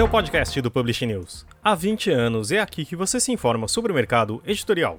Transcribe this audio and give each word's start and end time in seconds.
Esse 0.00 0.06
é 0.06 0.08
o 0.08 0.10
podcast 0.10 0.62
do 0.62 0.70
Publish 0.70 1.04
News. 1.04 1.44
Há 1.62 1.74
20 1.74 2.10
anos 2.10 2.50
é 2.50 2.58
aqui 2.58 2.86
que 2.86 2.96
você 2.96 3.20
se 3.20 3.32
informa 3.32 3.68
sobre 3.68 3.92
o 3.92 3.94
mercado 3.94 4.42
editorial. 4.46 4.98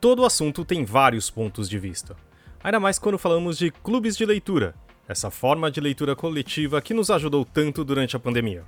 Todo 0.00 0.24
assunto 0.24 0.64
tem 0.64 0.86
vários 0.86 1.28
pontos 1.28 1.68
de 1.68 1.78
vista. 1.78 2.16
Ainda 2.62 2.80
mais 2.80 2.98
quando 2.98 3.18
falamos 3.18 3.58
de 3.58 3.70
clubes 3.70 4.16
de 4.16 4.24
leitura, 4.24 4.74
essa 5.06 5.30
forma 5.30 5.70
de 5.70 5.82
leitura 5.82 6.16
coletiva 6.16 6.80
que 6.80 6.94
nos 6.94 7.10
ajudou 7.10 7.44
tanto 7.44 7.84
durante 7.84 8.16
a 8.16 8.18
pandemia. 8.18 8.64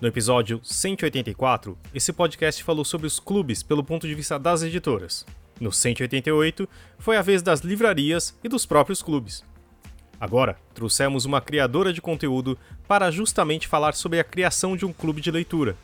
No 0.00 0.08
episódio 0.08 0.58
184, 0.64 1.78
esse 1.94 2.12
podcast 2.12 2.64
falou 2.64 2.84
sobre 2.84 3.06
os 3.06 3.20
clubes 3.20 3.62
pelo 3.62 3.84
ponto 3.84 4.08
de 4.08 4.14
vista 4.16 4.40
das 4.40 4.64
editoras. 4.64 5.24
No 5.60 5.70
188, 5.70 6.68
foi 6.98 7.16
a 7.16 7.22
vez 7.22 7.42
das 7.42 7.60
livrarias 7.60 8.36
e 8.42 8.48
dos 8.48 8.66
próprios 8.66 9.04
clubes. 9.04 9.44
Agora, 10.24 10.56
trouxemos 10.72 11.26
uma 11.26 11.38
criadora 11.38 11.92
de 11.92 12.00
conteúdo 12.00 12.56
para 12.88 13.10
justamente 13.10 13.68
falar 13.68 13.92
sobre 13.92 14.18
a 14.18 14.24
criação 14.24 14.74
de 14.74 14.86
um 14.86 14.90
clube 14.90 15.20
de 15.20 15.30
leitura. 15.30 15.76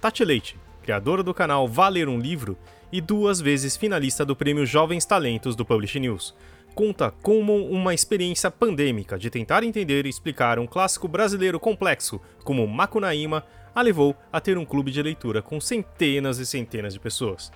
Tati 0.00 0.24
Leite, 0.24 0.56
criadora 0.82 1.22
do 1.22 1.34
canal 1.34 1.68
Valer 1.68 2.08
um 2.08 2.18
Livro 2.18 2.56
e 2.90 3.02
duas 3.02 3.38
vezes 3.38 3.76
finalista 3.76 4.24
do 4.24 4.34
prêmio 4.34 4.64
Jovens 4.64 5.04
Talentos 5.04 5.54
do 5.54 5.62
Publish 5.62 6.00
News, 6.00 6.34
conta 6.74 7.10
como 7.22 7.66
uma 7.66 7.92
experiência 7.92 8.50
pandêmica 8.50 9.18
de 9.18 9.28
tentar 9.28 9.62
entender 9.62 10.06
e 10.06 10.08
explicar 10.08 10.58
um 10.58 10.66
clássico 10.66 11.06
brasileiro 11.06 11.60
complexo 11.60 12.18
como 12.44 12.66
Macunaíma 12.66 13.44
a 13.74 13.82
levou 13.82 14.16
a 14.32 14.40
ter 14.40 14.56
um 14.56 14.64
clube 14.64 14.90
de 14.90 15.02
leitura 15.02 15.42
com 15.42 15.60
centenas 15.60 16.38
e 16.38 16.46
centenas 16.46 16.94
de 16.94 16.98
pessoas, 16.98 17.52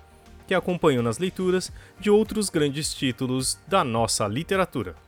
que 0.46 0.54
acompanham 0.54 1.02
nas 1.02 1.16
leituras 1.16 1.72
de 1.98 2.10
outros 2.10 2.50
grandes 2.50 2.92
títulos 2.92 3.58
da 3.66 3.82
nossa 3.82 4.28
literatura. 4.28 5.05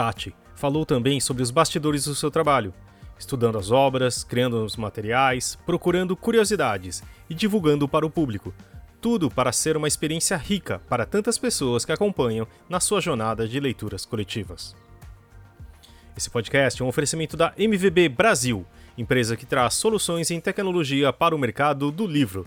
Tati 0.00 0.34
falou 0.54 0.86
também 0.86 1.20
sobre 1.20 1.42
os 1.42 1.50
bastidores 1.50 2.06
do 2.06 2.14
seu 2.14 2.30
trabalho, 2.30 2.72
estudando 3.18 3.58
as 3.58 3.70
obras, 3.70 4.24
criando 4.24 4.64
os 4.64 4.74
materiais, 4.74 5.58
procurando 5.66 6.16
curiosidades 6.16 7.02
e 7.28 7.34
divulgando 7.34 7.86
para 7.86 8.06
o 8.06 8.10
público. 8.10 8.54
Tudo 8.98 9.30
para 9.30 9.52
ser 9.52 9.76
uma 9.76 9.86
experiência 9.86 10.38
rica 10.38 10.80
para 10.88 11.04
tantas 11.04 11.36
pessoas 11.36 11.84
que 11.84 11.92
acompanham 11.92 12.48
na 12.66 12.80
sua 12.80 12.98
jornada 12.98 13.46
de 13.46 13.60
leituras 13.60 14.06
coletivas. 14.06 14.74
Esse 16.16 16.30
podcast 16.30 16.80
é 16.80 16.84
um 16.84 16.88
oferecimento 16.88 17.36
da 17.36 17.52
MVB 17.58 18.08
Brasil, 18.08 18.64
empresa 18.96 19.36
que 19.36 19.44
traz 19.44 19.74
soluções 19.74 20.30
em 20.30 20.40
tecnologia 20.40 21.12
para 21.12 21.36
o 21.36 21.38
mercado 21.38 21.90
do 21.90 22.06
livro 22.06 22.46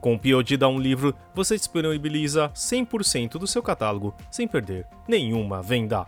Com 0.00 0.14
o 0.14 0.18
POD 0.18 0.56
da 0.56 0.68
Um 0.68 0.78
Livro, 0.78 1.14
você 1.34 1.56
disponibiliza 1.56 2.50
100% 2.54 3.32
do 3.32 3.46
seu 3.46 3.62
catálogo 3.62 4.14
sem 4.30 4.46
perder 4.46 4.86
nenhuma 5.08 5.60
venda. 5.60 6.06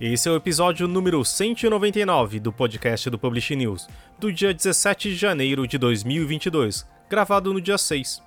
Esse 0.00 0.28
é 0.28 0.32
o 0.32 0.36
episódio 0.36 0.88
número 0.88 1.24
199 1.24 2.40
do 2.40 2.52
podcast 2.52 3.08
do 3.08 3.16
Publish 3.16 3.54
News, 3.54 3.88
do 4.18 4.32
dia 4.32 4.52
17 4.52 5.10
de 5.10 5.14
janeiro 5.14 5.64
de 5.64 5.78
2022, 5.78 6.84
gravado 7.08 7.52
no 7.52 7.60
dia 7.60 7.78
6. 7.78 8.20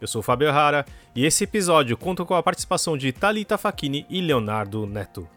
Eu 0.00 0.08
sou 0.08 0.22
Fábio 0.22 0.50
Rara 0.50 0.86
e 1.14 1.26
esse 1.26 1.44
episódio 1.44 1.94
conta 1.94 2.24
com 2.24 2.34
a 2.34 2.42
participação 2.42 2.96
de 2.96 3.12
Talita 3.12 3.58
Facchini 3.58 4.06
e 4.08 4.22
Leonardo 4.22 4.86
Neto. 4.86 5.28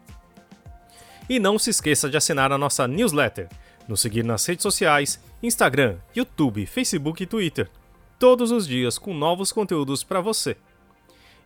E 1.28 1.38
não 1.38 1.58
se 1.58 1.68
esqueça 1.68 2.08
de 2.08 2.16
assinar 2.16 2.50
a 2.52 2.58
nossa 2.58 2.88
newsletter, 2.88 3.48
nos 3.86 4.00
seguir 4.00 4.24
nas 4.24 4.46
redes 4.46 4.62
sociais, 4.62 5.20
Instagram, 5.42 5.96
YouTube, 6.14 6.64
Facebook 6.64 7.22
e 7.22 7.26
Twitter 7.26 7.68
todos 8.22 8.52
os 8.52 8.68
dias 8.68 8.98
com 8.98 9.12
novos 9.12 9.50
conteúdos 9.50 10.04
para 10.04 10.20
você. 10.20 10.56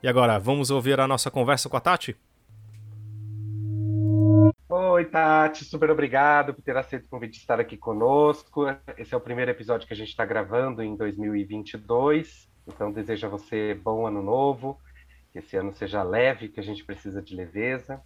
E 0.03 0.07
agora, 0.07 0.39
vamos 0.39 0.71
ouvir 0.71 1.01
a 1.01 1.09
nossa 1.09 1.31
conversa 1.31 1.71
com 1.71 1.77
a 1.79 1.81
Tati? 1.81 2.15
Oi, 4.69 5.05
Tati, 5.07 5.65
super 5.65 5.91
obrigado 5.91 6.53
por 6.53 6.61
ter 6.61 6.77
aceito 6.77 7.07
o 7.07 7.09
convite 7.09 7.33
de 7.33 7.39
estar 7.39 7.59
aqui 7.59 7.79
conosco. 7.79 8.67
Esse 8.99 9.15
é 9.15 9.17
o 9.17 9.21
primeiro 9.23 9.51
episódio 9.51 9.89
que 9.89 9.95
a 9.95 9.97
gente 9.97 10.11
está 10.11 10.27
gravando 10.27 10.83
em 10.83 10.95
2022, 10.95 12.47
então 12.69 12.93
desejo 12.93 13.27
a 13.27 13.31
você 13.31 13.73
bom 13.73 14.07
ano 14.07 14.23
novo, 14.23 14.79
que 15.33 15.39
esse 15.39 15.57
ano 15.57 15.73
seja 15.73 16.03
leve, 16.03 16.51
que 16.51 16.61
a 16.61 16.63
gente 16.63 16.85
precisa 16.85 17.23
de 17.23 17.35
leveza. 17.35 18.03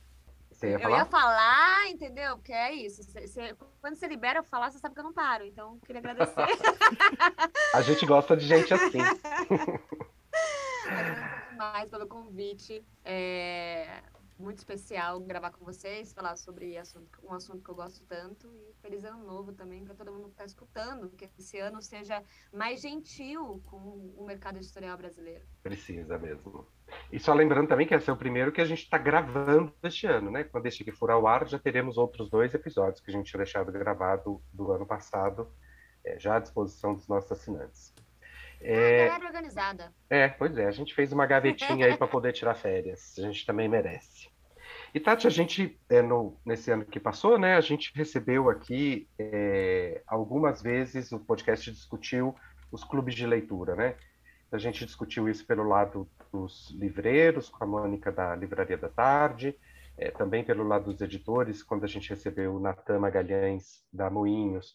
Você 0.61 0.73
ia 0.73 0.79
falar? 0.79 0.95
Eu 0.95 0.99
ia 0.99 1.07
falar, 1.07 1.89
entendeu? 1.89 2.37
Porque 2.37 2.53
é 2.53 2.75
isso. 2.75 3.03
Você, 3.03 3.57
quando 3.81 3.95
você 3.95 4.07
libera 4.07 4.41
eu 4.41 4.45
falar, 4.45 4.71
você 4.71 4.79
sabe 4.79 4.95
que 4.95 5.01
eu 5.01 5.05
não 5.05 5.13
paro. 5.15 5.47
Então, 5.47 5.79
queria 5.87 6.01
agradecer. 6.01 6.35
a 7.75 7.81
gente 7.81 8.05
gosta 8.05 8.37
de 8.37 8.47
gente 8.47 8.75
assim. 8.75 8.99
Agradeço 10.87 11.51
demais 11.51 11.89
pelo 11.89 12.07
convite. 12.07 12.85
É 13.03 14.03
muito 14.41 14.59
especial 14.59 15.21
gravar 15.21 15.51
com 15.51 15.65
vocês, 15.65 16.13
falar 16.13 16.37
sobre 16.37 16.77
assunto, 16.77 17.19
um 17.23 17.33
assunto 17.33 17.63
que 17.63 17.71
eu 17.71 17.75
gosto 17.75 18.05
tanto. 18.07 18.49
E 18.49 18.75
feliz 18.81 19.05
ano 19.05 19.25
novo 19.25 19.53
também 19.53 19.85
para 19.85 19.95
todo 19.95 20.13
mundo 20.13 20.25
que 20.25 20.31
está 20.31 20.45
escutando, 20.45 21.11
que 21.11 21.29
esse 21.39 21.59
ano 21.59 21.83
seja 21.83 22.23
mais 22.53 22.81
gentil 22.81 23.63
com 23.67 23.77
o 24.17 24.25
mercado 24.27 24.57
editorial 24.57 24.97
brasileiro. 24.97 25.45
Precisa 25.63 26.19
mesmo. 26.19 26.67
E 27.13 27.21
só 27.21 27.35
lembrando 27.35 27.69
também 27.69 27.87
que 27.87 27.95
esse 27.95 28.09
é 28.09 28.13
o 28.13 28.17
primeiro 28.17 28.51
que 28.51 28.61
a 28.61 28.65
gente 28.65 28.83
está 28.83 28.99
gravando 28.99 29.73
este 29.83 30.07
ano, 30.07 30.31
né? 30.31 30.45
Quando 30.45 30.67
este 30.67 30.83
aqui 30.83 30.93
for 30.93 31.11
ao 31.11 31.27
ar, 31.27 31.47
já 31.47 31.59
teremos 31.59 31.99
outros 31.99 32.29
dois 32.31 32.55
episódios 32.55 33.01
que 33.01 33.11
a 33.11 33.15
gente 33.15 33.27
tinha 33.31 33.39
deixado 33.39 33.71
gravado 33.71 34.43
do 34.53 34.73
ano 34.73 34.87
passado, 34.87 35.49
é, 36.05 36.19
já 36.19 36.37
à 36.37 36.41
disposição 36.41 36.95
dos 36.95 37.07
nossos 37.07 37.31
assinantes. 37.31 37.95
É, 38.61 39.07
é 39.07 39.15
organizada. 39.15 39.93
É, 40.09 40.29
pois 40.29 40.57
é, 40.59 40.67
a 40.67 40.71
gente 40.71 40.95
fez 40.95 41.13
uma 41.13 41.25
gavetinha 41.27 41.87
aí 41.87 41.97
para 41.97 42.07
poder 42.07 42.33
tirar 42.33 42.55
férias. 42.55 43.19
A 43.19 43.23
gente 43.23 43.47
também 43.47 43.69
merece. 43.69 44.30
E 44.93 44.99
Tati, 44.99 45.27
a 45.27 45.31
gente, 45.31 45.79
é, 45.89 46.03
no, 46.03 46.37
nesse 46.45 46.71
ano 46.71 46.85
que 46.85 46.99
passou, 46.99 47.39
né, 47.39 47.57
a 47.57 47.61
gente 47.61 47.93
recebeu 47.95 48.51
aqui 48.51 49.09
é, 49.19 50.03
algumas 50.07 50.61
vezes, 50.61 51.13
o 51.13 51.21
podcast 51.21 51.71
discutiu 51.71 52.35
os 52.73 52.83
clubes 52.83 53.15
de 53.15 53.27
leitura, 53.27 53.77
né? 53.77 53.97
A 54.51 54.59
gente 54.59 54.85
discutiu 54.85 55.29
isso 55.29 55.47
pelo 55.47 55.63
lado 55.63 56.09
dos 56.33 56.75
livreiros, 56.77 57.49
com 57.49 57.63
a 57.63 57.67
Mônica 57.67 58.11
da 58.11 58.35
Livraria 58.35 58.77
da 58.77 58.89
Tarde, 58.89 59.57
é, 59.97 60.11
também 60.11 60.43
pelo 60.43 60.67
lado 60.67 60.93
dos 60.93 61.01
editores, 61.01 61.63
quando 61.63 61.85
a 61.85 61.89
gente 61.89 62.11
recebeu 62.11 62.57
o 62.57 62.61
Natan 62.61 62.99
Magalhães 62.99 63.85
da 63.93 64.11
Moinhos 64.11 64.75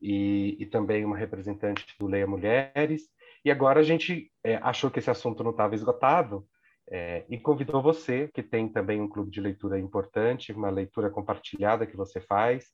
e, 0.00 0.56
e 0.60 0.66
também 0.66 1.04
uma 1.04 1.16
representante 1.16 1.86
do 1.98 2.06
Leia 2.06 2.26
Mulheres. 2.26 3.08
E 3.44 3.50
agora 3.50 3.80
a 3.80 3.82
gente 3.82 4.30
é, 4.44 4.56
achou 4.62 4.90
que 4.90 5.00
esse 5.00 5.10
assunto 5.10 5.42
não 5.42 5.50
estava 5.50 5.74
esgotado, 5.74 6.46
é, 6.90 7.24
e 7.28 7.38
convidou 7.38 7.82
você, 7.82 8.28
que 8.32 8.42
tem 8.42 8.68
também 8.68 9.00
um 9.00 9.08
clube 9.08 9.30
de 9.30 9.40
leitura 9.40 9.78
importante, 9.78 10.52
uma 10.52 10.70
leitura 10.70 11.10
compartilhada 11.10 11.86
que 11.86 11.96
você 11.96 12.20
faz, 12.20 12.66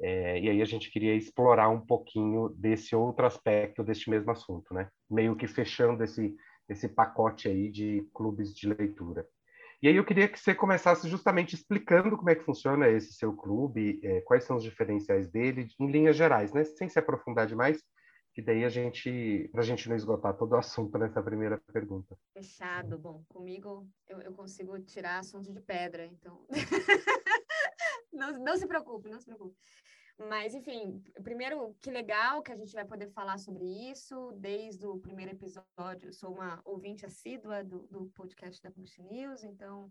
é, 0.00 0.38
e 0.40 0.50
aí 0.50 0.60
a 0.60 0.64
gente 0.64 0.90
queria 0.90 1.14
explorar 1.14 1.68
um 1.70 1.80
pouquinho 1.80 2.50
desse 2.50 2.94
outro 2.94 3.24
aspecto 3.24 3.82
deste 3.82 4.10
mesmo 4.10 4.30
assunto, 4.30 4.74
né? 4.74 4.88
Meio 5.10 5.34
que 5.34 5.46
fechando 5.46 6.04
esse, 6.04 6.34
esse 6.68 6.88
pacote 6.88 7.48
aí 7.48 7.70
de 7.70 8.06
clubes 8.12 8.54
de 8.54 8.68
leitura. 8.68 9.26
E 9.82 9.88
aí 9.88 9.96
eu 9.96 10.04
queria 10.04 10.28
que 10.28 10.38
você 10.38 10.54
começasse 10.54 11.08
justamente 11.08 11.54
explicando 11.54 12.16
como 12.16 12.30
é 12.30 12.34
que 12.34 12.44
funciona 12.44 12.88
esse 12.88 13.12
seu 13.14 13.32
clube, 13.34 14.00
é, 14.02 14.20
quais 14.22 14.44
são 14.44 14.56
os 14.56 14.62
diferenciais 14.62 15.30
dele, 15.30 15.68
em 15.80 15.90
linhas 15.90 16.16
gerais, 16.16 16.52
né? 16.52 16.64
Sem 16.64 16.88
se 16.88 16.98
aprofundar 16.98 17.46
demais, 17.46 17.82
que 18.36 18.42
daí 18.42 18.66
a 18.66 18.68
gente, 18.68 19.48
para 19.50 19.62
a 19.62 19.64
gente 19.64 19.88
não 19.88 19.96
esgotar 19.96 20.36
todo 20.36 20.52
o 20.52 20.58
assunto 20.58 20.98
nessa 20.98 21.22
primeira 21.22 21.56
pergunta. 21.72 22.18
Fechado. 22.34 22.98
Bom, 22.98 23.24
comigo 23.30 23.88
eu, 24.06 24.20
eu 24.20 24.34
consigo 24.34 24.78
tirar 24.80 25.20
assunto 25.20 25.50
de 25.50 25.60
pedra, 25.62 26.04
então. 26.04 26.46
não, 28.12 28.38
não 28.38 28.54
se 28.58 28.66
preocupe, 28.66 29.08
não 29.08 29.18
se 29.18 29.24
preocupe. 29.24 29.56
Mas, 30.18 30.54
enfim, 30.54 31.02
primeiro, 31.22 31.74
que 31.80 31.90
legal 31.90 32.42
que 32.42 32.52
a 32.52 32.56
gente 32.56 32.74
vai 32.74 32.84
poder 32.84 33.08
falar 33.08 33.38
sobre 33.38 33.64
isso 33.90 34.32
desde 34.32 34.86
o 34.86 34.98
primeiro 34.98 35.32
episódio. 35.32 36.10
Eu 36.10 36.12
sou 36.12 36.34
uma 36.34 36.60
ouvinte 36.62 37.06
assídua 37.06 37.64
do, 37.64 37.86
do 37.86 38.04
podcast 38.14 38.62
da 38.62 38.70
Push 38.70 38.98
News, 38.98 39.44
então 39.44 39.90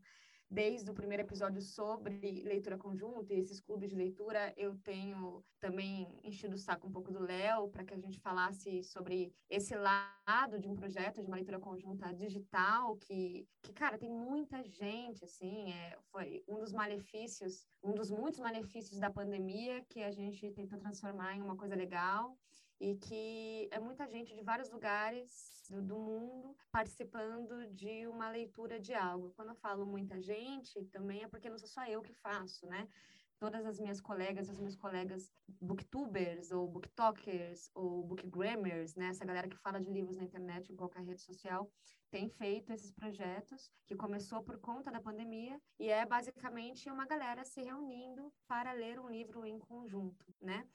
desde 0.49 0.89
o 0.89 0.93
primeiro 0.93 1.23
episódio 1.23 1.61
sobre 1.61 2.43
leitura 2.43 2.77
conjunta 2.77 3.33
e 3.33 3.39
esses 3.39 3.59
clubes 3.59 3.89
de 3.89 3.95
leitura, 3.95 4.53
eu 4.55 4.75
tenho 4.77 5.43
também 5.59 6.07
enchido 6.23 6.55
o 6.55 6.59
saco 6.59 6.87
um 6.87 6.91
pouco 6.91 7.11
do 7.11 7.19
Léo 7.19 7.69
para 7.69 7.83
que 7.83 7.93
a 7.93 7.97
gente 7.97 8.19
falasse 8.19 8.83
sobre 8.83 9.33
esse 9.49 9.75
lado 9.75 10.59
de 10.59 10.67
um 10.67 10.75
projeto 10.75 11.21
de 11.21 11.27
uma 11.27 11.37
leitura 11.37 11.59
conjunta 11.59 12.13
digital 12.13 12.95
que, 12.97 13.47
que 13.63 13.73
cara, 13.73 13.97
tem 13.97 14.09
muita 14.09 14.63
gente, 14.63 15.23
assim, 15.23 15.71
é, 15.71 15.97
foi 16.11 16.43
um 16.47 16.59
dos 16.59 16.71
malefícios, 16.71 17.67
um 17.83 17.93
dos 17.93 18.11
muitos 18.11 18.39
malefícios 18.39 18.99
da 18.99 19.09
pandemia 19.09 19.83
que 19.89 20.03
a 20.03 20.11
gente 20.11 20.51
tentou 20.51 20.77
transformar 20.79 21.35
em 21.35 21.41
uma 21.41 21.55
coisa 21.55 21.75
legal. 21.75 22.37
E 22.79 22.95
que 22.95 23.67
é 23.71 23.79
muita 23.79 24.07
gente 24.07 24.35
de 24.35 24.43
vários 24.43 24.69
lugares 24.69 25.63
do, 25.69 25.81
do, 25.81 25.97
mundo 25.97 26.55
participando 26.71 27.67
de 27.73 28.05
uma 28.07 28.29
leitura 28.29 28.79
de 28.79 28.93
algo. 28.93 29.31
Quando 29.35 29.49
eu 29.49 29.55
falo 29.55 29.85
muita 29.85 30.21
gente, 30.21 30.83
também 30.85 31.23
é 31.23 31.27
porque 31.27 31.49
não 31.49 31.57
sou 31.57 31.69
só 31.69 31.85
eu 31.85 32.01
que 32.01 32.13
faço, 32.13 32.65
né? 32.67 32.87
Todas 33.39 33.65
as 33.65 33.79
minhas 33.79 33.99
colegas, 33.99 34.49
as 34.49 34.57
minhas 34.57 34.75
colegas 34.75 35.31
booktubers 35.61 36.51
ou 36.51 36.67
booktalkers 36.67 37.69
ou 37.73 38.03
bookgrammers, 38.03 38.95
né? 38.95 39.07
Essa 39.07 39.25
galera 39.25 39.47
que 39.47 39.57
fala 39.57 39.79
de 39.79 39.89
livros 39.89 40.17
na 40.17 40.23
internet 40.23 40.71
em 40.71 40.75
qualquer 40.75 41.03
rede 41.03 41.21
social, 41.21 41.69
tem 42.09 42.29
feito 42.29 42.71
esses 42.71 42.91
projetos, 42.93 43.69
que 43.85 43.95
começou 43.95 44.41
por 44.41 44.57
conta 44.59 44.89
da 44.89 45.01
pandemia, 45.01 45.59
e 45.77 45.89
é 45.89 46.05
basicamente 46.05 46.89
uma 46.89 47.05
galera 47.05 47.43
se 47.43 47.61
reunindo 47.61 48.31
para 48.47 48.71
ler 48.71 48.99
um 48.99 49.09
livro 49.09 49.45
em 49.45 49.59
conjunto, 49.59 50.25
né? 50.41 50.65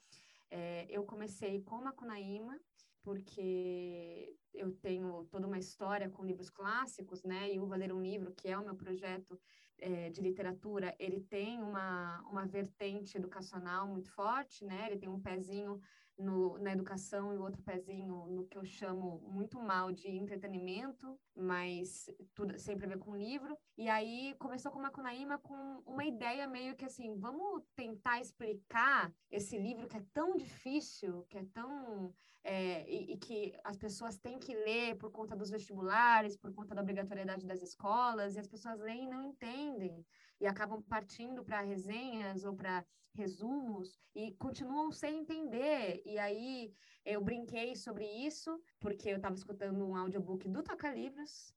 É, 0.51 0.85
eu 0.89 1.05
comecei 1.05 1.61
com 1.61 1.81
Macunaíma, 1.81 2.59
porque 3.01 4.35
eu 4.53 4.71
tenho 4.73 5.25
toda 5.31 5.47
uma 5.47 5.57
história 5.57 6.09
com 6.09 6.25
livros 6.25 6.49
clássicos, 6.49 7.23
né? 7.23 7.53
E 7.53 7.59
o 7.59 7.65
Valer 7.65 7.93
um 7.93 8.01
Livro, 8.01 8.33
que 8.33 8.49
é 8.49 8.57
o 8.57 8.63
meu 8.63 8.75
projeto 8.75 9.39
é, 9.79 10.09
de 10.09 10.21
literatura, 10.21 10.93
ele 10.99 11.21
tem 11.21 11.61
uma, 11.61 12.21
uma 12.29 12.45
vertente 12.45 13.17
educacional 13.17 13.87
muito 13.87 14.11
forte, 14.11 14.65
né? 14.65 14.87
Ele 14.87 14.99
tem 14.99 15.09
um 15.09 15.21
pezinho 15.21 15.81
no, 16.17 16.57
na 16.59 16.71
educação 16.71 17.33
e 17.33 17.37
o 17.37 17.43
outro 17.43 17.61
pezinho 17.63 18.27
no 18.27 18.45
que 18.45 18.57
eu 18.57 18.65
chamo 18.65 19.19
muito 19.27 19.59
mal 19.59 19.91
de 19.91 20.09
entretenimento, 20.09 21.19
mas 21.35 22.05
tudo 22.33 22.57
sempre 22.59 22.85
a 22.85 22.89
ver 22.89 22.99
com 22.99 23.15
livro. 23.15 23.57
E 23.77 23.89
aí 23.89 24.35
começou 24.39 24.71
com 24.71 24.79
Macunaíma 24.79 25.37
com 25.39 25.81
uma 25.85 26.05
ideia 26.05 26.47
meio 26.47 26.75
que 26.75 26.85
assim, 26.85 27.15
vamos 27.17 27.63
tentar 27.75 28.19
explicar 28.19 29.13
esse 29.29 29.57
livro 29.57 29.87
que 29.87 29.97
é 29.97 30.05
tão 30.13 30.35
difícil, 30.35 31.25
que 31.29 31.37
é 31.37 31.45
tão 31.53 32.13
é, 32.43 32.89
e, 32.89 33.13
e, 33.13 33.17
que 33.17 33.53
as 33.63 33.77
pessoas 33.77 34.17
têm 34.17 34.39
que 34.39 34.53
ler 34.53 34.95
por 34.97 35.11
conta 35.11 35.35
dos 35.35 35.49
vestibulares, 35.49 36.35
por 36.35 36.51
conta 36.53 36.73
da 36.73 36.81
obrigatoriedade 36.81 37.45
das 37.45 37.61
escolas, 37.61 38.35
e 38.35 38.39
as 38.39 38.47
pessoas 38.47 38.79
leem 38.79 39.03
e 39.03 39.07
não 39.07 39.21
entendem, 39.21 40.03
e 40.41 40.47
acabam 40.47 40.81
partindo 40.81 41.43
para 41.43 41.61
resenhas 41.61 42.43
ou 42.43 42.55
para 42.55 42.83
resumos 43.13 43.99
e 44.15 44.33
continuam 44.33 44.91
sem 44.91 45.19
entender. 45.19 46.01
E 46.03 46.17
aí 46.17 46.73
eu 47.05 47.23
brinquei 47.23 47.75
sobre 47.75 48.05
isso, 48.05 48.59
porque 48.79 49.09
eu 49.09 49.17
estava 49.17 49.35
escutando 49.35 49.85
um 49.85 49.95
audiobook 49.95 50.49
do 50.49 50.63
Toca 50.63 50.91
Livros, 50.91 51.53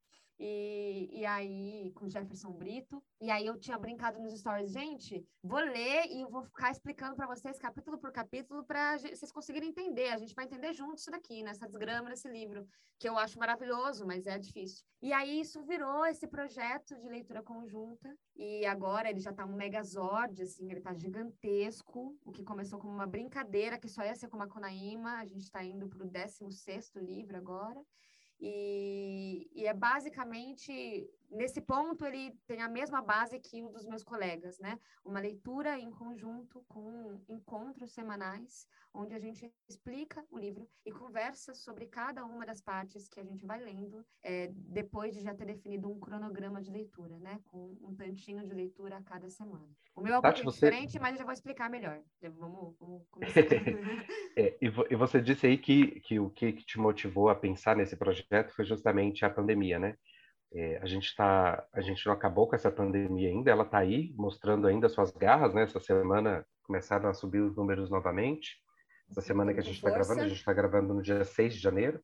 e, 0.47 1.21
e 1.21 1.25
aí, 1.25 1.91
com 1.95 2.07
Jefferson 2.07 2.51
Brito. 2.51 3.03
E 3.19 3.31
aí 3.31 3.47
eu 3.47 3.59
tinha 3.59 3.79
brincado 3.79 4.21
nos 4.21 4.39
stories, 4.39 4.73
gente, 4.73 5.27
vou 5.43 5.59
ler 5.59 6.05
e 6.11 6.23
vou 6.27 6.43
ficar 6.43 6.71
explicando 6.71 7.17
para 7.17 7.27
vocês 7.27 7.59
capítulo 7.59 7.97
por 7.97 8.13
capítulo 8.13 8.63
para 8.63 8.99
vocês 8.99 9.33
conseguirem 9.33 9.71
entender. 9.71 10.11
A 10.11 10.19
gente 10.19 10.35
vai 10.35 10.45
entender 10.45 10.75
junto 10.75 10.99
isso 10.99 11.11
daqui, 11.11 11.43
nessa 11.43 11.67
desgrama 11.67 12.11
desse 12.11 12.29
livro, 12.29 12.69
que 12.99 13.09
eu 13.09 13.17
acho 13.17 13.39
maravilhoso, 13.39 14.07
mas 14.07 14.27
é 14.27 14.39
difícil. 14.39 14.85
E 15.01 15.15
aí 15.15 15.41
isso 15.41 15.63
virou 15.63 16.05
esse 16.05 16.27
projeto 16.27 16.95
de 17.01 17.09
leitura 17.09 17.43
conjunta. 17.43 18.15
E 18.37 18.67
agora 18.67 19.09
ele 19.09 19.21
já 19.21 19.31
está 19.31 19.47
um 19.47 19.57
megazord, 19.57 20.43
assim, 20.43 20.69
ele 20.69 20.81
está 20.81 20.93
gigantesco. 20.93 22.15
O 22.23 22.31
que 22.31 22.45
começou 22.45 22.79
como 22.79 22.93
uma 22.93 23.07
brincadeira, 23.07 23.79
que 23.79 23.89
só 23.89 24.05
ia 24.05 24.15
ser 24.15 24.29
com 24.29 24.43
a 24.43 24.47
Conaíma. 24.47 25.21
A 25.21 25.25
gente 25.25 25.45
está 25.45 25.65
indo 25.65 25.89
para 25.89 26.05
o 26.05 26.07
16 26.07 26.93
livro 26.97 27.35
agora. 27.39 27.81
E, 28.47 29.49
e, 29.55 29.67
é 29.67 29.73
basicamente, 29.73 30.71
nesse 31.35 31.61
ponto, 31.61 32.05
ele 32.05 32.33
tem 32.47 32.63
a 32.63 32.69
mesma 32.69 33.03
base 33.03 33.39
que 33.39 33.63
o 33.63 33.69
dos 33.69 33.85
meus 33.85 34.03
colegas, 34.03 34.59
né? 34.59 34.79
Uma 35.05 35.21
leitura 35.21 35.79
em 35.79 35.91
conjunto 35.91 36.65
com 36.69 37.21
encontros 37.29 37.93
semanais, 37.93 38.67
onde 38.93 39.15
a 39.15 39.19
gente 39.19 39.53
explica 39.69 40.25
o 40.31 40.39
livro 40.39 40.69
e 40.87 40.93
conversa 40.93 41.53
sobre 41.55 41.87
cada 41.87 42.25
uma 42.25 42.47
das 42.47 42.61
partes 42.61 43.09
que 43.09 43.21
a 43.21 43.25
gente 43.25 43.45
vai 43.45 43.61
lendo, 43.61 44.05
é, 44.23 44.49
depois 44.53 45.15
de 45.15 45.21
já 45.21 45.35
ter 45.35 45.47
definido 45.47 45.91
um 45.91 45.99
cronograma 45.99 46.63
de 46.63 46.71
leitura, 46.71 47.19
né? 47.19 47.41
Com 47.47 47.77
um 47.83 47.95
tantinho 47.95 48.47
de 48.47 48.55
leitura 48.55 48.99
a 48.99 49.03
cada 49.03 49.29
semana. 49.29 49.69
O 49.95 50.01
meu 50.01 50.15
é 50.15 50.19
um 50.19 50.23
Tati, 50.23 50.43
pouco 50.43 50.57
você... 50.57 50.67
diferente, 50.67 50.99
mas 50.99 51.13
eu 51.13 51.19
já 51.19 51.25
vou 51.25 51.33
explicar 51.33 51.69
melhor. 51.69 52.01
Vamos, 52.23 52.77
vamos 52.79 53.03
começar. 53.11 53.41
é, 54.37 54.57
e, 54.61 54.67
e, 54.67 54.97
você 54.97 55.21
disse 55.21 55.47
aí 55.47 55.59
que, 55.59 56.01
que 56.01 56.19
o 56.19 56.31
que 56.31 56.53
te 56.53 56.79
motivou 56.79 57.29
a 57.29 57.35
pensar 57.35 57.77
nesse 57.77 57.97
projeto 57.97 58.53
foi 58.55 58.65
justamente 58.65 59.25
a 59.25 59.31
pandemia, 59.31 59.79
né? 59.79 59.97
É, 60.55 60.79
a 60.81 60.87
gente 60.87 61.15
tá, 61.17 61.67
a 61.73 61.81
gente 61.81 62.07
não 62.07 62.13
acabou 62.13 62.47
com 62.47 62.55
essa 62.55 62.71
pandemia 62.71 63.29
ainda, 63.29 63.51
ela 63.51 63.65
está 63.65 63.79
aí 63.79 64.15
mostrando 64.17 64.69
ainda 64.69 64.89
suas 64.89 65.11
garras, 65.11 65.53
né? 65.53 65.65
Essa 65.65 65.81
semana 65.81 66.47
começaram 66.63 67.09
a 67.09 67.15
subir 67.15 67.41
os 67.41 67.57
números 67.57 67.91
novamente. 67.91 68.57
Essa 69.11 69.21
semana 69.21 69.53
que 69.53 69.61
a 69.61 69.63
gente 69.63 69.77
está 69.77 69.91
gravando, 69.91 70.21
a 70.21 70.29
gente 70.29 70.39
está 70.39 70.53
gravando 70.53 70.95
no 70.95 71.03
dia 71.03 71.25
6 71.25 71.55
de 71.55 71.61
janeiro. 71.61 72.01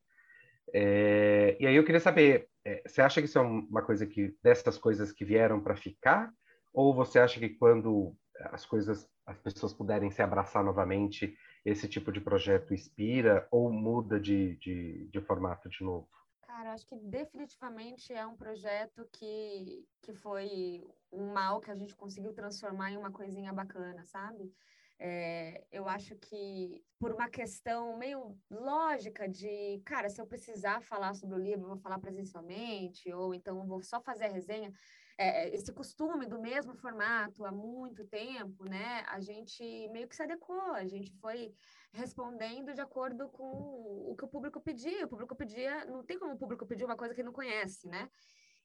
É, 0.75 1.57
e 1.61 1.67
aí 1.67 1.77
eu 1.77 1.85
queria 1.85 2.01
saber, 2.01 2.49
é, 2.65 2.83
você 2.87 3.01
acha 3.01 3.21
que 3.21 3.27
isso 3.27 3.39
é 3.39 3.43
uma 3.43 3.83
coisa 3.83 4.05
que 4.07 4.37
dessas 4.43 4.77
coisas 4.77 5.13
que 5.13 5.25
vieram 5.25 5.61
para 5.61 5.77
ficar 5.77 6.33
ou 6.73 6.95
você 6.95 7.19
acha 7.19 7.39
que 7.39 7.49
quando 7.49 8.15
as 8.47 8.65
coisas, 8.65 9.09
as 9.27 9.39
pessoas 9.39 9.73
puderem 9.73 10.11
se 10.11 10.23
abraçar 10.23 10.65
novamente, 10.65 11.37
esse 11.65 11.89
tipo 11.89 12.11
de 12.11 12.21
projeto 12.21 12.73
inspira 12.73 13.47
ou 13.51 13.71
muda 13.71 14.19
de, 14.19 14.57
de, 14.57 15.09
de 15.09 15.21
formato 15.21 15.69
de 15.69 15.85
novo? 15.85 16.09
Cara, 16.51 16.73
acho 16.73 16.85
que 16.85 16.97
definitivamente 16.97 18.13
é 18.13 18.27
um 18.27 18.37
projeto 18.37 19.09
que, 19.13 19.87
que 20.03 20.13
foi 20.13 20.85
um 21.13 21.33
mal 21.33 21.61
que 21.61 21.71
a 21.71 21.77
gente 21.77 21.95
conseguiu 21.95 22.35
transformar 22.35 22.91
em 22.91 22.97
uma 22.97 23.13
coisinha 23.13 23.53
bacana, 23.53 24.05
sabe? 24.05 24.53
É, 24.99 25.65
eu 25.71 25.89
acho 25.89 26.17
que 26.17 26.85
por 26.99 27.13
uma 27.13 27.31
questão 27.31 27.97
meio 27.97 28.37
lógica 28.51 29.29
de, 29.29 29.81
cara, 29.87 30.11
se 30.11 30.21
eu 30.21 30.27
precisar 30.27 30.83
falar 30.83 31.15
sobre 31.15 31.37
o 31.37 31.39
livro, 31.39 31.63
eu 31.63 31.69
vou 31.69 31.79
falar 31.79 32.01
presencialmente, 32.01 33.13
ou 33.13 33.33
então 33.33 33.65
vou 33.65 33.81
só 33.81 34.01
fazer 34.01 34.25
a 34.25 34.33
resenha 34.33 34.73
é, 35.21 35.55
esse 35.55 35.71
costume 35.71 36.25
do 36.27 36.41
mesmo 36.41 36.75
formato 36.75 37.45
há 37.45 37.53
muito 37.53 38.07
tempo, 38.07 38.65
né? 38.65 39.05
A 39.07 39.21
gente 39.21 39.63
meio 39.91 40.09
que 40.09 40.17
se 40.17 40.23
adequou, 40.23 40.73
a 40.73 40.87
gente 40.87 41.13
foi 41.21 41.53
respondendo 41.93 42.73
de 42.73 42.81
acordo 42.81 43.29
com 43.29 43.45
o 43.45 44.17
que 44.17 44.25
o 44.25 44.29
público 44.29 44.63
pedia. 44.63 45.05
O 45.05 45.09
público 45.09 45.37
pedia, 45.37 45.85
não 45.85 46.03
tem 46.03 46.19
como 46.19 46.33
o 46.33 46.39
público 46.39 46.67
pedir 46.67 46.87
uma 46.87 46.97
coisa 46.97 47.15
que 47.15 47.23
não 47.23 47.35
conhece, 47.35 47.87
né? 47.87 48.09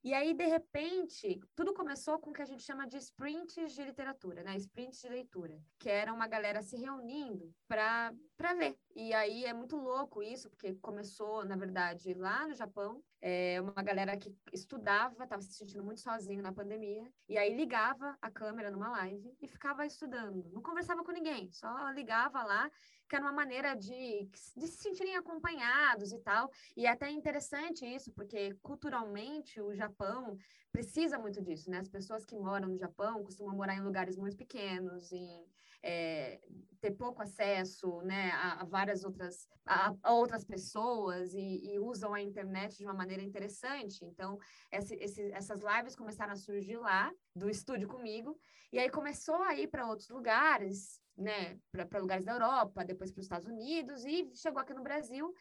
E 0.06 0.14
aí, 0.14 0.36
de 0.36 0.46
repente, 0.46 1.42
tudo 1.56 1.74
começou 1.74 2.20
com 2.20 2.30
o 2.30 2.34
que 2.34 2.44
a 2.44 2.46
gente 2.46 2.62
chama 2.62 2.86
de 2.88 2.96
sprints 2.98 3.74
de 3.74 3.84
literatura, 3.84 4.44
né? 4.44 4.56
Sprints 4.56 5.02
de 5.02 5.10
leitura, 5.10 5.60
que 5.80 5.90
era 5.90 6.14
uma 6.14 6.28
galera 6.28 6.62
se 6.62 6.78
reunindo 6.78 7.52
para 7.68 8.14
ler. 8.56 8.78
E 8.96 9.12
aí 9.16 9.46
é 9.46 9.52
muito 9.52 9.76
louco 9.76 10.22
isso, 10.22 10.48
porque 10.52 10.76
começou, 10.76 11.44
na 11.44 11.56
verdade, 11.56 12.14
lá 12.14 12.48
no 12.48 12.54
Japão, 12.54 13.04
é 13.20 13.60
uma 13.60 13.82
galera 13.82 14.16
que 14.16 14.32
estudava, 14.54 15.24
estava 15.24 15.42
se 15.42 15.54
sentindo 15.54 15.84
muito 15.84 16.02
sozinho 16.02 16.44
na 16.44 16.54
pandemia, 16.54 17.12
e 17.28 17.36
aí 17.36 17.56
ligava 17.56 18.16
a 18.22 18.30
câmera 18.30 18.70
numa 18.70 18.90
live 18.90 19.36
e 19.42 19.48
ficava 19.48 19.88
estudando. 19.88 20.48
Não 20.54 20.62
conversava 20.62 21.04
com 21.04 21.12
ninguém, 21.12 21.52
só 21.52 21.90
ligava 21.90 22.44
lá 22.44 22.70
que 23.08 23.16
era 23.16 23.24
uma 23.26 23.34
maneira 23.34 23.76
de, 23.76 24.30
de 24.56 24.68
se 24.68 24.78
sentirem 24.78 25.16
acompanhados 25.16 26.12
e 26.12 26.20
tal. 26.20 26.52
E 26.76 26.86
é 26.86 26.90
até 26.90 27.10
interessante 27.10 27.86
isso, 27.86 28.12
porque 28.12 28.54
culturalmente 28.62 29.62
o 29.62 29.74
Japão 29.74 30.38
precisa 30.72 31.18
muito 31.18 31.42
disso, 31.42 31.70
né? 31.70 31.80
As 31.80 31.90
pessoas 31.90 32.26
que 32.26 32.36
moram 32.36 32.70
no 32.70 32.78
Japão 32.78 33.24
costumam 33.24 33.56
morar 33.56 33.76
em 33.76 33.82
lugares 33.82 34.18
muito 34.18 34.36
pequenos, 34.36 35.12
em 35.12 35.46
é, 35.86 36.42
ter 36.82 36.92
pouco 36.92 37.22
acesso 37.22 38.02
né, 38.02 38.32
a, 38.32 38.62
a 38.62 38.66
várias 38.66 39.04
outras, 39.04 39.48
a, 39.66 39.94
a 40.02 40.14
outras 40.14 40.44
pessoas 40.44 41.34
e, 41.34 41.62
e, 41.64 41.80
usam 41.80 42.12
a 42.12 42.20
internet 42.20 42.76
de 42.76 42.84
uma 42.84 42.94
maneira 42.94 43.22
interessante. 43.22 44.04
Então, 44.04 44.40
esse, 44.72 44.96
esse, 44.96 45.32
essas 45.32 45.62
lives 45.62 45.96
começaram 45.96 46.34
a 46.34 46.38
surgir 46.38 46.78
lá, 46.78 47.12
do 47.36 47.50
estúdio 47.50 47.88
comigo, 47.88 48.40
e 48.74 48.80
aí 48.80 48.90
começou 48.90 49.42
a 49.44 49.56
ir 49.56 49.68
para 49.68 49.88
outros 49.88 50.10
lugares, 50.10 51.00
né, 51.18 51.58
para 51.72 52.00
lugares 52.00 52.26
da 52.26 52.34
Europa, 52.34 52.84
depois 52.84 53.12
para 53.12 53.20
os 53.20 53.26
Estados 53.26 53.48
Unidos 53.48 54.06
e 54.06 54.30
chegou 54.34 54.60
aqui 54.60 54.74
no 54.74 54.84
Brasil. 54.84 55.34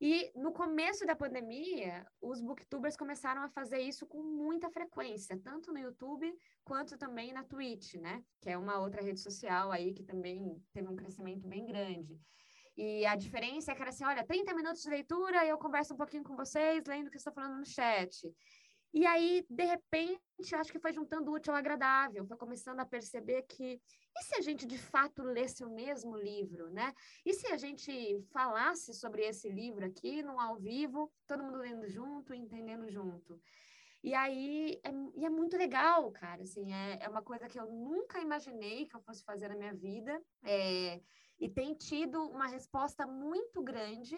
E 0.00 0.30
no 0.36 0.52
começo 0.52 1.04
da 1.04 1.16
pandemia, 1.16 2.06
os 2.20 2.40
booktubers 2.40 2.96
começaram 2.96 3.42
a 3.42 3.48
fazer 3.48 3.80
isso 3.80 4.06
com 4.06 4.22
muita 4.22 4.70
frequência, 4.70 5.40
tanto 5.42 5.72
no 5.72 5.78
YouTube 5.78 6.32
quanto 6.64 6.96
também 6.96 7.32
na 7.32 7.42
Twitch, 7.42 7.94
né? 7.94 8.22
Que 8.40 8.50
é 8.50 8.56
uma 8.56 8.78
outra 8.78 9.02
rede 9.02 9.18
social 9.18 9.72
aí 9.72 9.92
que 9.92 10.04
também 10.04 10.62
teve 10.72 10.86
um 10.86 10.94
crescimento 10.94 11.48
bem 11.48 11.66
grande. 11.66 12.16
E 12.76 13.04
a 13.06 13.16
diferença 13.16 13.72
é 13.72 13.74
que 13.74 13.82
era 13.82 13.90
assim, 13.90 14.04
olha, 14.04 14.24
30 14.24 14.54
minutos 14.54 14.82
de 14.82 14.88
leitura 14.88 15.44
e 15.44 15.48
eu 15.48 15.58
converso 15.58 15.94
um 15.94 15.96
pouquinho 15.96 16.22
com 16.22 16.36
vocês, 16.36 16.84
lendo 16.86 17.08
o 17.08 17.10
que 17.10 17.16
estou 17.16 17.32
falando 17.32 17.58
no 17.58 17.66
chat. 17.66 18.32
E 18.92 19.06
aí, 19.06 19.44
de 19.48 19.64
repente, 19.64 20.54
acho 20.54 20.72
que 20.72 20.78
foi 20.78 20.92
juntando 20.92 21.30
útil 21.30 21.52
ao 21.52 21.58
agradável, 21.58 22.26
foi 22.26 22.36
começando 22.36 22.80
a 22.80 22.86
perceber 22.86 23.42
que 23.42 23.80
e 24.18 24.22
se 24.24 24.34
a 24.36 24.40
gente 24.40 24.66
de 24.66 24.78
fato 24.78 25.22
lesse 25.22 25.64
o 25.64 25.70
mesmo 25.70 26.16
livro, 26.16 26.70
né? 26.70 26.92
E 27.24 27.32
se 27.34 27.46
a 27.48 27.56
gente 27.56 28.20
falasse 28.32 28.92
sobre 28.92 29.22
esse 29.24 29.48
livro 29.48 29.84
aqui 29.84 30.22
no 30.22 30.40
ao 30.40 30.56
vivo, 30.56 31.12
todo 31.26 31.44
mundo 31.44 31.58
lendo 31.58 31.88
junto, 31.88 32.34
entendendo 32.34 32.90
junto? 32.90 33.40
E 34.02 34.14
aí, 34.14 34.80
é, 34.84 34.90
e 35.16 35.24
é 35.24 35.30
muito 35.30 35.56
legal, 35.56 36.10
cara, 36.12 36.42
assim, 36.42 36.72
é, 36.72 36.98
é 37.02 37.08
uma 37.08 37.22
coisa 37.22 37.48
que 37.48 37.58
eu 37.58 37.66
nunca 37.66 38.20
imaginei 38.20 38.86
que 38.86 38.96
eu 38.96 39.00
fosse 39.00 39.24
fazer 39.24 39.48
na 39.48 39.56
minha 39.56 39.74
vida, 39.74 40.20
é, 40.44 41.00
e 41.38 41.48
tem 41.48 41.74
tido 41.74 42.20
uma 42.28 42.46
resposta 42.46 43.06
muito 43.06 43.62
grande 43.62 44.16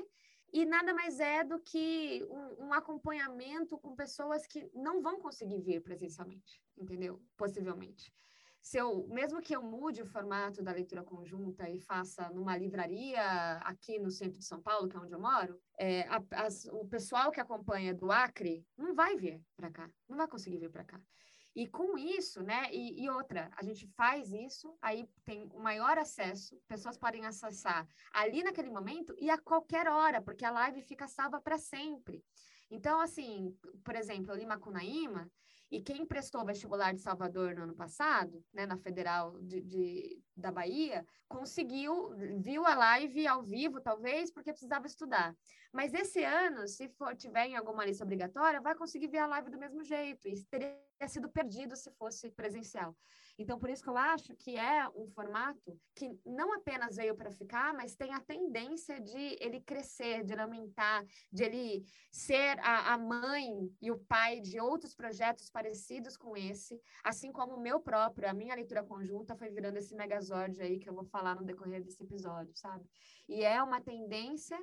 e 0.52 0.64
nada 0.64 0.92
mais 0.92 1.20
é 1.20 1.44
do 1.44 1.58
que 1.60 2.26
um, 2.28 2.66
um, 2.66 2.72
acompanhamento 2.72 3.78
com 3.78 3.94
pessoas 3.94 4.46
que 4.46 4.68
não 4.74 5.00
vão 5.00 5.20
conseguir 5.20 5.60
vir 5.60 5.80
presencialmente, 5.80 6.62
entendeu? 6.76 7.22
Possivelmente. 7.36 8.12
Se 8.60 8.76
eu, 8.76 9.06
mesmo 9.08 9.40
que 9.40 9.56
eu 9.56 9.62
mude 9.62 10.02
o 10.02 10.06
formato 10.06 10.62
da 10.62 10.72
leitura 10.72 11.02
conjunta 11.02 11.68
e 11.70 11.80
faça 11.80 12.28
numa 12.30 12.56
livraria 12.56 13.22
aqui 13.62 13.98
no 13.98 14.10
centro 14.10 14.38
de 14.38 14.44
São 14.44 14.60
Paulo, 14.60 14.86
que 14.86 14.96
é 14.96 15.00
onde 15.00 15.14
eu 15.14 15.20
moro, 15.20 15.58
é, 15.78 16.02
a, 16.02 16.22
as, 16.44 16.66
o 16.66 16.84
pessoal 16.84 17.30
que 17.30 17.40
acompanha 17.40 17.94
do 17.94 18.12
Acre 18.12 18.66
não 18.76 18.94
vai 18.94 19.16
vir 19.16 19.42
para 19.56 19.70
cá, 19.70 19.90
não 20.06 20.16
vai 20.18 20.28
conseguir 20.28 20.58
vir 20.58 20.70
para 20.70 20.84
cá. 20.84 21.00
E 21.54 21.66
com 21.66 21.98
isso, 21.98 22.42
né? 22.42 22.68
E, 22.72 23.02
e, 23.02 23.10
outra, 23.10 23.50
a 23.56 23.62
gente 23.64 23.86
faz 23.96 24.32
isso, 24.32 24.76
aí 24.80 25.08
tem 25.24 25.48
o 25.52 25.58
maior 25.60 25.98
acesso, 25.98 26.60
pessoas 26.68 26.96
podem 26.96 27.26
acessar 27.26 27.88
ali 28.12 28.42
naquele 28.42 28.70
momento 28.70 29.14
e 29.18 29.28
a 29.28 29.38
qualquer 29.38 29.88
hora, 29.88 30.22
porque 30.22 30.44
a 30.44 30.50
live 30.50 30.82
fica 30.82 31.08
salva 31.08 31.40
para 31.40 31.58
sempre. 31.58 32.24
Então, 32.70 33.00
assim, 33.00 33.52
por 33.84 33.96
exemplo, 33.96 34.30
eu 34.30 34.36
li 34.36 34.46
Macunaíma, 34.46 35.28
e 35.70 35.80
quem 35.80 36.04
prestou 36.04 36.44
vestibular 36.44 36.92
de 36.92 37.00
Salvador 37.00 37.54
no 37.54 37.62
ano 37.62 37.74
passado, 37.74 38.44
né, 38.52 38.66
na 38.66 38.76
Federal 38.76 39.40
de, 39.40 39.60
de, 39.60 40.22
da 40.36 40.50
Bahia, 40.50 41.06
conseguiu, 41.28 42.10
viu 42.40 42.66
a 42.66 42.74
live 42.74 43.26
ao 43.26 43.42
vivo, 43.42 43.80
talvez, 43.80 44.32
porque 44.32 44.52
precisava 44.52 44.86
estudar. 44.86 45.36
Mas 45.72 45.94
esse 45.94 46.24
ano, 46.24 46.66
se 46.66 46.88
for 46.88 47.14
tiver 47.14 47.46
em 47.46 47.56
alguma 47.56 47.84
lista 47.84 48.02
obrigatória, 48.02 48.60
vai 48.60 48.74
conseguir 48.74 49.06
ver 49.06 49.18
a 49.18 49.26
live 49.26 49.50
do 49.50 49.58
mesmo 49.58 49.84
jeito. 49.84 50.26
E 50.26 50.42
teria 50.46 50.76
sido 51.06 51.28
perdido 51.28 51.76
se 51.76 51.90
fosse 51.92 52.30
presencial. 52.32 52.96
Então, 53.38 53.58
por 53.58 53.70
isso 53.70 53.82
que 53.82 53.88
eu 53.88 53.96
acho 53.96 54.34
que 54.36 54.56
é 54.56 54.88
um 54.90 55.08
formato 55.08 55.78
que 55.94 56.10
não 56.24 56.52
apenas 56.52 56.96
veio 56.96 57.16
para 57.16 57.30
ficar, 57.30 57.72
mas 57.74 57.94
tem 57.94 58.12
a 58.12 58.20
tendência 58.20 59.00
de 59.00 59.36
ele 59.40 59.60
crescer, 59.60 60.24
de 60.24 60.34
aumentar, 60.34 61.04
de 61.32 61.44
ele 61.44 61.84
ser 62.10 62.58
a, 62.60 62.94
a 62.94 62.98
mãe 62.98 63.70
e 63.80 63.90
o 63.90 63.98
pai 63.98 64.40
de 64.40 64.60
outros 64.60 64.94
projetos 64.94 65.50
parecidos 65.50 66.16
com 66.16 66.36
esse, 66.36 66.80
assim 67.02 67.32
como 67.32 67.54
o 67.54 67.60
meu 67.60 67.80
próprio, 67.80 68.28
a 68.28 68.34
minha 68.34 68.54
leitura 68.54 68.82
conjunta 68.82 69.36
foi 69.36 69.50
virando 69.50 69.76
esse 69.78 69.94
megazord 69.94 70.60
aí 70.60 70.78
que 70.78 70.88
eu 70.88 70.94
vou 70.94 71.04
falar 71.04 71.34
no 71.34 71.44
decorrer 71.44 71.82
desse 71.82 72.02
episódio, 72.02 72.54
sabe? 72.54 72.84
E 73.28 73.42
é 73.42 73.62
uma 73.62 73.80
tendência 73.80 74.58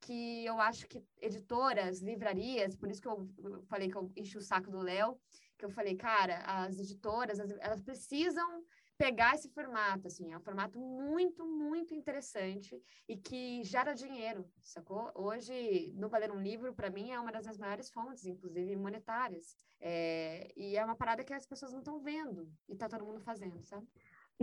que 0.00 0.44
eu 0.44 0.60
acho 0.60 0.86
que 0.86 1.04
editoras, 1.20 2.00
livrarias, 2.00 2.76
por 2.76 2.90
isso 2.90 3.00
que 3.00 3.08
eu 3.08 3.28
falei 3.68 3.88
que 3.90 3.96
eu 3.96 4.10
enchi 4.16 4.38
o 4.38 4.42
saco 4.42 4.70
do 4.70 4.80
Léo, 4.80 5.18
que 5.58 5.64
eu 5.64 5.70
falei, 5.70 5.94
cara, 5.96 6.38
as 6.44 6.78
editoras, 6.78 7.38
elas 7.38 7.82
precisam 7.82 8.64
pegar 8.96 9.34
esse 9.34 9.48
formato, 9.48 10.06
assim, 10.08 10.30
é 10.30 10.36
um 10.36 10.42
formato 10.42 10.78
muito, 10.78 11.46
muito 11.46 11.94
interessante 11.94 12.78
e 13.08 13.16
que 13.16 13.64
gera 13.64 13.94
dinheiro, 13.94 14.44
sacou? 14.60 15.10
Hoje, 15.14 15.90
no 15.96 16.10
Valer 16.10 16.30
um 16.30 16.42
Livro, 16.42 16.74
para 16.74 16.90
mim, 16.90 17.10
é 17.10 17.18
uma 17.18 17.32
das 17.32 17.56
maiores 17.56 17.90
fontes, 17.90 18.26
inclusive 18.26 18.76
monetárias, 18.76 19.56
é, 19.80 20.52
e 20.54 20.76
é 20.76 20.84
uma 20.84 20.94
parada 20.94 21.24
que 21.24 21.32
as 21.32 21.46
pessoas 21.46 21.72
não 21.72 21.78
estão 21.78 21.98
vendo 21.98 22.46
e 22.68 22.76
tá 22.76 22.88
todo 22.88 23.06
mundo 23.06 23.20
fazendo, 23.20 23.62
sabe? 23.62 23.86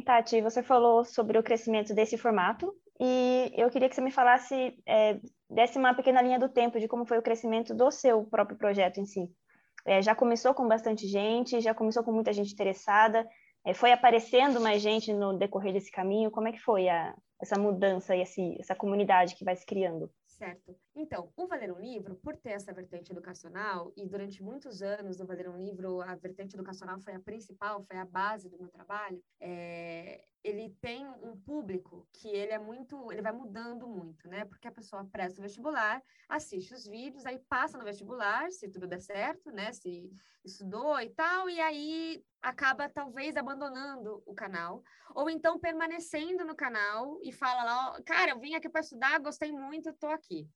Tati, 0.03 0.41
você 0.41 0.63
falou 0.63 1.03
sobre 1.03 1.37
o 1.37 1.43
crescimento 1.43 1.93
desse 1.93 2.17
formato 2.17 2.75
e 2.99 3.51
eu 3.55 3.69
queria 3.69 3.89
que 3.89 3.95
você 3.95 4.01
me 4.01 4.11
falasse, 4.11 4.75
é, 4.87 5.19
desse 5.49 5.77
uma 5.77 5.93
pequena 5.93 6.21
linha 6.21 6.39
do 6.39 6.49
tempo 6.49 6.79
de 6.79 6.87
como 6.87 7.05
foi 7.05 7.17
o 7.17 7.21
crescimento 7.21 7.73
do 7.73 7.89
seu 7.91 8.23
próprio 8.25 8.57
projeto 8.57 8.99
em 8.99 9.05
si. 9.05 9.29
É, 9.85 10.01
já 10.01 10.13
começou 10.13 10.53
com 10.53 10.67
bastante 10.67 11.07
gente, 11.07 11.61
já 11.61 11.73
começou 11.73 12.03
com 12.03 12.11
muita 12.11 12.33
gente 12.33 12.51
interessada, 12.53 13.27
é, 13.65 13.73
foi 13.73 13.91
aparecendo 13.91 14.59
mais 14.59 14.81
gente 14.81 15.13
no 15.13 15.37
decorrer 15.37 15.73
desse 15.73 15.91
caminho? 15.91 16.31
Como 16.31 16.47
é 16.47 16.51
que 16.51 16.59
foi 16.59 16.89
a, 16.89 17.15
essa 17.41 17.59
mudança 17.59 18.15
e 18.15 18.21
esse, 18.21 18.57
essa 18.59 18.75
comunidade 18.75 19.35
que 19.35 19.45
vai 19.45 19.55
se 19.55 19.65
criando? 19.65 20.09
Certo. 20.25 20.75
Então, 20.99 21.31
o 21.37 21.45
Valer 21.45 21.71
um 21.71 21.79
Livro, 21.79 22.15
por 22.15 22.35
ter 22.35 22.53
essa 22.53 22.73
vertente 22.73 23.11
educacional, 23.11 23.93
e 23.95 24.03
durante 24.07 24.41
muitos 24.41 24.81
anos 24.81 25.15
do 25.15 25.27
Valer 25.27 25.47
um 25.47 25.55
Livro, 25.55 26.01
a 26.01 26.15
vertente 26.15 26.55
educacional 26.55 26.99
foi 26.99 27.13
a 27.13 27.19
principal, 27.19 27.83
foi 27.83 27.97
a 27.97 28.05
base 28.05 28.49
do 28.49 28.57
meu 28.57 28.67
trabalho, 28.67 29.23
é, 29.39 30.25
ele 30.43 30.75
tem 30.81 31.07
um 31.07 31.37
público 31.37 32.07
que 32.11 32.29
ele 32.29 32.51
é 32.51 32.57
muito, 32.57 33.11
ele 33.11 33.21
vai 33.21 33.31
mudando 33.31 33.87
muito, 33.87 34.27
né? 34.27 34.43
Porque 34.45 34.67
a 34.67 34.71
pessoa 34.71 35.05
presta 35.05 35.39
o 35.39 35.43
vestibular, 35.43 36.01
assiste 36.27 36.73
os 36.73 36.87
vídeos, 36.87 37.27
aí 37.27 37.37
passa 37.47 37.77
no 37.77 37.83
vestibular, 37.83 38.51
se 38.51 38.67
tudo 38.67 38.87
der 38.87 38.99
certo, 38.99 39.51
né? 39.51 39.71
Se 39.73 40.09
estudou 40.43 40.99
e 40.99 41.11
tal, 41.11 41.47
e 41.47 41.59
aí 41.59 42.23
acaba 42.41 42.89
talvez 42.89 43.37
abandonando 43.37 44.23
o 44.25 44.33
canal, 44.33 44.81
ou 45.13 45.29
então 45.29 45.59
permanecendo 45.59 46.43
no 46.43 46.55
canal 46.55 47.19
e 47.21 47.31
fala 47.31 47.63
lá, 47.63 48.01
cara, 48.03 48.31
eu 48.31 48.39
vim 48.39 48.55
aqui 48.55 48.67
para 48.67 48.81
estudar, 48.81 49.19
gostei 49.19 49.51
muito, 49.51 49.89
estou 49.89 50.09
aqui. 50.09 50.49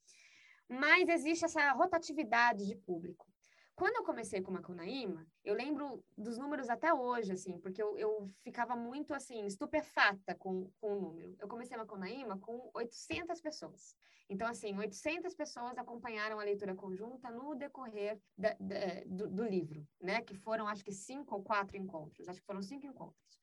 Mas 0.72 1.10
existe 1.10 1.44
essa 1.44 1.74
rotatividade 1.74 2.66
de 2.66 2.76
público. 2.78 3.28
Quando 3.76 3.96
eu 3.96 4.04
comecei 4.04 4.42
com 4.42 4.52
Macunaíma, 4.52 5.28
eu 5.44 5.54
lembro 5.54 6.02
dos 6.18 6.38
números 6.38 6.70
até 6.70 6.94
hoje, 6.94 7.32
assim, 7.34 7.60
porque 7.60 7.82
eu, 7.82 7.98
eu 7.98 8.32
ficava 8.42 8.76
muito, 8.76 9.14
assim, 9.14 9.46
estupefata 9.46 10.34
com, 10.36 10.70
com 10.80 10.96
o 10.96 11.02
número. 11.02 11.36
Eu 11.40 11.48
comecei 11.48 11.76
Macunaíma 11.76 12.38
com 12.38 12.70
800 12.74 13.42
pessoas. 13.42 13.96
Então, 14.30 14.48
assim, 14.48 14.78
800 14.78 15.34
pessoas 15.36 15.78
acompanharam 15.78 16.40
a 16.40 16.44
leitura 16.44 16.74
conjunta 16.74 17.30
no 17.32 17.54
decorrer 17.54 18.18
da, 18.38 18.56
da, 18.60 19.04
do, 19.06 19.30
do, 19.30 19.44
livro, 19.44 19.86
né? 20.00 20.22
Que 20.22 20.36
foram, 20.36 20.68
acho 20.68 20.86
que, 20.86 20.94
cinco 20.94 21.36
ou 21.36 21.44
quatro 21.44 21.76
encontros. 21.76 22.30
Acho 22.30 22.40
que 22.40 22.46
foram 22.46 22.62
cinco 22.62 22.86
encontros. 22.86 23.40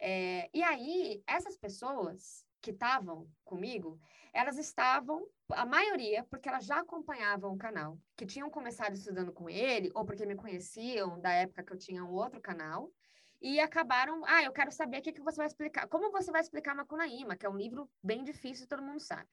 É, 0.00 0.50
e 0.52 0.62
aí, 0.62 1.22
essas 1.26 1.56
pessoas 1.56 2.44
que 2.64 2.70
estavam 2.70 3.28
comigo, 3.44 4.00
elas 4.32 4.56
estavam, 4.56 5.28
a 5.50 5.66
maioria, 5.66 6.24
porque 6.30 6.48
elas 6.48 6.64
já 6.64 6.80
acompanhavam 6.80 7.52
o 7.52 7.58
canal, 7.58 7.98
que 8.16 8.24
tinham 8.24 8.48
começado 8.48 8.94
estudando 8.94 9.30
com 9.30 9.50
ele, 9.50 9.90
ou 9.94 10.02
porque 10.02 10.24
me 10.24 10.34
conheciam 10.34 11.20
da 11.20 11.30
época 11.30 11.62
que 11.62 11.72
eu 11.74 11.78
tinha 11.78 12.02
um 12.02 12.10
outro 12.10 12.40
canal, 12.40 12.90
e 13.38 13.60
acabaram, 13.60 14.24
ah, 14.24 14.42
eu 14.42 14.50
quero 14.50 14.72
saber 14.72 15.00
o 15.00 15.02
que, 15.02 15.12
que 15.12 15.20
você 15.20 15.36
vai 15.36 15.46
explicar, 15.46 15.86
como 15.88 16.10
você 16.10 16.32
vai 16.32 16.40
explicar 16.40 16.74
Macunaíma, 16.74 17.36
que 17.36 17.44
é 17.44 17.50
um 17.50 17.56
livro 17.58 17.86
bem 18.02 18.24
difícil, 18.24 18.66
todo 18.66 18.82
mundo 18.82 19.00
sabe. 19.00 19.28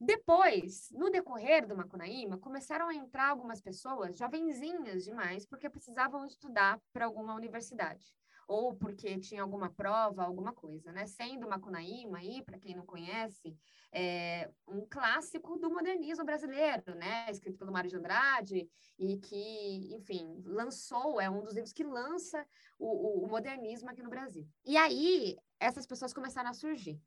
Depois, 0.00 0.88
no 0.90 1.10
decorrer 1.10 1.66
do 1.66 1.76
Macunaíma, 1.76 2.38
começaram 2.38 2.88
a 2.88 2.94
entrar 2.94 3.28
algumas 3.28 3.60
pessoas, 3.60 4.16
jovenzinhas 4.18 5.04
demais, 5.04 5.44
porque 5.44 5.68
precisavam 5.68 6.24
estudar 6.24 6.80
para 6.94 7.04
alguma 7.04 7.34
universidade 7.34 8.16
ou 8.46 8.74
porque 8.74 9.18
tinha 9.18 9.42
alguma 9.42 9.70
prova, 9.70 10.24
alguma 10.24 10.52
coisa, 10.52 10.92
né? 10.92 11.06
Sendo 11.06 11.48
Macunaíma 11.48 12.18
aí, 12.18 12.42
para 12.42 12.58
quem 12.58 12.74
não 12.74 12.84
conhece, 12.84 13.56
é 13.92 14.50
um 14.66 14.86
clássico 14.88 15.58
do 15.58 15.70
modernismo 15.70 16.24
brasileiro, 16.24 16.94
né? 16.94 17.26
Escrito 17.30 17.58
pelo 17.58 17.72
Mário 17.72 17.90
de 17.90 17.96
Andrade 17.96 18.68
e 18.98 19.16
que, 19.18 19.94
enfim, 19.94 20.42
lançou, 20.44 21.20
é 21.20 21.30
um 21.30 21.42
dos 21.42 21.54
livros 21.54 21.72
que 21.72 21.84
lança 21.84 22.46
o, 22.78 22.86
o, 22.86 23.24
o 23.24 23.28
modernismo 23.28 23.90
aqui 23.90 24.02
no 24.02 24.10
Brasil. 24.10 24.46
E 24.64 24.76
aí, 24.76 25.36
essas 25.60 25.86
pessoas 25.86 26.12
começaram 26.12 26.50
a 26.50 26.54
surgir. 26.54 27.00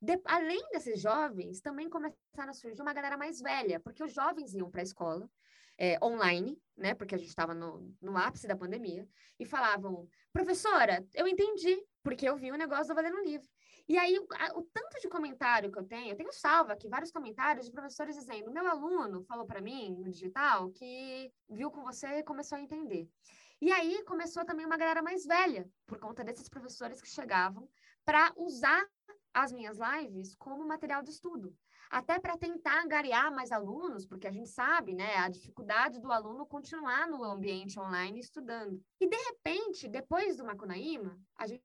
De, 0.00 0.20
além 0.24 0.68
desses 0.72 1.00
jovens, 1.00 1.60
também 1.60 1.88
começaram 1.88 2.50
a 2.50 2.52
surgir 2.52 2.82
uma 2.82 2.92
galera 2.92 3.16
mais 3.16 3.40
velha, 3.40 3.78
porque 3.78 4.02
os 4.02 4.12
jovens 4.12 4.52
iam 4.52 4.68
para 4.68 4.80
a 4.80 4.82
escola, 4.82 5.30
é, 5.82 5.98
online, 6.00 6.56
né? 6.76 6.94
Porque 6.94 7.16
a 7.16 7.18
gente 7.18 7.30
estava 7.30 7.52
no, 7.52 7.92
no 8.00 8.16
ápice 8.16 8.46
da 8.46 8.54
pandemia, 8.54 9.04
e 9.36 9.44
falavam: 9.44 10.08
professora, 10.32 11.04
eu 11.12 11.26
entendi, 11.26 11.76
porque 12.04 12.28
eu 12.28 12.36
vi 12.36 12.52
o 12.52 12.54
um 12.54 12.56
negócio 12.56 12.86
do 12.86 12.94
Valendo 12.94 13.20
Livro. 13.24 13.48
E 13.88 13.98
aí, 13.98 14.16
o, 14.16 14.22
o, 14.22 14.62
tanto 14.72 15.00
de 15.00 15.08
comentário 15.08 15.72
que 15.72 15.78
eu 15.80 15.84
tenho, 15.84 16.12
eu 16.12 16.16
tenho 16.16 16.32
salvo 16.32 16.70
aqui 16.70 16.88
vários 16.88 17.10
comentários 17.10 17.66
de 17.66 17.72
professores 17.72 18.14
dizendo: 18.14 18.52
meu 18.52 18.64
aluno 18.64 19.24
falou 19.24 19.44
para 19.44 19.60
mim 19.60 19.96
no 19.98 20.08
digital 20.08 20.70
que 20.70 21.32
viu 21.50 21.68
com 21.68 21.82
você 21.82 22.18
e 22.18 22.22
começou 22.22 22.56
a 22.58 22.60
entender. 22.60 23.08
E 23.60 23.72
aí 23.72 24.04
começou 24.04 24.44
também 24.44 24.64
uma 24.64 24.76
galera 24.76 25.02
mais 25.02 25.24
velha, 25.24 25.68
por 25.84 25.98
conta 25.98 26.22
desses 26.22 26.48
professores 26.48 27.02
que 27.02 27.08
chegavam 27.08 27.68
para 28.04 28.32
usar 28.36 28.84
as 29.34 29.50
minhas 29.50 29.78
lives 29.78 30.36
como 30.36 30.66
material 30.66 31.02
de 31.02 31.10
estudo 31.10 31.52
até 31.92 32.18
para 32.18 32.38
tentar 32.38 32.82
angariar 32.82 33.30
mais 33.30 33.52
alunos, 33.52 34.06
porque 34.06 34.26
a 34.26 34.32
gente 34.32 34.48
sabe, 34.48 34.94
né, 34.94 35.14
a 35.16 35.28
dificuldade 35.28 36.00
do 36.00 36.10
aluno 36.10 36.46
continuar 36.46 37.06
no 37.06 37.22
ambiente 37.22 37.78
online 37.78 38.18
estudando. 38.18 38.82
E 38.98 39.06
de 39.06 39.16
repente, 39.16 39.86
depois 39.86 40.38
do 40.38 40.44
Macunaíma, 40.44 41.20
a 41.36 41.46
gente 41.46 41.62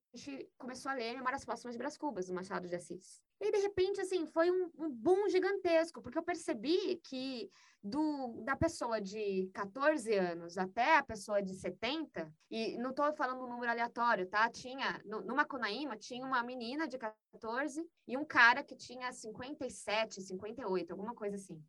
começou 0.57 0.91
a 0.91 0.96
ler 0.96 1.15
Memórias 1.15 1.46
Póstumas 1.46 1.75
de 1.75 1.79
Brás 1.79 1.98
Cubas, 1.98 2.27
do 2.27 2.34
Machado 2.34 2.67
de 2.67 2.75
Assis. 2.75 3.24
E 3.39 3.51
de 3.51 3.58
repente, 3.60 4.01
assim, 4.01 4.25
foi 4.25 4.50
um, 4.50 4.72
um 4.77 4.89
boom 4.89 5.29
gigantesco, 5.29 6.01
porque 6.01 6.17
eu 6.17 6.24
percebi 6.24 7.00
que 7.03 7.51
do, 7.84 8.41
da 8.44 8.56
pessoa 8.56 9.00
de 9.00 9.50
14 9.53 10.13
anos 10.15 10.58
até 10.58 10.98
a 10.98 11.03
pessoa 11.03 11.41
de 11.41 11.53
70, 11.53 12.32
e 12.50 12.77
não 12.77 12.89
estou 12.89 13.13
falando 13.13 13.44
um 13.44 13.50
número 13.50 13.72
aleatório, 13.72 14.27
tá? 14.27 14.50
Tinha, 14.50 15.00
no, 15.06 15.36
Macunaíma, 15.36 15.96
tinha 15.96 16.25
uma 16.25 16.44
menina 16.44 16.88
de 16.88 16.98
14 16.98 17.88
e 18.08 18.17
um 18.17 18.25
cara 18.25 18.63
que 18.63 18.75
tinha 18.75 19.12
57, 19.12 20.22
58, 20.22 20.91
alguma 20.91 21.13
coisa 21.13 21.36
assim. 21.36 21.62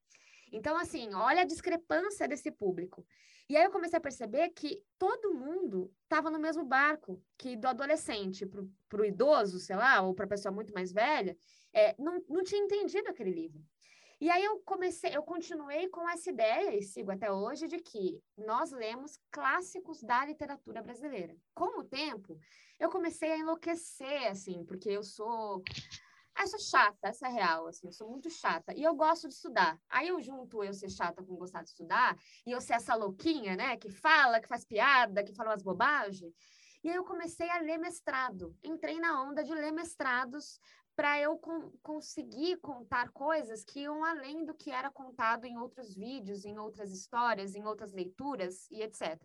Então, 0.50 0.76
assim, 0.76 1.12
olha 1.14 1.42
a 1.42 1.46
discrepância 1.46 2.26
desse 2.26 2.50
público. 2.50 3.06
E 3.48 3.56
aí 3.56 3.64
eu 3.64 3.70
comecei 3.70 3.96
a 3.96 4.00
perceber 4.00 4.50
que 4.50 4.82
todo 4.98 5.34
mundo 5.34 5.90
estava 6.02 6.30
no 6.30 6.38
mesmo 6.38 6.64
barco, 6.64 7.22
que 7.37 7.56
do 7.56 7.66
adolescente 7.66 8.46
para 8.46 9.00
o 9.00 9.04
idoso, 9.04 9.58
sei 9.58 9.76
lá, 9.76 10.02
ou 10.02 10.14
para 10.14 10.26
a 10.26 10.28
pessoa 10.28 10.52
muito 10.52 10.72
mais 10.75 10.92
velha, 10.92 11.37
é, 11.72 11.94
não, 11.98 12.22
não 12.28 12.42
tinha 12.42 12.62
entendido 12.62 13.08
aquele 13.08 13.30
livro. 13.30 13.62
E 14.20 14.28
aí 14.30 14.44
eu 14.44 14.58
comecei, 14.60 15.16
eu 15.16 15.22
continuei 15.22 15.88
com 15.88 16.08
essa 16.08 16.30
ideia, 16.30 16.76
e 16.76 16.82
sigo 16.82 17.12
até 17.12 17.30
hoje, 17.30 17.68
de 17.68 17.78
que 17.78 18.20
nós 18.37 18.72
lemos 18.72 19.16
clássicos 19.30 20.02
da 20.02 20.25
literatura 20.25 20.82
brasileira. 20.82 21.37
Com 21.54 21.78
o 21.78 21.84
tempo, 21.84 22.37
eu 22.80 22.90
comecei 22.90 23.30
a 23.30 23.38
enlouquecer, 23.38 24.26
assim, 24.28 24.64
porque 24.64 24.90
eu 24.90 25.04
sou 25.04 25.62
ah, 26.34 26.42
eu 26.42 26.48
sou 26.48 26.60
chata, 26.60 27.08
essa 27.08 27.26
é 27.26 27.30
real, 27.30 27.66
assim, 27.66 27.88
eu 27.88 27.92
sou 27.92 28.08
muito 28.08 28.30
chata. 28.30 28.72
E 28.72 28.82
eu 28.84 28.94
gosto 28.94 29.26
de 29.26 29.34
estudar. 29.34 29.76
Aí 29.88 30.06
eu 30.06 30.20
junto 30.20 30.62
eu 30.62 30.72
ser 30.72 30.88
chata 30.88 31.20
com 31.22 31.34
gostar 31.34 31.62
de 31.62 31.70
estudar, 31.70 32.16
e 32.46 32.52
eu 32.52 32.60
ser 32.60 32.75
essa 32.75 32.94
louquinha, 32.94 33.56
né, 33.56 33.76
que 33.76 33.88
fala, 33.90 34.40
que 34.40 34.46
faz 34.46 34.64
piada, 34.64 35.25
que 35.25 35.34
fala 35.34 35.50
umas 35.50 35.62
bobagens. 35.62 36.32
E 36.82 36.88
aí 36.88 36.94
eu 36.94 37.04
comecei 37.04 37.48
a 37.50 37.58
ler 37.58 37.78
mestrado. 37.78 38.56
Entrei 38.62 39.00
na 39.00 39.20
onda 39.20 39.42
de 39.42 39.52
ler 39.52 39.72
mestrados 39.72 40.60
para 40.98 41.20
eu 41.20 41.38
com, 41.38 41.70
conseguir 41.80 42.56
contar 42.56 43.10
coisas 43.10 43.62
que 43.62 43.82
iam 43.82 44.04
além 44.04 44.44
do 44.44 44.52
que 44.52 44.68
era 44.68 44.90
contado 44.90 45.44
em 45.44 45.56
outros 45.56 45.94
vídeos, 45.94 46.44
em 46.44 46.58
outras 46.58 46.90
histórias, 46.90 47.54
em 47.54 47.64
outras 47.64 47.92
leituras 47.92 48.68
e 48.68 48.82
etc. 48.82 49.16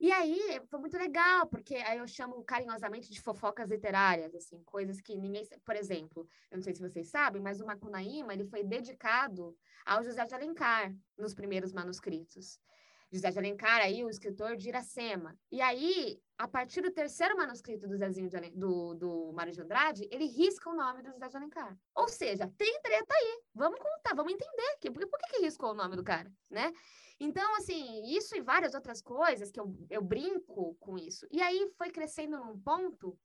E 0.00 0.10
aí 0.10 0.60
foi 0.68 0.80
muito 0.80 0.98
legal, 0.98 1.46
porque 1.46 1.76
aí 1.76 1.98
eu 1.98 2.08
chamo 2.08 2.42
carinhosamente 2.42 3.12
de 3.12 3.20
fofocas 3.20 3.70
literárias, 3.70 4.34
assim, 4.34 4.60
coisas 4.64 5.00
que 5.00 5.16
ninguém, 5.16 5.46
por 5.64 5.76
exemplo, 5.76 6.28
eu 6.50 6.56
não 6.56 6.64
sei 6.64 6.74
se 6.74 6.82
vocês 6.82 7.10
sabem, 7.10 7.40
mas 7.40 7.60
o 7.60 7.66
Macunaíma, 7.66 8.34
ele 8.34 8.44
foi 8.44 8.64
dedicado 8.64 9.56
ao 9.86 10.02
José 10.02 10.24
de 10.24 10.34
Alencar 10.34 10.92
nos 11.16 11.32
primeiros 11.32 11.72
manuscritos. 11.72 12.58
José 13.12 13.30
de 13.30 13.38
Alencar, 13.38 13.80
aí, 13.82 14.04
o 14.04 14.10
escritor 14.10 14.56
de 14.56 14.68
Iracema. 14.68 15.38
E 15.52 15.60
aí, 15.60 16.20
a 16.38 16.46
partir 16.46 16.82
do 16.82 16.90
terceiro 16.90 17.36
manuscrito 17.36 17.88
do 17.88 17.96
Zezinho 17.96 18.28
de 18.28 18.50
do, 18.50 18.94
do 18.94 19.32
Mário 19.32 19.52
de 19.52 19.60
Andrade, 19.60 20.08
ele 20.10 20.26
risca 20.26 20.68
o 20.68 20.74
nome 20.74 21.02
do 21.02 21.10
José 21.10 21.28
de 21.28 21.36
Alencar. 21.36 21.78
Ou 21.94 22.08
seja, 22.08 22.52
tem 22.58 22.80
treta 22.82 23.14
aí. 23.14 23.40
Vamos 23.54 23.78
contar, 23.78 24.14
vamos 24.14 24.32
entender. 24.32 24.76
Que, 24.80 24.90
por, 24.90 25.06
por 25.08 25.18
que, 25.18 25.36
que 25.36 25.42
riscou 25.42 25.70
o 25.70 25.74
nome 25.74 25.96
do 25.96 26.04
cara, 26.04 26.30
né? 26.50 26.72
Então, 27.18 27.56
assim, 27.56 28.04
isso 28.14 28.36
e 28.36 28.42
várias 28.42 28.74
outras 28.74 29.00
coisas 29.00 29.50
que 29.50 29.58
eu, 29.58 29.74
eu 29.88 30.02
brinco 30.02 30.74
com 30.78 30.98
isso. 30.98 31.26
E 31.30 31.40
aí 31.40 31.70
foi 31.78 31.90
crescendo 31.90 32.36
num 32.36 32.58
ponto 32.60 33.18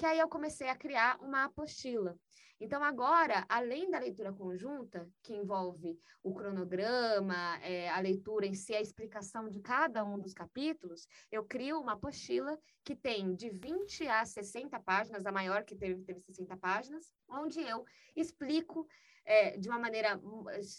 que 0.00 0.06
aí 0.06 0.18
eu 0.18 0.30
comecei 0.30 0.66
a 0.66 0.74
criar 0.74 1.18
uma 1.20 1.44
apostila. 1.44 2.18
Então, 2.58 2.82
agora, 2.82 3.44
além 3.50 3.90
da 3.90 3.98
leitura 3.98 4.32
conjunta, 4.32 5.06
que 5.22 5.34
envolve 5.34 6.00
o 6.22 6.32
cronograma, 6.32 7.58
é, 7.62 7.90
a 7.90 8.00
leitura 8.00 8.46
em 8.46 8.54
si, 8.54 8.74
a 8.74 8.80
explicação 8.80 9.50
de 9.50 9.60
cada 9.60 10.02
um 10.02 10.18
dos 10.18 10.32
capítulos, 10.32 11.06
eu 11.30 11.44
crio 11.44 11.78
uma 11.78 11.92
apostila 11.92 12.58
que 12.82 12.96
tem 12.96 13.34
de 13.34 13.50
20 13.50 14.08
a 14.08 14.24
60 14.24 14.80
páginas, 14.80 15.26
a 15.26 15.32
maior 15.32 15.64
que 15.64 15.76
teve, 15.76 16.02
teve 16.02 16.20
60 16.22 16.56
páginas, 16.56 17.12
onde 17.28 17.60
eu 17.60 17.84
explico 18.16 18.88
é, 19.26 19.58
de 19.58 19.68
uma 19.68 19.78
maneira, 19.78 20.18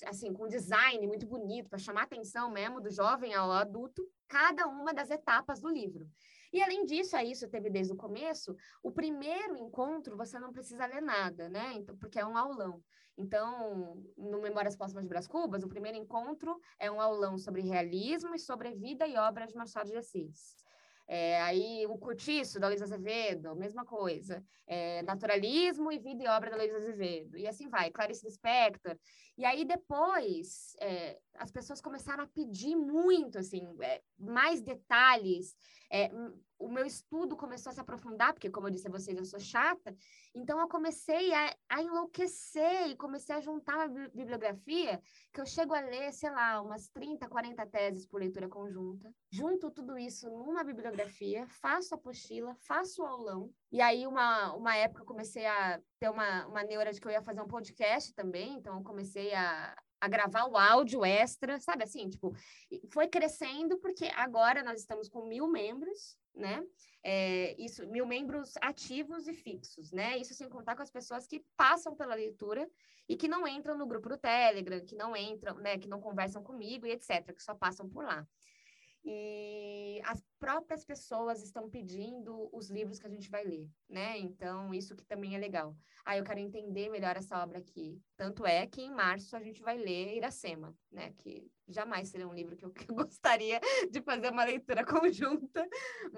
assim, 0.08 0.34
com 0.34 0.48
design 0.48 1.06
muito 1.06 1.28
bonito, 1.28 1.70
para 1.70 1.78
chamar 1.78 2.02
a 2.02 2.06
atenção 2.06 2.50
mesmo 2.50 2.82
do 2.82 2.90
jovem 2.90 3.36
ao 3.36 3.52
adulto, 3.52 4.04
cada 4.28 4.66
uma 4.68 4.96
das 4.96 5.12
etapas 5.12 5.62
do 5.62 5.70
livro. 5.70 6.10
E 6.52 6.62
além 6.62 6.86
disso, 6.86 7.16
é 7.16 7.24
isso 7.24 7.50
teve 7.50 7.70
desde 7.70 7.94
o 7.94 7.98
começo, 7.98 8.56
o 8.84 8.92
primeiro 8.92 9.56
encontro 9.58 10.18
você 10.18 10.38
não 10.40 10.52
precisa 10.52 10.86
ler 10.86 11.02
nada, 11.02 11.50
né? 11.50 11.74
Então, 11.76 11.96
porque 11.98 12.20
é 12.20 12.26
um 12.26 12.38
aulão. 12.38 12.82
Então, 13.18 14.04
no 14.18 14.42
Memórias 14.42 14.76
Póstumas 14.76 15.04
de 15.04 15.10
Brás 15.10 15.28
Cubas, 15.28 15.64
o 15.64 15.70
primeiro 15.70 15.98
encontro 15.98 16.60
é 16.80 16.90
um 16.90 17.00
aulão 17.00 17.38
sobre 17.38 17.62
realismo 17.62 18.34
e 18.34 18.40
sobre 18.40 18.74
vida 18.74 19.08
e 19.08 19.18
obra 19.18 19.46
de 19.46 19.56
Machado 19.56 19.90
de 19.90 19.98
Assis. 19.98 20.56
É, 21.08 21.42
aí 21.42 21.86
o 21.88 21.98
Curtiço, 21.98 22.58
da 22.58 22.70
Luiz 22.70 22.82
Azevedo, 22.82 23.54
mesma 23.54 23.84
coisa. 23.84 24.42
É, 24.66 25.02
naturalismo 25.04 25.92
e 25.92 26.00
vida 26.00 26.24
e 26.24 26.28
obra 26.28 26.50
da 26.50 26.56
Luiz 26.56 26.74
Azevedo. 26.74 27.38
E 27.38 27.46
assim 27.46 27.68
vai, 27.68 27.92
Clarice 27.92 28.26
Lispector. 28.26 28.98
E 29.38 29.44
aí 29.44 29.66
depois 29.66 30.74
é, 30.80 31.20
as 31.36 31.52
pessoas 31.52 31.82
começaram 31.82 32.24
a 32.24 32.28
pedir 32.28 32.78
muito, 32.78 33.38
assim, 33.38 33.68
é, 33.82 34.02
mais 34.18 34.62
detalhes. 34.62 35.54
É, 35.92 36.10
o 36.58 36.70
meu 36.70 36.86
estudo 36.86 37.36
começou 37.36 37.72
a 37.72 37.74
se 37.74 37.82
aprofundar, 37.82 38.34
porque 38.34 38.50
como 38.50 38.68
eu 38.68 38.72
disse 38.72 38.88
a 38.88 38.92
vocês, 38.92 39.18
eu 39.18 39.26
sou 39.26 39.40
chata. 39.40 39.96
Então 40.34 40.60
eu 40.60 40.68
comecei 40.68 41.34
a, 41.34 41.56
a 41.68 41.82
enlouquecer 41.82 42.88
e 42.88 42.96
comecei 42.96 43.36
a 43.36 43.42
juntar 43.42 43.76
uma 43.76 44.10
bibliografia 44.10 45.02
que 45.34 45.42
eu 45.42 45.46
chego 45.46 45.74
a 45.74 45.82
ler, 45.82 46.14
sei 46.14 46.30
lá, 46.30 46.62
umas 46.62 46.88
30, 46.90 47.28
40 47.28 47.66
teses 47.66 48.06
por 48.06 48.22
leitura 48.22 48.48
conjunta. 48.48 49.12
Junto 49.30 49.72
tudo 49.72 49.98
isso 49.98 50.30
numa 50.30 50.64
bibliografia, 50.64 51.48
faço 51.48 51.94
a 51.94 51.98
apostila, 51.98 52.56
faço 52.56 53.02
o 53.02 53.06
aulão. 53.06 53.52
E 53.72 53.82
aí 53.82 54.06
uma, 54.06 54.54
uma 54.54 54.76
época 54.76 55.02
eu 55.02 55.06
comecei 55.06 55.46
a 55.46 55.82
ter 56.00 56.10
uma, 56.10 56.48
uma 56.48 56.64
neura 56.64 56.94
de 56.94 57.02
que 57.02 57.08
eu 57.08 57.12
ia 57.12 57.22
fazer 57.22 57.42
um 57.42 57.48
podcast 57.48 58.14
também, 58.14 58.54
então 58.56 58.78
eu 58.78 58.84
comecei 58.84 59.34
a, 59.34 59.76
a 60.02 60.08
gravar 60.08 60.46
o 60.46 60.58
áudio 60.58 61.06
extra, 61.06 61.60
sabe 61.60 61.84
assim, 61.84 62.10
tipo, 62.10 62.36
foi 62.90 63.08
crescendo 63.08 63.78
porque 63.78 64.06
agora 64.16 64.64
nós 64.64 64.80
estamos 64.80 65.08
com 65.08 65.28
mil 65.28 65.48
membros, 65.48 66.18
né? 66.34 66.66
É, 67.04 67.56
isso, 67.62 67.88
mil 67.88 68.06
membros 68.06 68.54
ativos 68.62 69.28
e 69.28 69.34
fixos, 69.34 69.92
né? 69.92 70.18
Isso 70.18 70.34
sem 70.34 70.50
contar 70.50 70.76
com 70.76 70.82
as 70.82 70.92
pessoas 70.92 71.28
que 71.28 71.46
passam 71.56 71.96
pela 71.96 72.16
leitura 72.16 72.68
e 73.08 73.16
que 73.16 73.28
não 73.28 73.48
entram 73.48 73.78
no 73.78 73.86
grupo 73.86 74.10
do 74.10 74.18
Telegram, 74.18 74.84
que 74.84 74.96
não 74.96 75.16
entram, 75.16 75.56
né? 75.58 75.78
Que 75.78 75.88
não 75.88 76.02
conversam 76.02 76.42
comigo 76.42 76.88
e 76.88 76.92
etc, 76.92 77.34
que 77.34 77.44
só 77.44 77.54
passam 77.54 77.88
por 77.88 78.04
lá. 78.04 78.28
E 79.04 80.00
as 80.06 80.24
próprias 80.40 80.86
pessoas 80.86 81.42
estão 81.42 81.70
pedindo 81.70 82.50
os 82.52 82.70
livros 82.70 83.00
que 83.00 83.08
a 83.08 83.10
gente 83.10 83.30
vai 83.30 83.44
ler, 83.44 83.68
né? 83.90 84.18
Então, 84.20 84.74
isso 84.74 84.96
que 84.96 85.04
também 85.06 85.36
é 85.36 85.40
legal. 85.40 85.76
Ah, 86.06 86.18
eu 86.18 86.24
quero 86.24 86.40
entender 86.40 86.90
melhor 86.90 87.16
essa 87.16 87.42
obra 87.42 87.60
aqui. 87.60 88.02
Tanto 88.16 88.46
é 88.46 88.66
que 88.66 88.82
em 88.82 88.92
março 88.92 89.36
a 89.36 89.42
gente 89.42 89.62
vai 89.62 89.78
ler 89.78 90.18
Iracema, 90.18 90.76
né? 90.92 91.14
Que 91.18 91.50
jamais 91.68 92.10
seria 92.10 92.28
um 92.28 92.34
livro 92.34 92.56
que 92.56 92.66
eu, 92.66 92.72
que 92.74 92.90
eu 92.90 92.96
gostaria 92.96 93.60
de 93.90 94.02
fazer 94.02 94.32
uma 94.32 94.44
leitura 94.44 94.84
conjunta. 94.86 95.68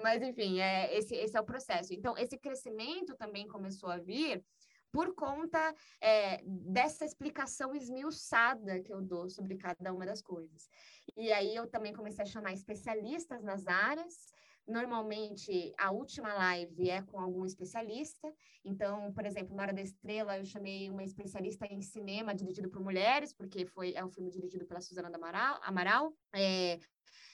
Mas, 0.02 0.22
enfim, 0.22 0.60
é, 0.60 0.94
esse, 0.96 1.14
esse 1.14 1.36
é 1.36 1.40
o 1.40 1.44
processo. 1.44 1.94
Então, 1.94 2.16
esse 2.18 2.38
crescimento 2.38 3.14
também 3.16 3.46
começou 3.46 3.90
a 3.90 3.98
vir 3.98 4.44
por 4.94 5.12
conta 5.16 5.74
é, 6.00 6.40
dessa 6.46 7.04
explicação 7.04 7.74
esmiuçada 7.74 8.78
que 8.78 8.92
eu 8.92 9.02
dou 9.02 9.28
sobre 9.28 9.56
cada 9.56 9.92
uma 9.92 10.06
das 10.06 10.22
coisas. 10.22 10.70
E 11.16 11.32
aí 11.32 11.52
eu 11.52 11.66
também 11.66 11.92
comecei 11.92 12.22
a 12.22 12.28
chamar 12.28 12.52
especialistas 12.52 13.42
nas 13.42 13.66
áreas. 13.66 14.32
Normalmente, 14.66 15.74
a 15.78 15.90
última 15.90 16.32
live 16.32 16.88
é 16.88 17.02
com 17.02 17.20
algum 17.20 17.44
especialista. 17.44 18.32
Então, 18.64 19.12
por 19.12 19.26
exemplo, 19.26 19.54
na 19.54 19.62
Hora 19.62 19.74
da 19.74 19.82
Estrela, 19.82 20.38
eu 20.38 20.44
chamei 20.44 20.88
uma 20.88 21.04
especialista 21.04 21.66
em 21.66 21.82
cinema 21.82 22.34
dirigido 22.34 22.70
por 22.70 22.82
mulheres, 22.82 23.32
porque 23.32 23.66
foi, 23.66 23.92
é 23.94 24.02
um 24.02 24.10
filme 24.10 24.30
dirigido 24.30 24.64
pela 24.64 24.80
Suzana 24.80 25.14
Amaral. 25.14 25.60
Amaral. 25.62 26.14
É, 26.34 26.78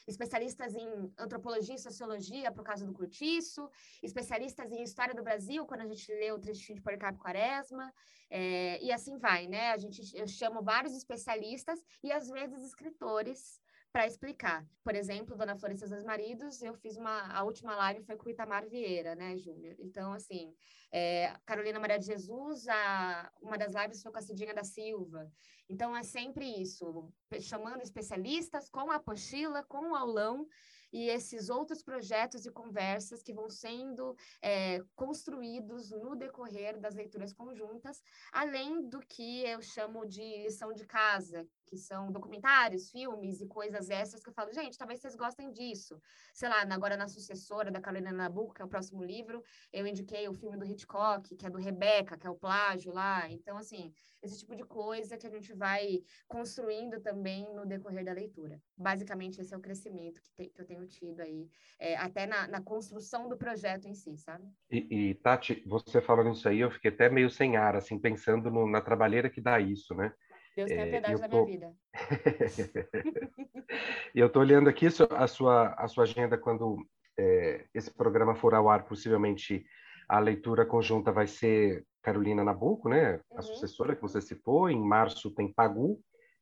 especialistas 0.09 0.75
em 0.75 1.13
antropologia 1.17 1.77
e 1.77 1.79
sociologia, 1.79 2.51
por 2.51 2.65
causa 2.65 2.85
do 2.85 2.93
curtiço, 2.93 3.71
especialistas 4.03 4.73
em 4.73 4.83
história 4.83 5.15
do 5.15 5.23
Brasil, 5.23 5.65
quando 5.67 5.83
a 5.83 5.87
gente 5.87 6.11
lê 6.13 6.33
o 6.33 6.39
trechinho 6.39 6.77
de 6.77 6.83
Policarpo 6.83 7.23
Quaresma, 7.23 7.93
é, 8.29 8.83
e 8.83 8.93
assim 8.93 9.19
vai, 9.19 9.47
né? 9.47 9.71
A 9.71 9.77
gente, 9.77 10.01
eu 10.17 10.27
chamo 10.27 10.63
vários 10.63 10.95
especialistas 10.95 11.81
e, 12.03 12.11
às 12.13 12.29
vezes, 12.29 12.63
escritores 12.65 13.61
para 13.93 14.07
explicar. 14.07 14.67
Por 14.85 14.95
exemplo, 14.95 15.37
Dona 15.37 15.57
Flor 15.57 15.77
seus 15.77 15.91
dois 15.91 16.05
maridos, 16.05 16.63
eu 16.63 16.75
fiz 16.75 16.97
uma, 16.97 17.33
a 17.33 17.43
última 17.45 17.75
live 17.77 18.05
foi 18.05 18.17
com 18.17 18.27
o 18.29 18.31
Itamar 18.31 18.69
Vieira, 18.69 19.15
né, 19.15 19.37
Júnior? 19.37 19.77
Então, 19.79 20.13
assim, 20.13 20.55
é, 20.93 21.35
Carolina 21.47 21.79
Maria 21.79 21.99
de 21.99 22.07
Jesus, 22.07 22.67
a, 22.69 23.31
uma 23.41 23.57
das 23.57 23.75
lives 23.75 24.03
foi 24.03 24.11
com 24.13 24.19
a 24.19 24.23
Cidinha 24.23 24.55
da 24.55 24.65
Silva. 24.65 25.31
Então, 25.69 25.97
é 25.97 26.03
sempre 26.03 26.45
isso, 26.61 27.13
chamando 27.41 27.81
especialistas 27.83 28.69
com 28.69 28.91
a 28.91 28.97
apostila, 28.97 29.63
com 29.63 29.91
o 29.91 29.95
aulão, 29.95 30.47
e 30.93 31.09
esses 31.09 31.49
outros 31.49 31.83
projetos 31.83 32.45
e 32.45 32.51
conversas 32.51 33.23
que 33.23 33.33
vão 33.33 33.49
sendo 33.49 34.17
é, 34.43 34.83
construídos 34.95 35.91
no 35.91 36.17
decorrer 36.17 36.79
das 36.79 36.95
leituras 36.95 37.33
conjuntas, 37.33 38.03
além 38.33 38.89
do 38.89 39.01
que 39.01 39.43
eu 39.43 39.63
chamo 39.63 40.07
de 40.07 40.43
lição 40.43 40.73
de 40.73 40.85
casa, 40.85 41.47
que 41.67 41.77
são 41.77 42.11
documentários, 42.11 42.91
filmes 42.91 43.41
e 43.41 43.47
coisas 43.47 43.91
essas 43.91 44.23
que 44.23 44.29
eu 44.29 44.35
falo, 44.35 44.53
gente, 44.53 44.77
talvez 44.77 45.01
vocês 45.01 45.15
gostem 45.15 45.53
disso. 45.53 46.01
Sei 46.35 46.49
lá, 46.49 46.63
agora 46.63 46.97
na 46.97 47.07
sucessora 47.07 47.71
da 47.71 47.81
Carolina 47.81 48.11
Nabucco, 48.11 48.55
que 48.55 48.63
é 48.63 48.65
o 48.65 48.69
próximo 48.69 49.05
livro, 49.05 49.43
eu 49.73 49.87
indiquei 49.87 50.29
o 50.29 50.35
filme 50.35 50.57
do 50.57 50.65
Hitchcock, 50.81 51.37
que 51.37 51.47
é 51.47 51.51
do 51.51 51.59
Rebeca, 51.59 52.17
que 52.17 52.27
é 52.27 52.31
o 52.31 52.35
plágio 52.35 52.93
lá. 52.93 53.31
Então, 53.31 53.57
assim, 53.57 53.93
esse 54.23 54.39
tipo 54.39 54.57
de 54.57 54.65
coisa 54.65 55.17
que 55.17 55.27
a 55.27 55.31
gente 55.31 55.53
vai 55.53 56.03
construindo 56.27 57.01
também 57.01 57.53
no 57.55 57.67
decorrer 57.67 58.05
da 58.05 58.13
leitura. 58.13 58.61
Basicamente, 58.77 59.41
esse 59.41 59.53
é 59.53 59.57
o 59.57 59.61
crescimento 59.61 60.21
que, 60.23 60.33
te, 60.33 60.51
que 60.51 60.61
eu 60.61 60.67
tenho 60.67 60.87
tido 60.87 61.21
aí, 61.21 61.49
é, 61.79 61.97
até 61.97 62.27
na, 62.27 62.49
na, 62.49 62.61
construção 62.63 63.29
do 63.29 63.37
projeto 63.37 63.87
em 63.87 63.95
si, 63.95 64.17
sabe? 64.17 64.45
E, 64.71 65.11
e, 65.11 65.15
Tati, 65.15 65.63
você 65.67 66.01
falando 66.01 66.33
isso 66.33 66.49
aí, 66.49 66.61
eu 66.61 66.71
fiquei 66.71 66.91
até 66.91 67.09
meio 67.09 67.31
sem 67.31 67.57
ar, 67.57 67.77
assim, 67.77 67.99
pensando 67.99 68.51
no, 68.51 68.67
na 68.67 68.81
trabalheira 68.81 69.31
que 69.31 69.41
dá 69.41 69.61
isso, 69.61 69.95
né? 69.95 70.13
Deus 70.57 70.69
tenha 70.69 70.87
é, 70.87 70.91
piedade 70.91 71.21
da 71.21 71.29
tô... 71.29 71.45
minha 71.45 71.59
vida. 71.59 71.75
eu 74.15 74.27
estou 74.27 74.43
olhando 74.43 74.69
aqui 74.69 74.87
a 74.87 75.27
sua, 75.27 75.75
a 75.75 75.89
sua 75.89 76.05
agenda 76.05 76.37
quando 76.37 76.85
é, 77.19 77.67
esse 77.75 77.91
programa 77.91 78.35
for 78.35 78.55
ao 78.55 78.69
ar, 78.69 78.85
possivelmente 78.85 79.65
a 80.11 80.19
leitura 80.19 80.67
conjunta 80.67 81.13
vai 81.13 81.29
ser 81.29 81.87
Carolina 82.03 82.43
Nabuco, 82.43 82.89
né? 82.89 83.21
A 83.31 83.37
uhum. 83.37 83.43
sucessora 83.43 83.95
que 83.95 84.03
você 84.03 84.21
citou. 84.21 84.69
Em 84.69 84.83
março 84.83 85.31
tem 85.31 85.53
Pagu, 85.53 86.01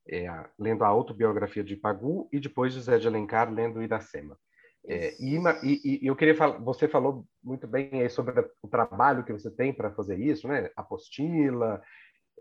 é, 0.08 0.26
lendo 0.58 0.84
a 0.84 0.88
autobiografia 0.88 1.62
de 1.62 1.76
Pagu, 1.76 2.26
e 2.32 2.40
depois 2.40 2.72
José 2.72 2.98
de 2.98 3.06
Alencar 3.06 3.52
lendo 3.52 3.82
Iracema. 3.82 4.38
É, 4.86 5.14
e, 5.20 5.36
e, 5.62 6.00
e, 6.02 6.06
eu 6.06 6.16
queria 6.16 6.34
falar, 6.34 6.56
você 6.60 6.88
falou 6.88 7.26
muito 7.44 7.66
bem 7.66 8.08
sobre 8.08 8.32
o 8.62 8.68
trabalho 8.68 9.22
que 9.22 9.34
você 9.34 9.50
tem 9.50 9.70
para 9.70 9.90
fazer 9.90 10.18
isso, 10.18 10.48
né? 10.48 10.70
Apostila, 10.74 11.82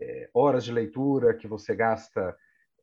é, 0.00 0.30
horas 0.32 0.64
de 0.64 0.72
leitura 0.72 1.34
que 1.34 1.46
você 1.46 1.76
gasta 1.76 2.34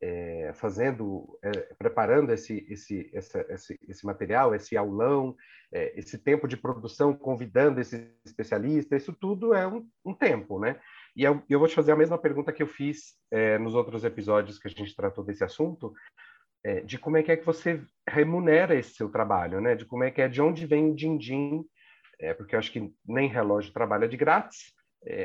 é, 0.02 0.52
fazendo, 0.54 1.38
é, 1.42 1.52
preparando 1.78 2.32
esse, 2.32 2.66
esse, 2.70 3.10
essa, 3.14 3.46
esse, 3.50 3.80
esse, 3.88 4.06
material, 4.06 4.54
esse 4.54 4.76
aulão, 4.76 5.36
é, 5.72 5.98
esse 5.98 6.18
tempo 6.18 6.48
de 6.48 6.58
produção, 6.58 7.14
convidando 7.14 7.80
esse 7.80 8.14
especialista, 8.26 8.96
isso 8.96 9.14
tudo 9.14 9.54
é 9.54 9.68
um, 9.68 9.88
um 10.06 10.14
tempo, 10.14 10.60
né? 10.60 10.80
E 11.16 11.24
eu, 11.24 11.42
eu, 11.50 11.60
vou 11.60 11.68
te 11.68 11.76
fazer 11.76 11.94
a 11.94 11.96
mesma 11.96 12.18
pergunta 12.18 12.52
que 12.52 12.62
eu 12.62 12.68
fiz 12.68 13.16
é, 13.32 13.58
nos 13.58 13.74
outros 13.74 14.04
episódios 14.04 14.60
que 14.60 14.68
a 14.68 14.72
gente 14.72 14.96
tratou 14.96 15.24
desse 15.24 15.44
assunto, 15.44 15.94
é, 16.64 16.82
de 16.82 16.98
como 16.98 17.18
é 17.18 17.24
que 17.24 17.32
é 17.32 17.38
que 17.38 17.46
você 17.46 17.82
remunera 18.08 18.76
esse 18.76 18.94
seu 18.94 19.10
trabalho, 19.10 19.62
né? 19.62 19.76
De 19.76 19.86
como 19.86 20.04
é 20.04 20.12
que 20.12 20.22
é, 20.22 20.28
de 20.28 20.42
onde 20.42 20.66
vem 20.66 20.92
o 20.92 20.96
din-din, 20.96 21.64
é, 22.20 22.34
porque 22.34 22.56
eu 22.56 22.60
acho 22.60 22.72
que 22.72 22.94
nem 23.06 23.30
relógio 23.30 23.74
trabalha 23.74 24.08
de 24.08 24.18
grátis, 24.18 24.74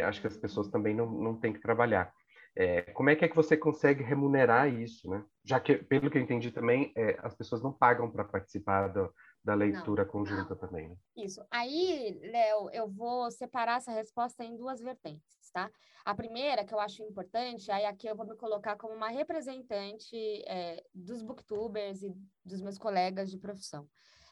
acho 0.05 0.21
que 0.21 0.27
as 0.27 0.37
pessoas 0.37 0.69
também 0.69 0.95
não, 0.95 1.11
não 1.11 1.41
têm 1.41 1.55
que 1.55 1.61
trabalhar. 1.61 2.13
É, 2.61 2.83
como 2.93 3.09
é 3.09 3.17
que 3.17 3.25
é 3.25 3.29
que 3.29 3.35
você 3.35 3.57
consegue 3.57 4.05
remunerar 4.05 4.69
isso, 4.69 5.09
né? 5.09 5.25
Já 5.43 5.59
que, 5.59 5.77
pelo 5.77 6.11
que 6.11 6.19
eu 6.19 6.23
entendi 6.23 6.51
também, 6.51 6.93
é, 6.95 7.19
as 7.23 7.35
pessoas 7.35 7.63
não 7.63 7.73
pagam 7.73 8.11
para 8.11 8.23
participar 8.23 8.89
do, 8.89 9.11
da 9.43 9.55
leitura 9.55 10.05
não, 10.05 10.11
conjunta 10.11 10.51
não. 10.51 10.57
também. 10.59 10.91
Né? 10.91 10.97
Isso. 11.17 11.43
Aí, 11.51 12.21
Léo, 12.23 12.69
eu 12.75 12.87
vou 12.87 13.31
separar 13.31 13.79
essa 13.79 13.91
resposta 13.93 14.45
em 14.45 14.59
duas 14.59 14.79
vertentes, 14.79 15.51
tá? 15.51 15.71
A 16.05 16.15
primeira, 16.15 16.63
que 16.63 16.75
eu 16.75 16.81
acho 16.81 17.03
importante, 17.03 17.73
aí 17.73 17.87
aqui 17.87 18.07
eu 18.07 18.15
vou 18.15 18.27
me 18.27 18.37
colocar 18.37 18.77
como 18.77 18.93
uma 18.93 19.09
representante 19.09 20.15
é, 20.47 20.85
dos 20.95 21.23
booktubers 21.23 22.03
e 22.03 22.15
dos 22.45 22.61
meus 22.61 22.77
colegas 22.77 23.31
de 23.31 23.39
profissão. 23.39 23.89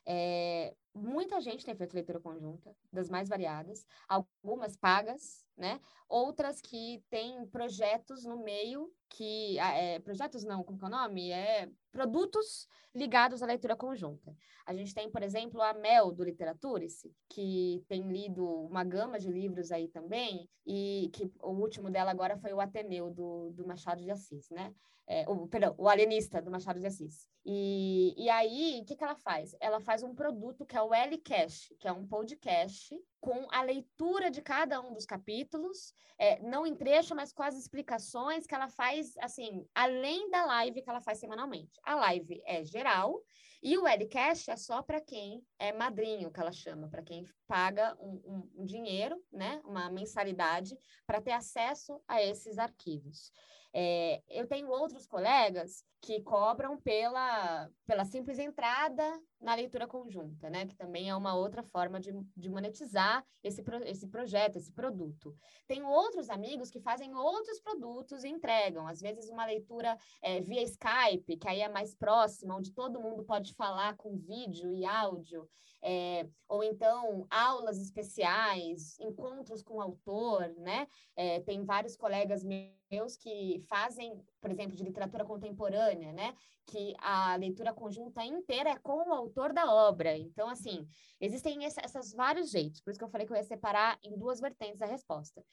É, 0.07 0.75
muita 0.95 1.41
gente 1.41 1.65
tem 1.65 1.75
feito 1.75 1.95
leitura 1.95 2.21
conjunta, 2.21 2.75
das 2.93 3.09
mais 3.09 3.29
variadas, 3.29 3.87
algumas 4.09 4.77
pagas, 4.77 5.45
né? 5.57 5.81
Outras 6.09 6.61
que 6.61 7.03
têm 7.11 7.47
projetos 7.47 8.25
no 8.25 8.43
meio 8.43 8.91
que 9.09 9.59
ah, 9.59 9.73
é, 9.73 9.99
projetos 9.99 10.45
não, 10.45 10.63
como 10.63 10.79
é 10.83 10.87
o 10.87 10.89
nome? 10.89 11.31
É 11.31 11.69
produtos 11.91 12.69
ligados 12.95 13.43
à 13.43 13.47
leitura 13.47 13.75
conjunta. 13.75 14.35
A 14.65 14.75
gente 14.75 14.95
tem, 14.95 15.11
por 15.11 15.23
exemplo, 15.23 15.61
a 15.63 15.73
Mel 15.73 16.13
do 16.13 16.23
Literaturice, 16.23 17.13
que 17.29 17.83
tem 17.89 18.03
lido 18.07 18.45
uma 18.45 18.85
gama 18.85 19.19
de 19.19 19.31
livros 19.31 19.73
aí 19.73 19.89
também, 19.89 20.49
e 20.67 21.11
que 21.13 21.31
o 21.43 21.51
último 21.53 21.91
dela 21.91 22.11
agora 22.11 22.37
foi 22.37 22.53
o 22.53 22.61
Ateneu 22.61 23.11
do, 23.11 23.51
do 23.51 23.67
Machado 23.67 24.03
de 24.03 24.11
Assis, 24.11 24.49
né? 24.51 24.75
É, 25.07 25.25
o, 25.27 25.49
perdão, 25.49 25.75
o 25.79 25.89
Alienista 25.89 26.43
do 26.43 26.51
Machado 26.51 26.79
de 26.79 26.87
Assis. 26.87 27.27
E, 27.45 28.15
e 28.17 28.29
aí, 28.29 28.81
o 28.83 28.85
que, 28.85 28.95
que 28.95 29.03
ela 29.03 29.17
faz? 29.17 29.57
Ela 29.59 29.81
faz 29.81 30.03
um 30.03 30.15
produto 30.15 30.67
que 30.67 30.77
é 30.79 30.83
o 30.83 30.95
L-Cash, 30.95 31.75
que 31.81 31.89
é 31.89 31.93
um 31.93 32.07
podcast 32.07 32.97
com 33.21 33.49
a 33.51 33.63
leitura 33.63 34.31
de 34.31 34.41
cada 34.41 34.81
um 34.81 34.93
dos 34.93 35.05
capítulos, 35.05 35.93
é, 36.17 36.41
não 36.41 36.65
em 36.65 36.75
trecho, 36.75 37.17
mas 37.17 37.33
com 37.33 37.43
as 37.43 37.57
explicações 37.57 38.47
que 38.47 38.55
ela 38.55 38.69
faz, 38.69 39.17
assim, 39.19 39.67
além 39.75 40.31
da 40.31 40.45
live 40.47 40.81
que 40.81 40.89
ela 40.89 41.01
faz 41.01 41.19
semanalmente. 41.19 41.81
A 41.83 41.97
live 41.97 42.41
é 42.47 42.65
geral 42.65 43.21
e 43.61 43.77
o 43.77 43.89
Edcast 43.89 44.51
é 44.53 44.57
só 44.57 44.81
para 44.81 45.01
quem 45.01 45.45
é 45.59 45.73
madrinho, 45.73 46.31
que 46.31 46.39
ela 46.39 46.53
chama, 46.53 46.89
para 46.89 47.03
quem 47.03 47.25
paga 47.49 47.97
um, 48.01 48.49
um, 48.57 48.65
dinheiro, 48.65 49.21
né, 49.33 49.61
uma 49.65 49.91
mensalidade, 49.91 50.79
para 51.05 51.21
ter 51.21 51.33
acesso 51.33 52.01
a 52.07 52.23
esses 52.23 52.57
arquivos. 52.57 53.33
É, 53.73 54.23
eu 54.29 54.47
tenho 54.47 54.69
outros 54.69 55.07
colegas 55.07 55.85
que 56.01 56.23
cobram 56.23 56.79
pela, 56.79 57.69
pela 57.85 58.05
simples 58.05 58.39
entrada 58.39 59.21
na 59.41 59.55
leitura 59.55 59.87
conjunta, 59.87 60.49
né? 60.49 60.67
Que 60.67 60.77
também 60.77 61.11
é 61.11 61.15
uma 61.15 61.35
outra 61.35 61.63
forma 61.63 62.01
de, 62.01 62.13
de 62.37 62.49
monetizar 62.49 63.25
esse, 63.43 63.63
pro, 63.63 63.83
esse 63.85 64.07
projeto, 64.07 64.57
esse 64.57 64.73
produto. 64.73 65.37
Tenho 65.67 65.87
outros 65.87 66.31
amigos 66.31 66.71
que 66.71 66.81
fazem 66.81 67.15
outros 67.15 67.61
produtos 67.61 68.25
e 68.25 68.29
entregam, 68.29 68.87
às 68.87 69.01
vezes 69.01 69.29
uma 69.29 69.45
leitura 69.45 69.99
é, 70.23 70.41
via 70.41 70.63
Skype, 70.63 71.37
que 71.37 71.49
aí 71.49 71.61
é 71.61 71.69
mais 71.69 71.95
próxima, 71.95 72.57
onde 72.57 72.73
todo 72.73 73.01
mundo 73.01 73.25
pode 73.25 73.53
falar 73.55 73.97
com 73.97 74.17
vídeo 74.17 74.73
e 74.73 74.85
áudio, 74.85 75.49
é, 75.83 76.27
ou 76.49 76.63
então 76.63 77.27
aulas 77.29 77.79
especiais, 77.79 78.99
encontros 79.01 79.63
com 79.63 79.75
o 79.75 79.83
autor, 79.83 80.49
né? 80.59 80.87
É, 81.17 81.41
tem 81.41 81.65
vários 81.65 81.97
colegas 81.97 82.45
meus 82.45 82.78
que 83.17 83.63
fazem, 83.69 84.21
por 84.41 84.51
exemplo, 84.51 84.77
de 84.77 84.83
literatura 84.83 85.25
contemporânea, 85.25 86.13
né? 86.13 86.35
Que 86.67 86.95
a 86.99 87.37
leitura 87.37 87.73
conjunta 87.73 88.25
inteira 88.25 88.71
é 88.71 88.79
com 88.79 89.09
o 89.09 89.13
autor 89.13 89.53
da 89.53 89.71
obra. 89.71 90.17
Então, 90.17 90.49
assim, 90.49 90.87
existem 91.21 91.65
esses 91.65 92.13
vários 92.15 92.51
jeitos. 92.51 92.81
Por 92.81 92.91
isso 92.91 92.99
que 92.99 93.05
eu 93.05 93.11
falei 93.11 93.27
que 93.27 93.33
eu 93.33 93.37
ia 93.37 93.45
separar 93.45 93.99
em 94.03 94.17
duas 94.17 94.41
vertentes 94.41 94.81
a 94.81 94.87
resposta. 94.87 95.45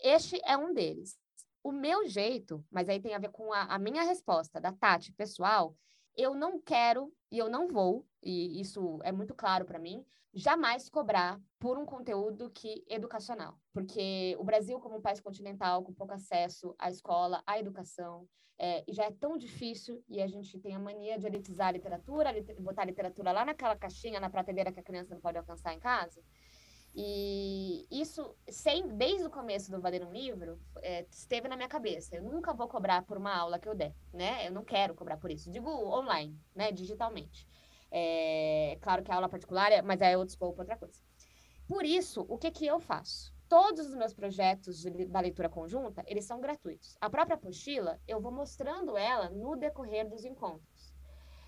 Este 0.00 0.40
é 0.44 0.56
um 0.56 0.74
deles. 0.74 1.18
O 1.62 1.72
meu 1.72 2.06
jeito, 2.06 2.62
mas 2.70 2.88
aí 2.88 3.00
tem 3.00 3.14
a 3.14 3.18
ver 3.18 3.30
com 3.30 3.52
a, 3.52 3.62
a 3.62 3.78
minha 3.78 4.02
resposta 4.02 4.60
da 4.60 4.72
Tati 4.72 5.12
pessoal, 5.12 5.74
eu 6.16 6.34
não 6.34 6.60
quero 6.60 7.12
e 7.30 7.38
eu 7.38 7.48
não 7.48 7.68
vou, 7.68 8.06
e 8.22 8.60
isso 8.60 9.00
é 9.02 9.10
muito 9.10 9.34
claro 9.34 9.64
para 9.64 9.78
mim, 9.78 10.04
jamais 10.32 10.88
cobrar 10.88 11.40
por 11.58 11.78
um 11.78 11.84
conteúdo 11.84 12.50
que 12.50 12.84
educacional, 12.88 13.58
porque 13.72 14.36
o 14.38 14.44
Brasil 14.44 14.78
como 14.80 14.96
um 14.96 15.02
país 15.02 15.20
continental 15.20 15.82
com 15.82 15.92
pouco 15.92 16.12
acesso 16.12 16.74
à 16.78 16.90
escola, 16.90 17.42
à 17.46 17.58
educação, 17.58 18.28
é, 18.58 18.84
já 18.88 19.04
é 19.04 19.10
tão 19.10 19.36
difícil 19.36 20.02
e 20.08 20.22
a 20.22 20.26
gente 20.26 20.58
tem 20.58 20.74
a 20.74 20.78
mania 20.78 21.18
de 21.18 21.26
elitizar 21.26 21.68
a 21.68 21.72
literatura, 21.72 22.32
botar 22.60 22.82
a 22.82 22.86
literatura 22.86 23.32
lá 23.32 23.44
naquela 23.44 23.76
caixinha, 23.76 24.20
na 24.20 24.30
prateleira 24.30 24.72
que 24.72 24.80
a 24.80 24.82
criança 24.82 25.14
não 25.14 25.20
pode 25.20 25.38
alcançar 25.38 25.74
em 25.74 25.80
casa. 25.80 26.22
E 26.96 27.86
isso, 27.90 28.36
sem, 28.48 28.86
desde 28.96 29.26
o 29.26 29.30
começo 29.30 29.68
do 29.68 29.80
Valer 29.80 30.06
um 30.06 30.12
Livro, 30.12 30.60
é, 30.80 31.04
esteve 31.10 31.48
na 31.48 31.56
minha 31.56 31.68
cabeça. 31.68 32.14
Eu 32.14 32.22
nunca 32.22 32.54
vou 32.54 32.68
cobrar 32.68 33.02
por 33.02 33.16
uma 33.16 33.34
aula 33.34 33.58
que 33.58 33.68
eu 33.68 33.74
der, 33.74 33.92
né? 34.12 34.46
Eu 34.46 34.52
não 34.52 34.64
quero 34.64 34.94
cobrar 34.94 35.16
por 35.16 35.30
isso. 35.30 35.50
Digo 35.50 35.68
online, 35.68 36.38
né? 36.54 36.70
Digitalmente. 36.70 37.48
É, 37.90 38.78
claro 38.80 39.02
que 39.02 39.10
a 39.10 39.16
aula 39.16 39.28
particular, 39.28 39.72
é, 39.72 39.82
mas 39.82 40.00
é 40.00 40.16
outro 40.16 40.36
outra 40.40 40.76
coisa. 40.76 41.00
Por 41.66 41.84
isso, 41.84 42.24
o 42.28 42.38
que, 42.38 42.50
que 42.50 42.66
eu 42.66 42.78
faço? 42.78 43.34
Todos 43.48 43.86
os 43.86 43.94
meus 43.94 44.14
projetos 44.14 44.80
de, 44.80 45.06
da 45.06 45.20
leitura 45.20 45.48
conjunta, 45.48 46.04
eles 46.06 46.24
são 46.24 46.40
gratuitos. 46.40 46.96
A 47.00 47.10
própria 47.10 47.34
apostila, 47.34 48.00
eu 48.06 48.20
vou 48.20 48.32
mostrando 48.32 48.96
ela 48.96 49.30
no 49.30 49.56
decorrer 49.56 50.08
dos 50.08 50.24
encontros. 50.24 50.73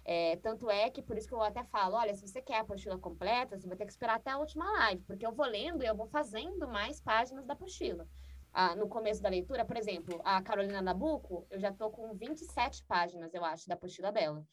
É, 0.08 0.36
tanto 0.36 0.70
é 0.70 0.88
que, 0.88 1.02
por 1.02 1.18
isso 1.18 1.26
que 1.26 1.34
eu 1.34 1.42
até 1.42 1.64
falo, 1.64 1.96
olha, 1.96 2.14
se 2.14 2.28
você 2.28 2.40
quer 2.40 2.58
a 2.58 2.60
apostila 2.60 2.96
completa, 2.96 3.58
você 3.58 3.66
vai 3.66 3.76
ter 3.76 3.84
que 3.84 3.90
esperar 3.90 4.14
até 4.14 4.30
a 4.30 4.38
última 4.38 4.64
live, 4.64 5.02
porque 5.02 5.26
eu 5.26 5.32
vou 5.32 5.44
lendo 5.44 5.82
e 5.82 5.86
eu 5.86 5.96
vou 5.96 6.06
fazendo 6.06 6.68
mais 6.68 7.00
páginas 7.00 7.44
da 7.44 7.54
apostila. 7.54 8.06
Ah, 8.52 8.76
no 8.76 8.88
começo 8.88 9.20
da 9.20 9.28
leitura, 9.28 9.64
por 9.64 9.76
exemplo, 9.76 10.20
a 10.24 10.40
Carolina 10.40 10.80
Nabuco, 10.80 11.44
eu 11.50 11.58
já 11.58 11.70
estou 11.70 11.90
com 11.90 12.14
27 12.14 12.84
páginas, 12.84 13.34
eu 13.34 13.44
acho, 13.44 13.68
da 13.68 13.74
apostila 13.74 14.12
dela. 14.12 14.46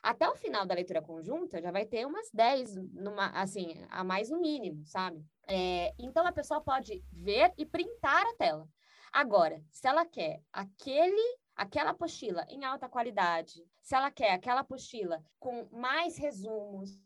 Até 0.00 0.28
o 0.30 0.36
final 0.36 0.64
da 0.64 0.76
leitura 0.76 1.02
conjunta, 1.02 1.60
já 1.60 1.72
vai 1.72 1.84
ter 1.84 2.06
umas 2.06 2.30
10, 2.32 2.76
numa, 2.76 3.30
assim, 3.30 3.84
a 3.90 4.04
mais 4.04 4.30
no 4.30 4.40
mínimo, 4.40 4.86
sabe? 4.86 5.26
É, 5.48 5.92
então, 5.98 6.24
a 6.24 6.32
pessoa 6.32 6.60
pode 6.60 7.04
ver 7.12 7.52
e 7.58 7.66
printar 7.66 8.24
a 8.26 8.34
tela. 8.36 8.68
Agora, 9.12 9.60
se 9.72 9.88
ela 9.88 10.06
quer 10.06 10.40
aquele 10.52 11.36
aquela 11.60 11.90
apostila 11.90 12.46
em 12.48 12.64
alta 12.64 12.88
qualidade, 12.88 13.62
se 13.82 13.94
ela 13.94 14.10
quer 14.10 14.32
aquela 14.32 14.60
apostila 14.60 15.22
com 15.38 15.68
mais 15.70 16.16
resumos, 16.16 16.98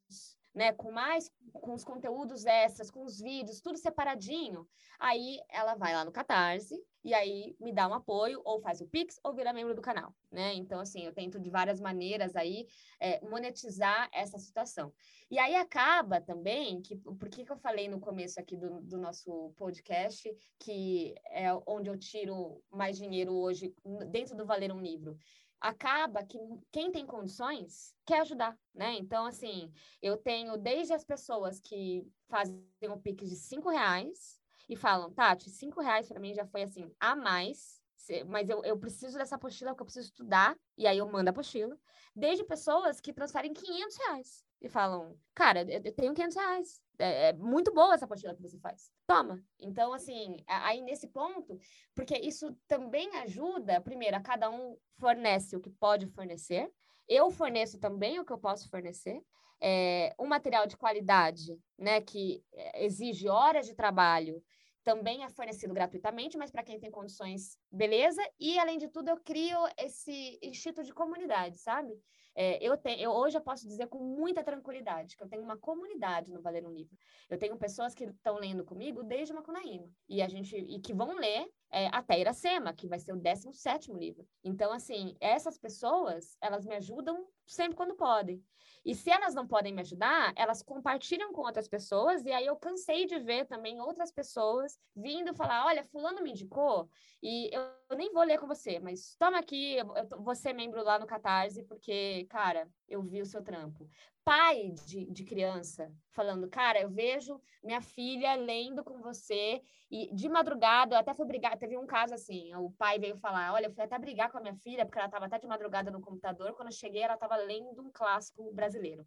né, 0.55 0.73
com 0.73 0.91
mais 0.91 1.31
com 1.53 1.73
os 1.73 1.85
conteúdos 1.85 2.45
extras, 2.45 2.91
com 2.91 3.05
os 3.05 3.21
vídeos, 3.21 3.61
tudo 3.61 3.79
separadinho, 3.79 4.67
aí 4.99 5.39
ela 5.49 5.75
vai 5.75 5.95
lá 5.95 6.05
no 6.05 6.13
Catarse 6.13 6.83
e 7.05 7.13
aí 7.13 7.55
me 7.61 7.73
dá 7.73 7.87
um 7.87 7.95
apoio, 7.95 8.41
ou 8.45 8.61
faz 8.61 8.81
o 8.81 8.87
Pix, 8.87 9.21
ou 9.23 9.35
vira 9.35 9.53
membro 9.53 9.75
do 9.75 9.83
canal, 9.83 10.15
né? 10.33 10.55
Então, 10.55 10.81
assim, 10.81 11.05
eu 11.05 11.13
tento 11.13 11.39
de 11.39 11.51
várias 11.51 11.81
maneiras 11.81 12.35
aí 12.35 12.67
é, 12.99 13.21
monetizar 13.27 14.09
essa 14.13 14.39
situação. 14.39 14.93
E 15.31 15.39
aí 15.39 15.55
acaba 15.55 16.21
também, 16.21 16.81
que, 16.81 16.97
por 16.97 17.29
que, 17.29 17.45
que 17.45 17.53
eu 17.53 17.59
falei 17.59 17.89
no 17.89 18.01
começo 18.01 18.41
aqui 18.41 18.57
do, 18.57 18.81
do 18.81 18.97
nosso 18.97 19.53
podcast, 19.57 20.35
que 20.59 21.15
é 21.31 21.53
onde 21.67 21.91
eu 21.91 21.99
tiro 21.99 22.63
mais 22.71 22.97
dinheiro 22.97 23.35
hoje, 23.35 23.75
dentro 24.11 24.35
do 24.35 24.47
Valer 24.47 24.73
um 24.73 24.81
Livro? 24.81 25.19
Acaba 25.65 26.23
que 26.23 26.39
quem 26.71 26.93
tem 26.93 27.07
condições 27.07 27.95
quer 28.05 28.21
ajudar, 28.21 28.55
né? 28.75 28.93
Então, 28.99 29.25
assim, 29.25 29.73
eu 30.03 30.19
tenho 30.19 30.59
desde 30.59 30.93
as 30.93 31.03
pessoas 31.03 31.59
que 31.59 32.07
fazem 32.29 32.63
um 32.83 33.01
pique 33.01 33.25
de 33.25 33.35
cinco 33.35 33.71
reais 33.71 34.39
e 34.69 34.77
falam, 34.77 35.11
Tati, 35.11 35.49
cinco 35.49 35.81
reais 35.81 36.07
para 36.07 36.21
mim 36.21 36.35
já 36.35 36.47
foi 36.47 36.65
assim, 36.65 36.95
a 37.01 37.17
mais 37.17 37.81
mas 38.27 38.49
eu, 38.49 38.63
eu 38.65 38.79
preciso 38.79 39.19
dessa 39.19 39.37
apostila 39.37 39.71
porque 39.71 39.83
eu 39.83 39.87
preciso 39.87 40.09
estudar, 40.09 40.57
e 40.77 40.87
aí 40.87 40.99
eu 40.99 41.11
mando 41.11 41.29
a 41.29 41.33
apostila, 41.33 41.79
desde 42.15 42.45
pessoas 42.45 43.01
que 43.01 43.13
transferem 43.13 43.53
500 43.53 43.97
reais 43.97 44.45
e 44.61 44.69
falam, 44.69 45.19
cara, 45.35 45.63
eu 45.63 45.93
tenho 45.93 46.15
500 46.15 46.37
reais, 46.37 46.83
é, 46.99 47.29
é, 47.29 47.33
muito 47.33 47.73
boa 47.73 47.95
essa 47.95 48.07
apostila 48.07 48.35
que 48.35 48.43
você 48.43 48.59
faz. 48.59 48.91
Toma. 49.07 49.43
Então, 49.59 49.93
assim, 49.93 50.37
aí 50.47 50.81
nesse 50.81 51.09
ponto, 51.09 51.59
porque 51.95 52.17
isso 52.17 52.57
também 52.67 53.15
ajuda, 53.17 53.81
primeiro, 53.81 54.17
a 54.17 54.21
cada 54.21 54.51
um 54.51 54.77
fornece 54.99 55.57
o 55.57 55.61
que 55.61 55.71
pode 55.71 56.07
fornecer, 56.07 56.71
eu 57.09 57.31
forneço 57.31 57.79
também 57.79 58.19
o 58.19 58.25
que 58.25 58.33
eu 58.33 58.39
posso 58.39 58.69
fornecer, 58.71 59.21
é, 59.61 60.15
um 60.19 60.27
material 60.27 60.67
de 60.67 60.77
qualidade, 60.77 61.59
né, 61.79 62.01
que 62.01 62.43
é, 62.53 62.85
exige 62.85 63.29
horas 63.29 63.67
de 63.67 63.75
trabalho, 63.75 64.43
também 64.85 65.25
é 65.25 65.31
fornecido 65.31 65.73
gratuitamente, 65.73 66.37
mas 66.37 66.51
para 66.51 66.63
quem 66.63 66.79
tem 66.79 66.91
condições, 66.91 67.59
beleza. 67.73 68.23
E, 68.39 68.59
além 68.59 68.79
de 68.79 68.89
tudo, 68.89 69.09
eu 69.09 69.17
crio 69.17 69.59
esse 69.79 70.39
instinto 70.43 70.85
de 70.85 70.93
comunidade, 70.93 71.59
sabe? 71.59 71.99
É, 72.37 72.63
eu, 72.63 72.77
tenho, 72.77 73.01
eu 73.01 73.13
hoje 73.13 73.39
eu 73.39 73.41
posso 73.41 73.67
dizer 73.67 73.87
com 73.87 73.99
muita 73.99 74.43
tranquilidade 74.43 75.17
que 75.17 75.23
eu 75.23 75.29
tenho 75.29 75.43
uma 75.43 75.57
comunidade 75.57 76.33
no 76.33 76.43
Valer 76.43 76.67
um 76.67 76.73
Livro. 76.73 76.97
Eu 77.31 77.39
tenho 77.39 77.57
pessoas 77.57 77.95
que 77.95 78.05
estão 78.05 78.37
lendo 78.39 78.65
comigo 78.65 79.05
desde 79.05 79.33
Macunaíma 79.33 79.89
e 80.09 80.21
a 80.21 80.29
gente 80.29 80.57
e 80.57 80.81
que 80.81 80.93
vão 80.93 81.15
ler 81.17 81.49
é, 81.75 81.89
até 81.93 82.21
Iracema, 82.21 82.73
que 82.73 82.87
vai 82.87 83.01
ser 83.01 83.13
o 83.13 83.17
17 83.17 83.93
livro. 83.93 84.25
Então, 84.45 84.73
assim, 84.73 85.17
essas 85.21 85.59
pessoas, 85.59 86.37
elas 86.41 86.65
me 86.65 86.77
ajudam 86.77 87.27
sempre 87.45 87.77
quando 87.77 87.97
podem. 87.97 88.41
E 88.85 88.95
se 88.95 89.11
elas 89.11 89.35
não 89.35 89.47
podem 89.47 89.73
me 89.73 89.81
ajudar, 89.81 90.33
elas 90.37 90.63
compartilham 90.63 91.33
com 91.33 91.41
outras 91.41 91.67
pessoas, 91.67 92.23
e 92.25 92.31
aí 92.31 92.47
eu 92.47 92.55
cansei 92.55 93.07
de 93.07 93.19
ver 93.19 93.47
também 93.47 93.81
outras 93.81 94.13
pessoas 94.13 94.79
vindo 94.95 95.35
falar: 95.35 95.67
olha, 95.67 95.83
Fulano 95.85 96.23
me 96.23 96.31
indicou, 96.31 96.89
e 97.23 97.51
eu, 97.53 97.97
nem 97.97 98.13
vou 98.13 98.23
ler 98.23 98.39
com 98.39 98.47
você, 98.47 98.79
mas 98.79 99.17
toma 99.19 99.39
aqui, 99.39 99.77
eu, 99.77 99.97
eu, 99.97 100.23
você 100.23 100.53
membro 100.53 100.85
lá 100.85 100.99
no 100.99 101.07
Catarse, 101.07 101.65
porque, 101.65 102.27
cara, 102.29 102.69
eu 102.87 103.03
vi 103.03 103.23
o 103.23 103.27
seu 103.27 103.43
trampo 103.43 103.89
pai 104.25 104.75
de, 104.87 105.05
de 105.07 105.25
criança 105.25 105.93
falando, 106.11 106.49
cara, 106.49 106.81
eu 106.81 106.89
vejo 106.89 107.41
minha 107.63 107.81
filha 107.81 108.35
lendo 108.35 108.83
com 108.83 109.01
você 109.01 109.61
e 109.91 110.13
de 110.15 110.29
madrugada, 110.29 110.97
eu 110.97 110.99
até 110.99 111.13
fui 111.13 111.27
brigar, 111.27 111.59
teve 111.59 111.77
um 111.77 111.87
caso 111.87 112.15
assim, 112.15 112.55
o 112.55 112.71
pai 112.71 112.99
veio 112.99 113.19
falar, 113.19 113.53
olha, 113.53 113.67
eu 113.67 113.73
fui 113.73 113.85
até 113.85 113.99
brigar 113.99 114.31
com 114.31 114.39
a 114.39 114.41
minha 114.41 114.55
filha, 114.55 114.87
porque 114.87 114.99
ela 114.99 115.09
estava 115.09 115.27
até 115.27 115.39
de 115.39 115.47
madrugada 115.47 115.91
no 115.91 116.01
computador, 116.01 116.55
quando 116.55 116.69
eu 116.69 116.75
cheguei 116.75 117.03
ela 117.03 117.15
estava 117.15 117.37
lendo 117.37 117.83
um 117.83 117.91
clássico 117.93 118.51
brasileiro 118.53 119.07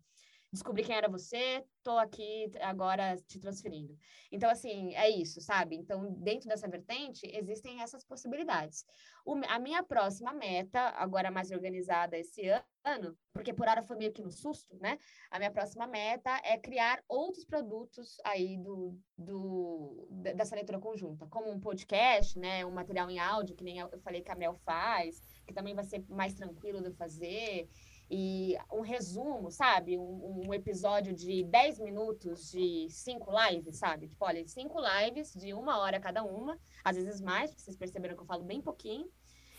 descobri 0.51 0.83
quem 0.83 0.95
era 0.95 1.10
você, 1.10 1.63
tô 1.83 1.97
aqui 1.97 2.49
agora 2.62 3.15
te 3.27 3.39
transferindo. 3.39 3.97
Então, 4.31 4.49
assim, 4.49 4.93
é 4.95 5.10
isso, 5.10 5.41
sabe? 5.41 5.75
Então, 5.75 6.13
dentro 6.19 6.47
dessa 6.47 6.67
vertente, 6.67 7.29
existem 7.33 7.81
essas 7.81 8.03
possibilidades. 8.03 8.86
O, 9.25 9.36
a 9.47 9.60
minha 9.60 9.83
próxima 9.83 10.33
meta, 10.33 10.79
agora 10.95 11.31
mais 11.31 11.51
organizada 11.51 12.17
esse 12.17 12.41
ano, 12.83 13.17
porque 13.33 13.53
por 13.53 13.67
hora 13.67 13.83
foi 13.83 13.97
meio 13.97 14.13
que 14.13 14.21
no 14.21 14.31
susto, 14.31 14.77
né? 14.79 14.97
A 15.29 15.38
minha 15.38 15.51
próxima 15.51 15.86
meta 15.86 16.29
é 16.43 16.57
criar 16.57 17.03
outros 17.07 17.45
produtos 17.45 18.17
aí 18.23 18.57
do, 18.57 18.97
do, 19.17 20.07
dessa 20.36 20.55
leitura 20.55 20.79
conjunta, 20.79 21.27
como 21.27 21.51
um 21.51 21.60
podcast, 21.60 22.38
né? 22.39 22.65
Um 22.65 22.71
material 22.71 23.10
em 23.10 23.19
áudio, 23.19 23.55
que 23.55 23.63
nem 23.63 23.79
eu 23.79 23.89
falei 23.99 24.21
que 24.21 24.31
a 24.31 24.36
Mel 24.36 24.55
faz, 24.65 25.21
que 25.45 25.53
também 25.53 25.75
vai 25.75 25.83
ser 25.83 26.03
mais 26.10 26.33
tranquilo 26.33 26.81
de 26.81 26.91
fazer 26.91 27.69
e 28.09 28.55
um 28.71 28.81
resumo, 28.81 29.51
sabe? 29.51 29.97
Um, 29.97 30.47
um, 30.47 30.53
episódio 30.53 31.13
de 31.13 31.43
10 31.43 31.79
minutos 31.79 32.51
de 32.51 32.87
cinco 32.89 33.31
lives, 33.31 33.77
sabe? 33.77 34.07
Tipo, 34.07 34.25
olha, 34.25 34.47
cinco 34.47 34.79
lives 34.79 35.33
de 35.33 35.53
uma 35.53 35.79
hora 35.79 35.99
cada 35.99 36.23
uma, 36.23 36.57
às 36.83 36.95
vezes 36.95 37.19
mais, 37.19 37.51
porque 37.51 37.63
vocês 37.63 37.75
perceberam 37.75 38.15
que 38.15 38.21
eu 38.21 38.25
falo 38.25 38.43
bem 38.43 38.61
pouquinho. 38.61 39.09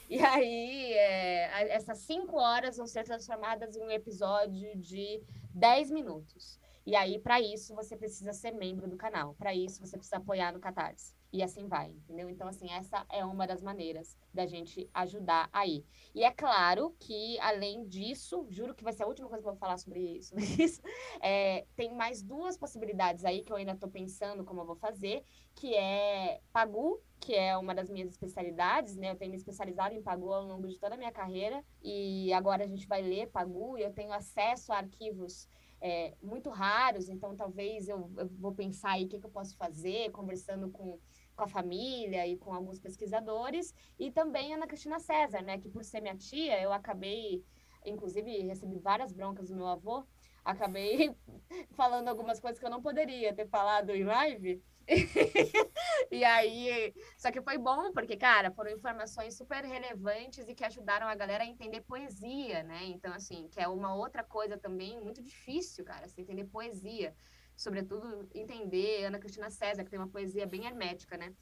E 0.08 0.18
aí, 0.24 0.92
é, 0.94 1.74
essas 1.74 1.98
cinco 1.98 2.36
horas 2.36 2.78
vão 2.78 2.86
ser 2.86 3.04
transformadas 3.04 3.76
em 3.76 3.82
um 3.82 3.90
episódio 3.90 4.74
de 4.78 5.22
10 5.54 5.90
minutos. 5.90 6.58
E 6.88 6.96
aí, 6.96 7.18
para 7.18 7.38
isso, 7.38 7.74
você 7.74 7.94
precisa 7.94 8.32
ser 8.32 8.52
membro 8.52 8.88
do 8.88 8.96
canal. 8.96 9.34
Para 9.34 9.54
isso, 9.54 9.78
você 9.78 9.98
precisa 9.98 10.16
apoiar 10.16 10.54
no 10.54 10.58
Catarse 10.58 11.14
e 11.30 11.42
assim 11.42 11.68
vai, 11.68 11.90
entendeu? 11.90 12.30
Então, 12.30 12.48
assim, 12.48 12.70
essa 12.70 13.04
é 13.12 13.22
uma 13.26 13.46
das 13.46 13.60
maneiras 13.60 14.16
da 14.32 14.46
gente 14.46 14.88
ajudar 14.94 15.50
aí. 15.52 15.84
E 16.14 16.24
é 16.24 16.30
claro 16.30 16.96
que, 16.98 17.38
além 17.40 17.86
disso, 17.86 18.46
juro 18.48 18.74
que 18.74 18.82
vai 18.82 18.94
ser 18.94 19.02
a 19.02 19.06
última 19.06 19.28
coisa 19.28 19.42
que 19.42 19.48
eu 19.48 19.52
vou 19.52 19.60
falar 19.60 19.76
sobre, 19.76 20.22
sobre 20.24 20.44
isso, 20.44 20.80
é, 21.20 21.66
tem 21.76 21.94
mais 21.94 22.22
duas 22.22 22.56
possibilidades 22.56 23.22
aí 23.22 23.42
que 23.42 23.52
eu 23.52 23.56
ainda 23.56 23.72
estou 23.72 23.90
pensando 23.90 24.42
como 24.42 24.62
eu 24.62 24.66
vou 24.66 24.76
fazer, 24.76 25.22
que 25.54 25.74
é 25.74 26.40
Pagu, 26.50 27.02
que 27.20 27.34
é 27.34 27.54
uma 27.58 27.74
das 27.74 27.90
minhas 27.90 28.08
especialidades, 28.08 28.96
né? 28.96 29.10
Eu 29.10 29.16
tenho 29.16 29.30
me 29.30 29.36
especializado 29.36 29.94
em 29.94 30.02
Pagu 30.02 30.32
ao 30.32 30.46
longo 30.46 30.66
de 30.66 30.78
toda 30.78 30.94
a 30.94 30.98
minha 30.98 31.12
carreira, 31.12 31.62
e 31.82 32.32
agora 32.32 32.64
a 32.64 32.66
gente 32.66 32.86
vai 32.86 33.02
ler 33.02 33.28
Pagu, 33.28 33.76
e 33.76 33.82
eu 33.82 33.92
tenho 33.92 34.12
acesso 34.12 34.72
a 34.72 34.78
arquivos 34.78 35.46
é, 35.80 36.14
muito 36.22 36.50
raros, 36.50 37.08
então 37.08 37.36
talvez 37.36 37.88
eu, 37.88 38.10
eu 38.16 38.28
vou 38.38 38.52
pensar 38.52 38.92
aí 38.92 39.04
o 39.04 39.08
que, 39.08 39.18
que 39.18 39.26
eu 39.26 39.30
posso 39.30 39.56
fazer, 39.56 40.10
conversando 40.10 40.70
com 40.70 40.98
com 41.38 41.44
a 41.44 41.48
família 41.48 42.26
e 42.26 42.36
com 42.36 42.52
alguns 42.52 42.80
pesquisadores, 42.80 43.72
e 43.96 44.10
também 44.10 44.52
Ana 44.52 44.66
Cristina 44.66 44.98
César, 44.98 45.40
né, 45.40 45.56
que 45.56 45.68
por 45.68 45.84
ser 45.84 46.00
minha 46.00 46.16
tia, 46.16 46.60
eu 46.60 46.72
acabei, 46.72 47.44
inclusive 47.86 48.42
recebi 48.42 48.76
várias 48.80 49.12
broncas 49.12 49.48
do 49.48 49.54
meu 49.54 49.68
avô, 49.68 50.04
acabei 50.44 51.14
falando 51.76 52.08
algumas 52.08 52.40
coisas 52.40 52.58
que 52.58 52.66
eu 52.66 52.70
não 52.70 52.82
poderia 52.82 53.32
ter 53.32 53.46
falado 53.46 53.90
em 53.90 54.02
live. 54.02 54.60
e 56.10 56.24
aí, 56.24 56.94
só 57.16 57.30
que 57.30 57.42
foi 57.42 57.58
bom, 57.58 57.92
porque, 57.92 58.16
cara, 58.16 58.50
foram 58.50 58.70
informações 58.70 59.36
super 59.36 59.64
relevantes 59.64 60.48
e 60.48 60.54
que 60.54 60.64
ajudaram 60.64 61.06
a 61.06 61.14
galera 61.14 61.44
a 61.44 61.46
entender 61.46 61.82
poesia, 61.82 62.62
né? 62.62 62.84
Então, 62.84 63.12
assim, 63.12 63.48
que 63.48 63.60
é 63.60 63.68
uma 63.68 63.94
outra 63.94 64.24
coisa 64.24 64.56
também 64.56 65.00
muito 65.00 65.22
difícil, 65.22 65.84
cara, 65.84 66.06
entender 66.16 66.44
poesia 66.44 67.14
sobretudo, 67.58 68.28
entender 68.32 69.04
Ana 69.04 69.18
Cristina 69.18 69.50
César, 69.50 69.82
que 69.82 69.90
tem 69.90 69.98
uma 69.98 70.08
poesia 70.08 70.46
bem 70.46 70.64
hermética, 70.64 71.16
né? 71.16 71.34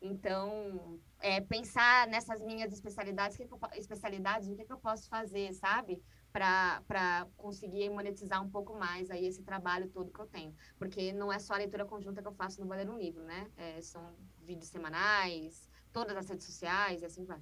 Então, 0.00 0.98
é, 1.20 1.40
pensar 1.40 2.06
nessas 2.06 2.40
minhas 2.40 2.72
especialidades, 2.72 3.36
que 3.36 3.42
eu, 3.42 3.60
especialidades, 3.74 4.48
o 4.48 4.56
que, 4.56 4.64
que 4.64 4.72
eu 4.72 4.78
posso 4.78 5.08
fazer, 5.08 5.52
sabe? 5.52 6.02
Para 6.38 7.26
conseguir 7.36 7.88
monetizar 7.90 8.42
um 8.42 8.48
pouco 8.48 8.78
mais 8.78 9.10
aí 9.10 9.26
esse 9.26 9.42
trabalho 9.42 9.88
todo 9.88 10.12
que 10.12 10.20
eu 10.20 10.26
tenho. 10.26 10.54
Porque 10.78 11.12
não 11.12 11.32
é 11.32 11.38
só 11.38 11.54
a 11.54 11.58
leitura 11.58 11.84
conjunta 11.84 12.22
que 12.22 12.28
eu 12.28 12.32
faço 12.32 12.60
no 12.60 12.66
Valer 12.66 12.88
um 12.88 12.98
Livro, 12.98 13.24
né? 13.24 13.48
É, 13.56 13.80
são 13.80 14.14
vídeos 14.46 14.68
semanais, 14.68 15.68
todas 15.92 16.16
as 16.16 16.28
redes 16.28 16.46
sociais 16.46 17.02
e 17.02 17.04
assim 17.04 17.24
vai. 17.24 17.40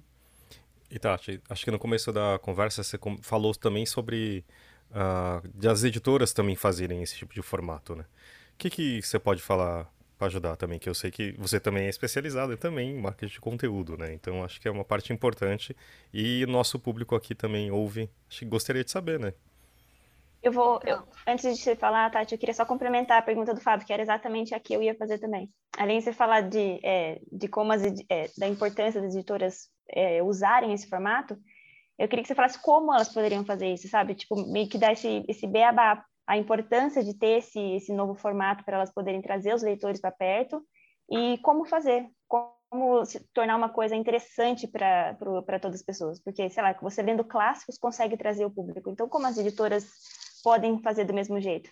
E 0.89 0.97
Tati, 0.97 1.41
acho 1.49 1.65
que 1.65 1.71
no 1.71 1.79
começo 1.79 2.11
da 2.11 2.39
conversa 2.39 2.83
você 2.83 2.97
falou 3.21 3.53
também 3.53 3.85
sobre 3.85 4.45
uh, 4.91 5.69
as 5.69 5.83
editoras 5.83 6.33
também 6.33 6.55
fazerem 6.55 7.03
esse 7.03 7.15
tipo 7.15 7.33
de 7.33 7.41
formato, 7.41 7.95
né? 7.95 8.05
O 8.53 8.57
que, 8.57 8.69
que 8.69 9.01
você 9.01 9.19
pode 9.19 9.41
falar 9.41 9.91
para 10.17 10.27
ajudar 10.27 10.55
também? 10.55 10.79
Que 10.79 10.89
eu 10.89 10.95
sei 10.95 11.11
que 11.11 11.33
você 11.37 11.59
também 11.59 11.85
é 11.85 11.89
especializado 11.89 12.57
também 12.57 12.91
em 12.91 13.01
marketing 13.01 13.33
de 13.33 13.39
conteúdo, 13.39 13.97
né? 13.97 14.13
Então 14.13 14.43
acho 14.43 14.59
que 14.59 14.67
é 14.67 14.71
uma 14.71 14.83
parte 14.83 15.13
importante 15.13 15.75
e 16.13 16.45
nosso 16.47 16.79
público 16.79 17.15
aqui 17.15 17.35
também 17.35 17.71
ouve. 17.71 18.09
Acho 18.29 18.39
que 18.39 18.45
gostaria 18.45 18.83
de 18.83 18.91
saber, 18.91 19.19
né? 19.19 19.33
Eu 20.41 20.51
vou, 20.51 20.79
eu, 20.85 21.03
antes 21.27 21.57
de 21.57 21.61
você 21.61 21.75
falar, 21.75 22.09
Tati, 22.11 22.33
eu 22.33 22.39
queria 22.39 22.53
só 22.53 22.65
complementar 22.65 23.17
a 23.17 23.21
pergunta 23.21 23.53
do 23.53 23.59
Fábio, 23.59 23.85
que 23.85 23.91
era 23.91 24.01
exatamente 24.01 24.53
a 24.53 24.59
que 24.59 24.73
eu 24.73 24.81
ia 24.81 24.95
fazer 24.95 25.17
também. 25.17 25.51
Além 25.77 25.97
de 25.97 26.05
você 26.05 26.13
falar 26.13 26.41
de, 26.41 26.79
é, 26.83 27.19
de 27.31 27.47
como 27.47 27.71
as, 27.73 27.83
é, 28.09 28.29
da 28.37 28.47
importância 28.47 29.01
das 29.01 29.13
editoras 29.13 29.69
é, 29.89 30.21
usarem 30.23 30.73
esse 30.73 30.87
formato, 30.87 31.37
eu 31.97 32.07
queria 32.07 32.21
que 32.23 32.27
você 32.27 32.35
falasse 32.35 32.61
como 32.61 32.93
elas 32.93 33.09
poderiam 33.09 33.43
fazer 33.43 33.73
isso, 33.73 33.87
sabe? 33.87 34.13
Tipo, 34.13 34.35
meio 34.51 34.69
que 34.69 34.77
dar 34.77 34.93
esse, 34.93 35.25
esse 35.27 35.47
beabá, 35.47 36.03
a 36.27 36.37
importância 36.37 37.01
de 37.01 37.13
ter 37.13 37.37
esse, 37.37 37.59
esse 37.59 37.93
novo 37.93 38.13
formato 38.13 38.63
para 38.65 38.75
elas 38.75 38.93
poderem 38.93 39.21
trazer 39.21 39.55
os 39.55 39.63
leitores 39.63 40.01
para 40.01 40.11
perto 40.11 40.61
e 41.09 41.37
como 41.37 41.65
fazer, 41.65 42.05
como 42.27 43.05
se 43.05 43.25
tornar 43.33 43.55
uma 43.55 43.69
coisa 43.69 43.95
interessante 43.95 44.67
para 44.67 45.15
todas 45.61 45.79
as 45.79 45.85
pessoas. 45.85 46.21
Porque, 46.21 46.49
sei 46.49 46.61
lá, 46.61 46.73
você 46.73 47.01
lendo 47.01 47.23
clássicos 47.23 47.77
consegue 47.77 48.17
trazer 48.17 48.43
o 48.43 48.51
público. 48.51 48.89
Então, 48.89 49.07
como 49.07 49.25
as 49.25 49.37
editoras 49.37 49.89
podem 50.43 50.81
fazer 50.81 51.05
do 51.05 51.13
mesmo 51.13 51.39
jeito? 51.39 51.71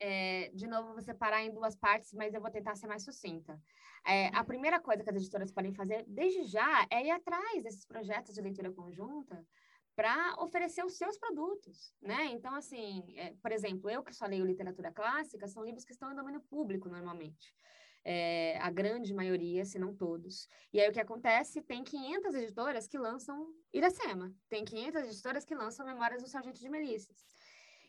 É, 0.00 0.50
de 0.54 0.66
novo, 0.66 0.94
vou 0.94 1.02
separar 1.02 1.42
em 1.42 1.52
duas 1.52 1.76
partes, 1.76 2.14
mas 2.14 2.32
eu 2.32 2.40
vou 2.40 2.50
tentar 2.50 2.74
ser 2.76 2.86
mais 2.86 3.04
sucinta. 3.04 3.60
É, 4.06 4.28
a 4.28 4.42
primeira 4.42 4.80
coisa 4.80 5.04
que 5.04 5.10
as 5.10 5.16
editoras 5.16 5.52
podem 5.52 5.74
fazer, 5.74 6.06
desde 6.08 6.44
já, 6.44 6.86
é 6.90 7.04
ir 7.04 7.10
atrás 7.10 7.62
desses 7.62 7.84
projetos 7.84 8.34
de 8.34 8.40
leitura 8.40 8.72
conjunta 8.72 9.44
para 9.94 10.34
oferecer 10.38 10.84
os 10.84 10.96
seus 10.96 11.18
produtos, 11.18 11.94
né? 12.00 12.26
Então, 12.26 12.54
assim, 12.54 13.04
é, 13.16 13.34
por 13.42 13.52
exemplo, 13.52 13.90
eu 13.90 14.02
que 14.02 14.14
só 14.14 14.26
leio 14.26 14.46
literatura 14.46 14.92
clássica, 14.92 15.46
são 15.46 15.64
livros 15.64 15.84
que 15.84 15.92
estão 15.92 16.10
em 16.12 16.16
domínio 16.16 16.40
público 16.42 16.88
normalmente. 16.88 17.54
É, 18.02 18.56
a 18.60 18.70
grande 18.70 19.12
maioria, 19.12 19.64
se 19.64 19.78
não 19.78 19.94
todos. 19.94 20.48
E 20.72 20.80
aí 20.80 20.88
o 20.88 20.92
que 20.92 21.00
acontece? 21.00 21.60
Tem 21.60 21.84
500 21.84 22.34
editoras 22.34 22.86
que 22.86 22.96
lançam 22.96 23.52
Iracema, 23.72 24.34
tem 24.48 24.64
500 24.64 25.02
editoras 25.02 25.44
que 25.44 25.54
lançam 25.54 25.84
Memórias 25.84 26.22
do 26.22 26.28
Sargento 26.28 26.58
de 26.58 26.68
Melícias. 26.70 27.18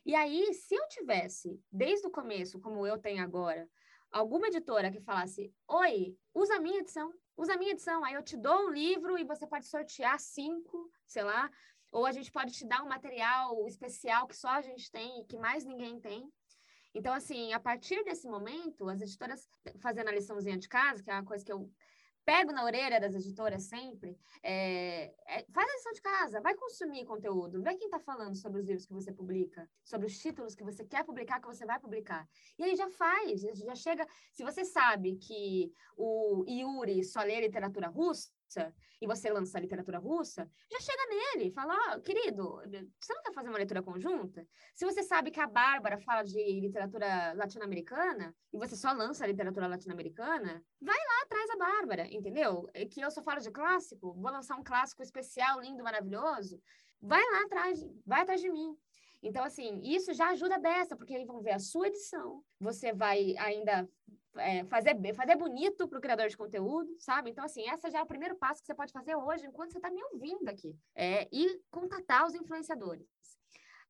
E 0.06 0.16
aí, 0.16 0.54
se 0.54 0.76
eu 0.76 0.88
tivesse, 0.90 1.62
desde 1.72 2.08
o 2.08 2.12
começo, 2.12 2.60
como 2.60 2.86
eu 2.86 2.98
tenho 2.98 3.24
agora, 3.24 3.70
alguma 4.12 4.48
editora 4.48 4.92
que 4.92 5.00
falasse: 5.00 5.54
Oi, 5.68 6.18
usa 6.34 6.56
a 6.56 6.60
minha 6.60 6.80
edição, 6.80 7.14
usa 7.38 7.54
a 7.54 7.58
minha 7.58 7.72
edição. 7.72 8.04
Aí 8.04 8.14
eu 8.16 8.24
te 8.24 8.36
dou 8.36 8.68
um 8.68 8.70
livro 8.72 9.18
e 9.18 9.24
você 9.24 9.48
pode 9.48 9.68
sortear 9.68 10.20
cinco, 10.20 10.92
sei 11.06 11.24
lá. 11.24 11.50
Ou 11.92 12.06
a 12.06 12.12
gente 12.12 12.32
pode 12.32 12.54
te 12.54 12.66
dar 12.66 12.84
um 12.84 12.88
material 12.88 13.68
especial 13.68 14.28
que 14.28 14.36
só 14.36 14.50
a 14.50 14.62
gente 14.62 14.90
tem 14.92 15.22
e 15.22 15.26
que 15.26 15.38
mais 15.38 15.66
ninguém 15.66 16.00
tem. 16.00 16.32
Então, 16.94 17.14
assim, 17.14 17.54
a 17.54 17.60
partir 17.60 18.04
desse 18.04 18.28
momento, 18.28 18.90
as 18.90 19.02
editoras 19.02 19.50
fazendo 19.80 20.10
a 20.10 20.12
liçãozinha 20.12 20.58
de 20.58 20.68
casa, 20.68 21.02
que 21.04 21.10
é 21.10 21.14
uma 21.14 21.26
coisa 21.26 21.44
que 21.44 21.52
eu 21.52 21.70
pego 22.26 22.52
na 22.52 22.64
orelha 22.64 23.00
das 23.00 23.16
editoras 23.16 23.64
sempre, 23.64 24.18
é, 24.44 25.14
é, 25.28 25.46
faz 25.52 25.70
a 25.70 25.74
lição 25.74 25.92
de 25.92 26.02
casa, 26.02 26.42
vai 26.42 26.56
consumir 26.56 27.06
conteúdo, 27.06 27.62
vê 27.62 27.76
quem 27.76 27.88
está 27.88 28.00
falando 28.00 28.36
sobre 28.36 28.60
os 28.60 28.68
livros 28.68 28.86
que 28.86 28.94
você 28.94 29.12
publica, 29.12 29.68
sobre 29.84 30.08
os 30.08 30.18
títulos 30.18 30.56
que 30.56 30.64
você 30.64 30.86
quer 30.86 31.04
publicar, 31.04 31.40
que 31.40 31.48
você 31.48 31.66
vai 31.66 31.80
publicar. 31.80 32.28
E 32.58 32.64
aí 32.64 32.76
já 32.76 32.90
faz, 32.90 33.42
já 33.42 33.76
chega. 33.76 34.08
Se 34.32 34.44
você 34.44 34.64
sabe 34.64 35.18
que 35.18 35.74
o 35.98 36.46
Yuri 36.48 37.04
só 37.04 37.22
lê 37.24 37.42
literatura 37.42 37.88
russa, 37.88 38.30
e 39.02 39.08
você 39.08 39.30
lança 39.32 39.60
literatura 39.60 39.98
russa, 39.98 40.50
já 40.72 40.80
chega 40.80 41.06
nele 41.08 41.52
fala, 41.52 42.00
querido, 42.02 42.62
você 43.00 43.14
não 43.14 43.24
quer 43.24 43.34
fazer 43.34 43.50
uma 43.50 43.58
leitura 43.58 43.82
conjunta? 43.82 44.48
Se 44.74 44.86
você 44.86 45.04
sabe 45.04 45.32
que 45.32 45.40
a 45.40 45.48
Bárbara 45.48 45.98
fala 46.00 46.24
de 46.24 46.60
literatura 46.60 47.34
latino-americana 47.34 48.36
e 48.54 48.58
você 48.58 48.76
só 48.76 48.92
lança 48.92 49.26
literatura 49.26 49.68
latino-americana, 49.68 50.64
vai 50.82 50.98
lá 50.98 51.22
atrás 51.24 51.48
da 51.48 51.58
Bárbara, 51.58 52.08
entendeu? 52.12 52.70
É 52.74 52.86
que 52.86 53.02
eu 53.02 53.10
só 53.12 53.22
falo 53.24 53.40
de 53.40 53.52
clássico, 53.52 54.14
vou 54.14 54.32
lançar 54.32 54.56
um 54.58 54.64
clássico 54.64 55.02
especial, 55.02 55.62
lindo, 55.62 55.84
maravilhoso, 55.84 56.62
vai 57.02 57.22
lá 57.32 57.42
atrás, 57.46 57.80
vai 58.06 58.22
atrás 58.22 58.42
de 58.42 58.50
mim. 58.50 58.78
Então, 59.22 59.44
assim, 59.44 59.80
isso 59.84 60.14
já 60.14 60.30
ajuda 60.30 60.58
dessa, 60.58 60.96
porque 60.96 61.14
eles 61.14 61.28
vão 61.28 61.42
ver 61.42 61.52
a 61.52 61.60
sua 61.60 61.88
edição, 61.88 62.44
você 62.60 62.92
vai 62.92 63.36
ainda 63.38 63.88
é, 64.38 64.64
fazer, 64.66 64.96
fazer 65.14 65.36
bonito 65.36 65.88
para 65.88 65.98
o 66.00 66.02
criador 66.02 66.28
de 66.28 66.38
conteúdo, 66.38 66.96
sabe? 67.00 67.30
Então, 67.30 67.44
assim, 67.44 67.68
essa 67.70 67.90
já 67.92 68.00
é 68.00 68.04
o 68.04 68.08
primeiro 68.08 68.36
passo 68.36 68.62
que 68.62 68.68
você 68.68 68.74
pode 68.74 68.92
fazer 68.92 69.16
hoje, 69.16 69.46
enquanto 69.46 69.72
você 69.72 69.78
está 69.78 69.92
me 69.92 70.04
ouvindo 70.06 70.48
aqui, 70.50 70.76
é, 70.96 71.28
e 71.32 71.62
contatar 71.70 72.26
os 72.26 72.34
influenciadores. 72.34 73.08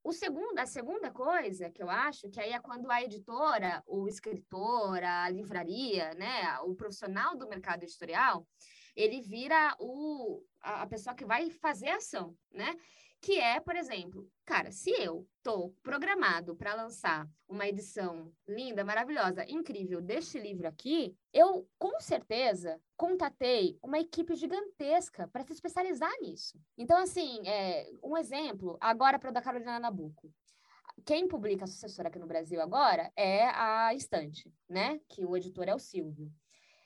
O 0.04 0.12
segundo, 0.12 0.58
a 0.58 0.66
segunda 0.66 1.12
coisa 1.12 1.70
que 1.70 1.82
eu 1.82 1.90
acho, 1.90 2.30
que 2.30 2.40
aí 2.40 2.52
é 2.52 2.60
quando 2.60 2.90
a 2.90 3.04
editora, 3.04 3.84
o 3.86 4.08
escritor, 4.08 5.04
a 5.04 5.30
livraria, 5.30 6.14
né, 6.16 6.60
o 6.64 6.74
profissional 6.74 7.38
do 7.38 7.48
mercado 7.48 7.84
editorial, 7.84 8.48
ele 8.96 9.22
vira 9.22 9.76
o, 9.80 10.44
a 10.60 10.88
pessoa 10.88 11.16
que 11.16 11.24
vai 11.24 11.52
fazer 11.52 11.90
a 11.90 11.98
ação, 11.98 12.36
né? 12.52 12.76
Que 13.22 13.40
é, 13.40 13.60
por 13.60 13.76
exemplo, 13.76 14.28
cara, 14.44 14.72
se 14.72 14.90
eu 14.90 15.28
estou 15.38 15.76
programado 15.84 16.56
para 16.56 16.74
lançar 16.74 17.30
uma 17.48 17.68
edição 17.68 18.34
linda, 18.48 18.84
maravilhosa, 18.84 19.46
incrível 19.48 20.02
deste 20.02 20.40
livro 20.40 20.68
aqui, 20.68 21.16
eu 21.32 21.68
com 21.78 22.00
certeza 22.00 22.82
contatei 22.98 23.78
uma 23.82 24.00
equipe 24.00 24.36
gigantesca 24.36 25.28
para 25.28 25.44
se 25.44 25.54
especializar 25.54 26.12
nisso. 26.20 26.60
Então, 26.76 26.98
assim, 26.98 27.48
é, 27.48 27.88
um 28.04 28.18
exemplo, 28.18 28.76
agora 28.82 29.20
para 29.20 29.30
o 29.30 29.34
da 29.34 29.42
Carolina 29.42 29.80
Nabuco. 29.80 30.34
Quem 31.06 31.28
publica 31.28 31.64
a 31.64 31.68
sucessora 31.68 32.10
aqui 32.10 32.20
no 32.20 32.28
Brasil 32.28 32.60
agora 32.60 33.12
é 33.16 33.46
a 33.46 33.94
Estante, 33.94 34.52
né? 34.68 35.00
Que 35.08 35.26
o 35.26 35.38
editor 35.38 35.68
é 35.68 35.76
o 35.76 35.80
Silvio. 35.80 36.32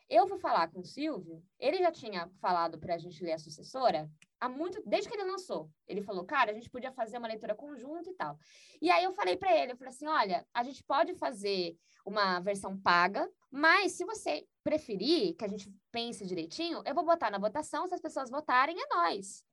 Eu 0.10 0.28
fui 0.28 0.38
falar 0.38 0.68
com 0.68 0.82
o 0.82 0.86
Silvio, 0.86 1.44
ele 1.60 1.80
já 1.80 1.92
tinha 1.92 2.30
falado 2.40 2.78
para 2.78 2.96
a 2.96 2.98
gente 2.98 3.24
ler 3.24 3.34
a 3.34 3.40
sucessora 3.40 4.10
há 4.40 4.48
muito, 4.48 4.82
desde 4.86 5.10
que 5.10 5.16
ele 5.16 5.30
lançou. 5.30 5.70
Ele 5.88 6.02
falou, 6.02 6.24
cara, 6.24 6.52
a 6.52 6.54
gente 6.54 6.70
podia 6.70 6.92
fazer 6.92 7.18
uma 7.18 7.28
leitura 7.28 7.56
conjunta 7.56 8.10
e 8.10 8.14
tal. 8.14 8.38
E 8.82 8.90
aí 8.92 9.04
eu 9.04 9.14
falei 9.14 9.36
para 9.36 9.56
ele, 9.56 9.72
eu 9.72 9.78
falei 9.78 9.90
assim, 9.90 10.08
olha, 10.08 10.46
a 10.54 10.64
gente 10.64 10.84
pode 10.84 11.16
fazer 11.16 11.76
uma 12.06 12.40
versão 12.40 12.78
paga, 12.80 13.28
mas 13.50 13.94
se 13.94 14.06
você 14.06 14.48
preferir 14.64 15.36
que 15.36 15.44
a 15.44 15.48
gente 15.48 15.74
pense 15.92 16.26
direitinho, 16.26 16.84
eu 16.86 16.94
vou 16.94 17.04
botar 17.04 17.32
na 17.32 17.40
votação, 17.40 17.88
se 17.88 17.96
as 17.96 18.02
pessoas 18.02 18.30
votarem, 18.30 18.80
é 18.80 18.96
nós. 18.96 19.44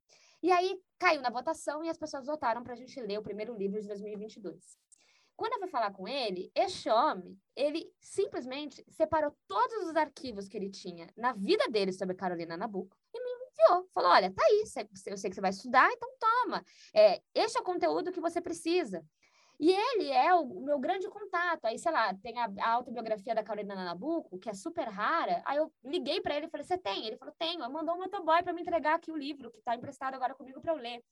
E 0.42 0.50
aí 0.50 0.78
caiu 0.98 1.22
na 1.22 1.30
votação 1.30 1.82
e 1.84 1.88
as 1.88 1.96
pessoas 1.96 2.26
votaram 2.26 2.62
para 2.62 2.74
a 2.74 2.76
gente 2.76 3.00
ler 3.00 3.18
o 3.18 3.22
primeiro 3.22 3.56
livro 3.56 3.80
de 3.80 3.86
2022. 3.86 4.76
Quando 5.36 5.54
eu 5.54 5.60
fui 5.60 5.68
falar 5.68 5.92
com 5.92 6.06
ele, 6.06 6.50
este 6.54 6.88
homem, 6.88 7.38
ele 7.56 7.90
simplesmente 8.00 8.84
separou 8.88 9.34
todos 9.46 9.88
os 9.88 9.96
arquivos 9.96 10.48
que 10.48 10.56
ele 10.56 10.70
tinha 10.70 11.08
na 11.16 11.32
vida 11.32 11.68
dele 11.68 11.92
sobre 11.92 12.14
Carolina 12.14 12.56
Nabuco 12.56 12.96
e 13.14 13.22
me 13.22 13.30
enviou. 13.30 13.88
Falou: 13.92 14.10
olha, 14.10 14.32
tá 14.32 14.42
aí, 14.44 14.64
eu 15.06 15.16
sei 15.16 15.30
que 15.30 15.36
você 15.36 15.40
vai 15.40 15.50
estudar, 15.50 15.90
então 15.90 16.08
toma. 16.18 16.64
É, 16.94 17.20
este 17.34 17.58
é 17.58 17.60
o 17.60 17.64
conteúdo 17.64 18.12
que 18.12 18.20
você 18.20 18.40
precisa. 18.40 19.04
E 19.58 19.70
ele 19.70 20.10
é 20.10 20.34
o 20.34 20.44
meu 20.60 20.78
grande 20.78 21.08
contato. 21.08 21.66
Aí, 21.66 21.78
sei 21.78 21.92
lá, 21.92 22.12
tem 22.14 22.34
a, 22.36 22.70
autobiografia 22.72 23.34
da 23.34 23.44
Carolina 23.44 23.76
Nabuco, 23.76 24.38
que 24.38 24.50
é 24.50 24.54
super 24.54 24.88
rara. 24.88 25.40
Aí 25.44 25.56
eu 25.56 25.72
liguei 25.84 26.20
para 26.20 26.36
ele 26.36 26.46
e 26.46 26.50
falei: 26.50 26.66
Você 26.66 26.76
tem? 26.76 27.06
Ele 27.06 27.16
falou: 27.16 27.34
Tenho. 27.38 27.62
Ele 27.62 27.72
mandou 27.72 27.94
um 27.94 27.98
motoboy 27.98 28.42
para 28.42 28.52
me 28.52 28.60
entregar 28.60 28.94
aqui 28.96 29.12
o 29.12 29.16
livro, 29.16 29.50
que 29.50 29.58
está 29.58 29.74
emprestado 29.74 30.14
agora 30.14 30.34
comigo 30.34 30.60
para 30.60 30.72
eu 30.72 30.76
ler. 30.76 31.02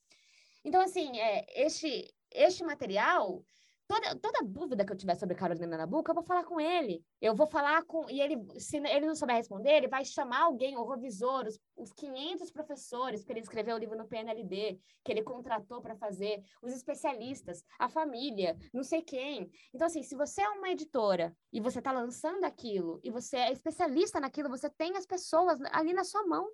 Então, 0.65 0.81
assim, 0.81 1.19
é, 1.19 1.47
este, 1.65 2.13
este 2.31 2.65
material 2.65 3.43
Toda, 3.91 4.15
toda 4.21 4.45
dúvida 4.45 4.85
que 4.85 4.93
eu 4.93 4.97
tiver 4.97 5.17
sobre 5.17 5.35
Carolina 5.35 5.77
Nabuco, 5.77 6.09
eu 6.09 6.15
vou 6.15 6.23
falar 6.23 6.45
com 6.45 6.61
ele. 6.61 7.05
Eu 7.21 7.35
vou 7.35 7.49
falar 7.49 7.83
com. 7.83 8.09
E 8.09 8.21
ele, 8.21 8.37
se 8.57 8.77
ele 8.77 9.05
não 9.05 9.17
souber 9.17 9.35
responder, 9.35 9.73
ele 9.73 9.89
vai 9.89 10.05
chamar 10.05 10.43
alguém, 10.43 10.77
o 10.77 10.89
revisor, 10.89 11.45
os, 11.45 11.59
os 11.77 11.93
500 11.95 12.53
professores, 12.53 13.21
porque 13.21 13.33
ele 13.33 13.41
escreveu 13.41 13.75
o 13.75 13.79
livro 13.81 13.99
no 13.99 14.07
PNLD, 14.07 14.79
que 15.05 15.11
ele 15.11 15.25
contratou 15.25 15.83
para 15.83 15.97
fazer, 15.97 16.41
os 16.63 16.73
especialistas, 16.73 17.65
a 17.81 17.89
família, 17.89 18.57
não 18.73 18.85
sei 18.85 19.03
quem. 19.03 19.51
Então, 19.75 19.89
assim, 19.89 20.05
se 20.05 20.15
você 20.15 20.41
é 20.41 20.49
uma 20.51 20.71
editora 20.71 21.37
e 21.53 21.61
você 21.61 21.81
está 21.81 21.91
lançando 21.91 22.45
aquilo, 22.45 23.01
e 23.03 23.11
você 23.11 23.39
é 23.39 23.51
especialista 23.51 24.21
naquilo, 24.21 24.49
você 24.49 24.71
tem 24.71 24.97
as 24.97 25.05
pessoas 25.05 25.59
ali 25.73 25.93
na 25.93 26.05
sua 26.05 26.25
mão. 26.29 26.49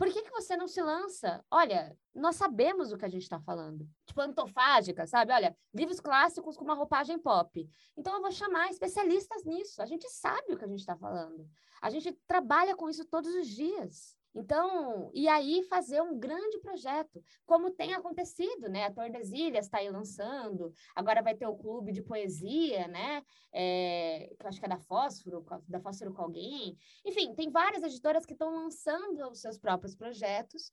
Por 0.00 0.10
que, 0.10 0.22
que 0.22 0.30
você 0.30 0.56
não 0.56 0.66
se 0.66 0.80
lança? 0.80 1.44
Olha, 1.50 1.94
nós 2.14 2.36
sabemos 2.36 2.90
o 2.90 2.96
que 2.96 3.04
a 3.04 3.08
gente 3.10 3.20
está 3.20 3.38
falando. 3.38 3.86
Tipo, 4.06 4.22
antofágica, 4.22 5.06
sabe? 5.06 5.30
Olha, 5.30 5.54
livros 5.74 6.00
clássicos 6.00 6.56
com 6.56 6.64
uma 6.64 6.72
roupagem 6.72 7.18
pop. 7.18 7.68
Então, 7.94 8.14
eu 8.14 8.22
vou 8.22 8.32
chamar 8.32 8.70
especialistas 8.70 9.44
nisso. 9.44 9.82
A 9.82 9.84
gente 9.84 10.08
sabe 10.08 10.54
o 10.54 10.56
que 10.56 10.64
a 10.64 10.68
gente 10.68 10.80
está 10.80 10.96
falando. 10.96 11.46
A 11.82 11.90
gente 11.90 12.14
trabalha 12.26 12.74
com 12.74 12.88
isso 12.88 13.04
todos 13.04 13.34
os 13.34 13.46
dias. 13.46 14.16
Então, 14.34 15.10
e 15.12 15.28
aí 15.28 15.62
fazer 15.64 16.00
um 16.00 16.18
grande 16.18 16.58
projeto, 16.60 17.22
como 17.44 17.70
tem 17.70 17.94
acontecido, 17.94 18.68
né? 18.68 18.84
A 18.84 18.92
Tordesilhas 18.92 19.66
está 19.66 19.78
aí 19.78 19.90
lançando, 19.90 20.72
agora 20.94 21.22
vai 21.22 21.34
ter 21.34 21.46
o 21.46 21.56
clube 21.56 21.92
de 21.92 22.02
poesia, 22.02 22.86
né? 22.86 23.22
É, 23.52 24.32
que 24.38 24.44
eu 24.44 24.48
acho 24.48 24.60
que 24.60 24.66
é 24.66 24.68
da 24.68 24.78
Fósforo, 24.78 25.44
da 25.66 25.80
Fósforo 25.80 26.12
com 26.12 26.22
alguém. 26.22 26.76
Enfim, 27.04 27.34
tem 27.34 27.50
várias 27.50 27.82
editoras 27.82 28.24
que 28.24 28.32
estão 28.32 28.54
lançando 28.54 29.28
os 29.28 29.40
seus 29.40 29.58
próprios 29.58 29.96
projetos 29.96 30.72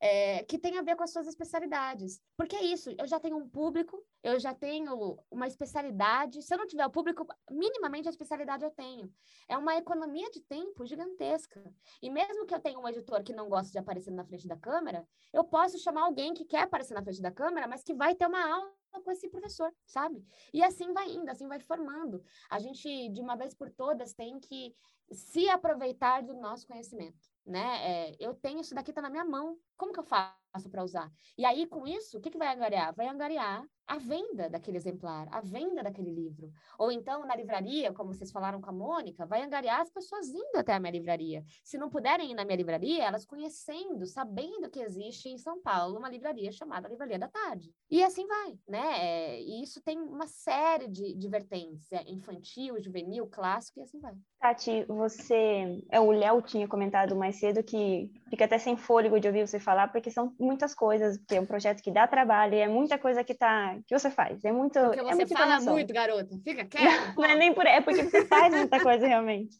é, 0.00 0.44
que 0.44 0.58
tem 0.58 0.78
a 0.78 0.82
ver 0.82 0.96
com 0.96 1.02
as 1.02 1.12
suas 1.12 1.26
especialidades. 1.26 2.20
Porque 2.36 2.56
é 2.56 2.64
isso, 2.64 2.90
eu 2.98 3.06
já 3.06 3.18
tenho 3.18 3.36
um 3.36 3.48
público, 3.48 4.04
eu 4.22 4.38
já 4.38 4.54
tenho 4.54 5.18
uma 5.30 5.46
especialidade. 5.46 6.42
Se 6.42 6.54
eu 6.54 6.58
não 6.58 6.66
tiver 6.66 6.86
o 6.86 6.90
público, 6.90 7.26
minimamente 7.50 8.08
a 8.08 8.10
especialidade 8.10 8.64
eu 8.64 8.70
tenho. 8.70 9.12
É 9.48 9.56
uma 9.56 9.76
economia 9.76 10.30
de 10.30 10.40
tempo 10.40 10.84
gigantesca. 10.84 11.62
E 12.02 12.10
mesmo 12.10 12.46
que 12.46 12.54
eu 12.54 12.60
tenha 12.60 12.78
um 12.78 12.88
editor 12.88 13.22
que 13.22 13.32
não 13.32 13.48
gosta 13.48 13.72
de 13.72 13.78
aparecer 13.78 14.10
na 14.10 14.24
frente 14.24 14.46
da 14.46 14.56
câmera, 14.56 15.06
eu 15.32 15.44
posso 15.44 15.78
chamar 15.78 16.02
alguém 16.02 16.34
que 16.34 16.44
quer 16.44 16.62
aparecer 16.62 16.94
na 16.94 17.02
frente 17.02 17.22
da 17.22 17.30
câmera, 17.30 17.66
mas 17.66 17.82
que 17.82 17.94
vai 17.94 18.14
ter 18.14 18.26
uma 18.26 18.42
aula 18.42 18.72
com 19.04 19.10
esse 19.10 19.28
professor, 19.28 19.70
sabe? 19.84 20.24
E 20.54 20.64
assim 20.64 20.92
vai 20.92 21.10
indo, 21.10 21.28
assim 21.30 21.46
vai 21.46 21.60
formando. 21.60 22.24
A 22.48 22.58
gente, 22.58 23.10
de 23.10 23.20
uma 23.20 23.36
vez 23.36 23.54
por 23.54 23.70
todas, 23.70 24.14
tem 24.14 24.40
que 24.40 24.74
se 25.12 25.48
aproveitar 25.50 26.22
do 26.22 26.32
nosso 26.34 26.66
conhecimento 26.66 27.28
né? 27.46 28.08
É, 28.10 28.16
eu 28.18 28.34
tenho 28.34 28.60
isso 28.60 28.74
daqui, 28.74 28.92
tá 28.92 29.00
na 29.00 29.08
minha 29.08 29.24
mão. 29.24 29.56
Como 29.76 29.92
que 29.92 30.00
eu 30.00 30.04
faço 30.04 30.70
para 30.70 30.84
usar? 30.84 31.10
E 31.36 31.44
aí, 31.44 31.66
com 31.66 31.86
isso, 31.86 32.18
o 32.18 32.20
que, 32.20 32.30
que 32.30 32.38
vai 32.38 32.54
angariar? 32.54 32.94
Vai 32.94 33.08
angariar 33.08 33.64
a 33.86 33.98
venda 33.98 34.50
daquele 34.50 34.76
exemplar, 34.76 35.28
a 35.30 35.40
venda 35.40 35.82
daquele 35.82 36.10
livro. 36.10 36.50
Ou 36.78 36.90
então, 36.90 37.24
na 37.24 37.36
livraria, 37.36 37.92
como 37.92 38.12
vocês 38.12 38.32
falaram 38.32 38.60
com 38.60 38.68
a 38.68 38.72
Mônica, 38.72 39.24
vai 39.24 39.42
angariar 39.42 39.80
as 39.80 39.90
pessoas 39.90 40.28
indo 40.28 40.56
até 40.56 40.74
a 40.74 40.80
minha 40.80 40.90
livraria. 40.90 41.44
Se 41.62 41.78
não 41.78 41.88
puderem 41.88 42.32
ir 42.32 42.34
na 42.34 42.44
minha 42.44 42.56
livraria, 42.56 43.04
elas 43.04 43.24
conhecendo, 43.24 44.04
sabendo 44.06 44.68
que 44.68 44.80
existe 44.80 45.28
em 45.28 45.38
São 45.38 45.62
Paulo 45.62 45.98
uma 45.98 46.08
livraria 46.08 46.50
chamada 46.50 46.88
Livraria 46.88 47.18
da 47.18 47.28
Tarde. 47.28 47.70
E 47.88 48.02
assim 48.02 48.26
vai, 48.26 48.58
né? 48.68 48.98
É, 48.98 49.40
e 49.40 49.62
isso 49.62 49.80
tem 49.82 49.98
uma 49.98 50.26
série 50.26 50.88
de, 50.88 51.14
de 51.14 51.28
vertentes, 51.28 51.90
é 51.92 52.02
infantil, 52.10 52.82
juvenil, 52.82 53.28
clássico, 53.28 53.78
e 53.78 53.82
assim 53.82 54.00
vai. 54.00 54.14
Tati, 54.40 54.84
você... 54.84 55.80
É, 55.90 56.00
o 56.00 56.10
Léo 56.10 56.42
tinha 56.42 56.66
comentado 56.66 57.14
mais 57.14 57.36
cedo 57.36 57.62
que 57.62 58.10
fica 58.28 58.46
até 58.46 58.58
sem 58.58 58.76
fôlego 58.76 59.20
de 59.20 59.28
ouvir 59.28 59.46
você 59.46 59.60
falar, 59.66 59.88
porque 59.88 60.12
são 60.12 60.32
muitas 60.38 60.72
coisas, 60.72 61.18
porque 61.18 61.34
é 61.34 61.40
um 61.40 61.46
projeto 61.46 61.82
que 61.82 61.90
dá 61.90 62.06
trabalho, 62.06 62.54
e 62.54 62.60
é 62.60 62.68
muita 62.68 62.96
coisa 62.96 63.24
que 63.24 63.34
tá 63.34 63.76
que 63.84 63.98
você 63.98 64.08
faz. 64.08 64.44
É 64.44 64.52
muito. 64.52 64.78
Porque 64.78 65.00
é 65.00 65.02
você 65.02 65.14
muito 65.16 65.36
fala 65.36 65.60
muito, 65.60 65.92
garota. 65.92 66.38
Fica 66.44 66.64
quieto. 66.70 67.08
Não, 67.08 67.14
não, 67.16 67.24
é 67.24 67.34
nem 67.34 67.52
por 67.52 67.66
é 67.66 67.80
porque 67.80 68.04
você 68.04 68.24
faz 68.24 68.54
muita 68.54 68.80
coisa 68.80 69.06
realmente. 69.06 69.56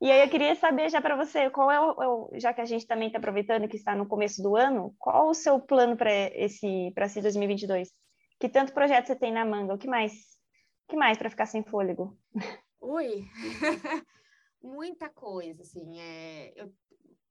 E 0.00 0.10
aí 0.10 0.20
eu 0.20 0.28
queria 0.28 0.54
saber 0.56 0.90
já 0.90 1.00
para 1.00 1.16
você, 1.16 1.48
qual 1.48 1.70
é 1.70 1.80
o, 1.80 2.30
já 2.34 2.52
que 2.52 2.60
a 2.60 2.66
gente 2.66 2.86
também 2.86 3.06
está 3.06 3.18
aproveitando 3.18 3.68
que 3.68 3.76
está 3.76 3.94
no 3.94 4.06
começo 4.06 4.42
do 4.42 4.56
ano, 4.56 4.94
qual 4.98 5.28
o 5.28 5.34
seu 5.34 5.60
plano 5.60 5.96
para 5.96 6.10
esse 6.34 6.90
para 6.92 7.06
esse 7.06 7.22
2022? 7.22 7.88
Que 8.38 8.48
tanto 8.48 8.74
projeto 8.74 9.06
você 9.06 9.16
tem 9.16 9.32
na 9.32 9.44
manga? 9.44 9.72
O 9.72 9.78
que 9.78 9.86
mais? 9.86 10.12
O 10.12 10.90
que 10.90 10.96
mais 10.96 11.16
para 11.16 11.30
ficar 11.30 11.46
sem 11.46 11.62
fôlego? 11.62 12.18
Ui. 12.80 13.24
Muita 14.62 15.08
coisa, 15.08 15.62
assim, 15.62 16.00
é, 16.00 16.52
eu 16.56 16.72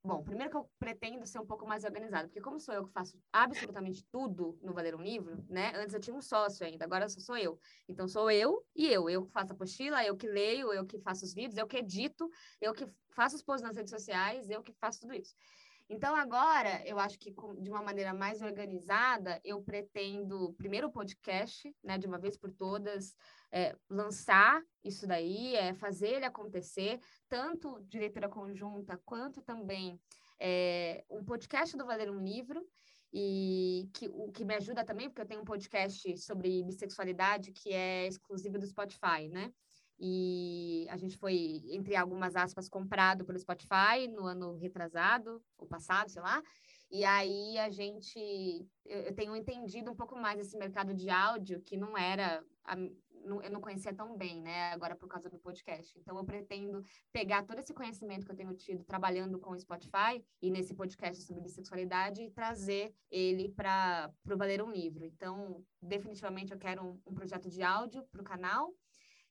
Bom, 0.06 0.22
primeiro 0.22 0.52
que 0.52 0.56
eu 0.56 0.70
pretendo 0.78 1.26
ser 1.26 1.40
um 1.40 1.44
pouco 1.44 1.66
mais 1.66 1.82
organizado, 1.82 2.28
porque 2.28 2.40
como 2.40 2.60
sou 2.60 2.72
eu 2.72 2.84
que 2.84 2.92
faço 2.92 3.20
absolutamente 3.32 4.06
tudo 4.08 4.56
no 4.62 4.72
Valer 4.72 4.94
um 4.94 5.02
Livro, 5.02 5.44
né? 5.48 5.72
Antes 5.74 5.94
eu 5.94 6.00
tinha 6.00 6.14
um 6.14 6.22
sócio 6.22 6.64
ainda, 6.64 6.84
agora 6.84 7.08
só 7.08 7.18
sou 7.18 7.36
eu. 7.36 7.58
Então 7.88 8.06
sou 8.06 8.30
eu 8.30 8.64
e 8.72 8.86
eu. 8.86 9.10
Eu 9.10 9.26
que 9.26 9.32
faço 9.32 9.50
a 9.50 9.54
apostila, 9.56 10.04
eu 10.04 10.16
que 10.16 10.28
leio, 10.28 10.72
eu 10.72 10.86
que 10.86 10.96
faço 11.00 11.24
os 11.24 11.34
vídeos, 11.34 11.58
eu 11.58 11.66
que 11.66 11.78
edito, 11.78 12.30
eu 12.60 12.72
que 12.72 12.86
faço 13.16 13.34
os 13.34 13.42
posts 13.42 13.66
nas 13.66 13.76
redes 13.76 13.90
sociais, 13.90 14.48
eu 14.48 14.62
que 14.62 14.72
faço 14.74 15.00
tudo 15.00 15.12
isso. 15.12 15.34
Então, 15.88 16.16
agora, 16.16 16.82
eu 16.84 16.98
acho 16.98 17.16
que 17.18 17.32
de 17.60 17.70
uma 17.70 17.82
maneira 17.82 18.12
mais 18.12 18.42
organizada, 18.42 19.40
eu 19.44 19.62
pretendo, 19.62 20.52
primeiro, 20.54 20.88
o 20.88 20.92
podcast, 20.92 21.72
né, 21.82 21.96
de 21.96 22.06
uma 22.06 22.18
vez 22.18 22.36
por 22.36 22.50
todas, 22.50 23.14
é, 23.52 23.76
lançar 23.88 24.60
isso 24.82 25.06
daí, 25.06 25.54
é, 25.54 25.74
fazer 25.74 26.08
ele 26.08 26.24
acontecer, 26.24 27.00
tanto 27.28 27.80
de 27.84 28.00
leitura 28.00 28.28
conjunta, 28.28 29.00
quanto 29.04 29.40
também 29.42 30.00
é, 30.40 31.04
um 31.08 31.24
podcast 31.24 31.76
do 31.76 31.86
Valer 31.86 32.10
um 32.10 32.20
Livro, 32.20 32.66
e 33.12 33.88
que, 33.94 34.08
o 34.08 34.30
que 34.30 34.44
me 34.44 34.54
ajuda 34.54 34.84
também, 34.84 35.08
porque 35.08 35.22
eu 35.22 35.26
tenho 35.26 35.40
um 35.40 35.44
podcast 35.44 36.18
sobre 36.18 36.62
bissexualidade 36.64 37.52
que 37.52 37.72
é 37.72 38.06
exclusivo 38.06 38.58
do 38.58 38.66
Spotify, 38.66 39.28
né? 39.30 39.52
E 39.98 40.86
a 40.90 40.96
gente 40.96 41.16
foi, 41.16 41.62
entre 41.70 41.96
algumas 41.96 42.36
aspas, 42.36 42.68
comprado 42.68 43.24
pelo 43.24 43.38
Spotify 43.38 44.06
no 44.14 44.26
ano 44.26 44.56
retrasado, 44.56 45.42
ou 45.56 45.66
passado, 45.66 46.10
sei 46.10 46.20
lá. 46.20 46.42
E 46.90 47.04
aí 47.04 47.58
a 47.58 47.70
gente, 47.70 48.66
eu 48.84 49.14
tenho 49.14 49.34
entendido 49.34 49.90
um 49.90 49.96
pouco 49.96 50.16
mais 50.16 50.38
esse 50.38 50.56
mercado 50.56 50.94
de 50.94 51.10
áudio 51.10 51.60
que 51.60 51.76
não 51.76 51.98
era, 51.98 52.44
eu 53.42 53.50
não 53.50 53.60
conhecia 53.60 53.92
tão 53.92 54.16
bem, 54.16 54.40
né? 54.40 54.70
Agora 54.70 54.94
por 54.94 55.08
causa 55.08 55.28
do 55.28 55.38
podcast. 55.38 55.98
Então 55.98 56.16
eu 56.16 56.24
pretendo 56.24 56.84
pegar 57.12 57.42
todo 57.42 57.58
esse 57.58 57.74
conhecimento 57.74 58.24
que 58.24 58.30
eu 58.30 58.36
tenho 58.36 58.54
tido 58.54 58.84
trabalhando 58.84 59.38
com 59.38 59.50
o 59.50 59.58
Spotify 59.58 60.22
e 60.40 60.48
nesse 60.48 60.74
podcast 60.74 61.24
sobre 61.24 61.42
bissexualidade 61.42 62.22
e 62.22 62.30
trazer 62.30 62.94
ele 63.10 63.48
para 63.48 64.12
o 64.30 64.36
Valer 64.36 64.62
um 64.62 64.70
Livro. 64.70 65.04
Então, 65.04 65.64
definitivamente 65.82 66.52
eu 66.52 66.58
quero 66.58 66.84
um, 66.84 67.00
um 67.04 67.14
projeto 67.14 67.48
de 67.48 67.62
áudio 67.62 68.04
para 68.12 68.20
o 68.20 68.24
canal 68.24 68.72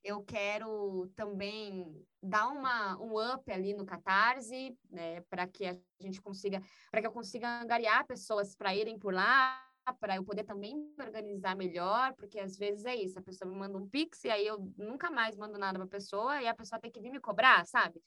eu 0.06 0.22
quero 0.22 1.10
também 1.16 2.00
dar 2.22 2.46
uma, 2.46 2.96
um 3.00 3.34
up 3.34 3.50
ali 3.50 3.74
no 3.74 3.84
Catarse, 3.84 4.78
né, 4.88 5.20
para 5.22 5.46
que 5.48 5.66
a 5.66 5.76
gente 6.00 6.22
consiga, 6.22 6.62
para 6.90 7.00
que 7.00 7.06
eu 7.08 7.12
consiga 7.12 7.60
angariar 7.60 8.06
pessoas 8.06 8.54
para 8.54 8.74
irem 8.74 8.96
por 8.96 9.12
lá, 9.12 9.60
para 10.00 10.16
eu 10.16 10.24
poder 10.24 10.44
também 10.44 10.76
me 10.76 11.04
organizar 11.04 11.56
melhor, 11.56 12.14
porque 12.14 12.38
às 12.38 12.56
vezes 12.56 12.84
é 12.84 12.94
isso, 12.94 13.18
a 13.18 13.22
pessoa 13.22 13.50
me 13.50 13.56
manda 13.56 13.76
um 13.76 13.88
pix 13.88 14.24
e 14.24 14.30
aí 14.30 14.46
eu 14.46 14.72
nunca 14.76 15.10
mais 15.10 15.36
mando 15.36 15.58
nada 15.58 15.76
para 15.78 15.86
a 15.86 15.90
pessoa 15.90 16.40
e 16.40 16.46
a 16.46 16.54
pessoa 16.54 16.80
tem 16.80 16.90
que 16.90 17.00
vir 17.00 17.10
me 17.10 17.20
cobrar, 17.20 17.66
sabe? 17.66 18.00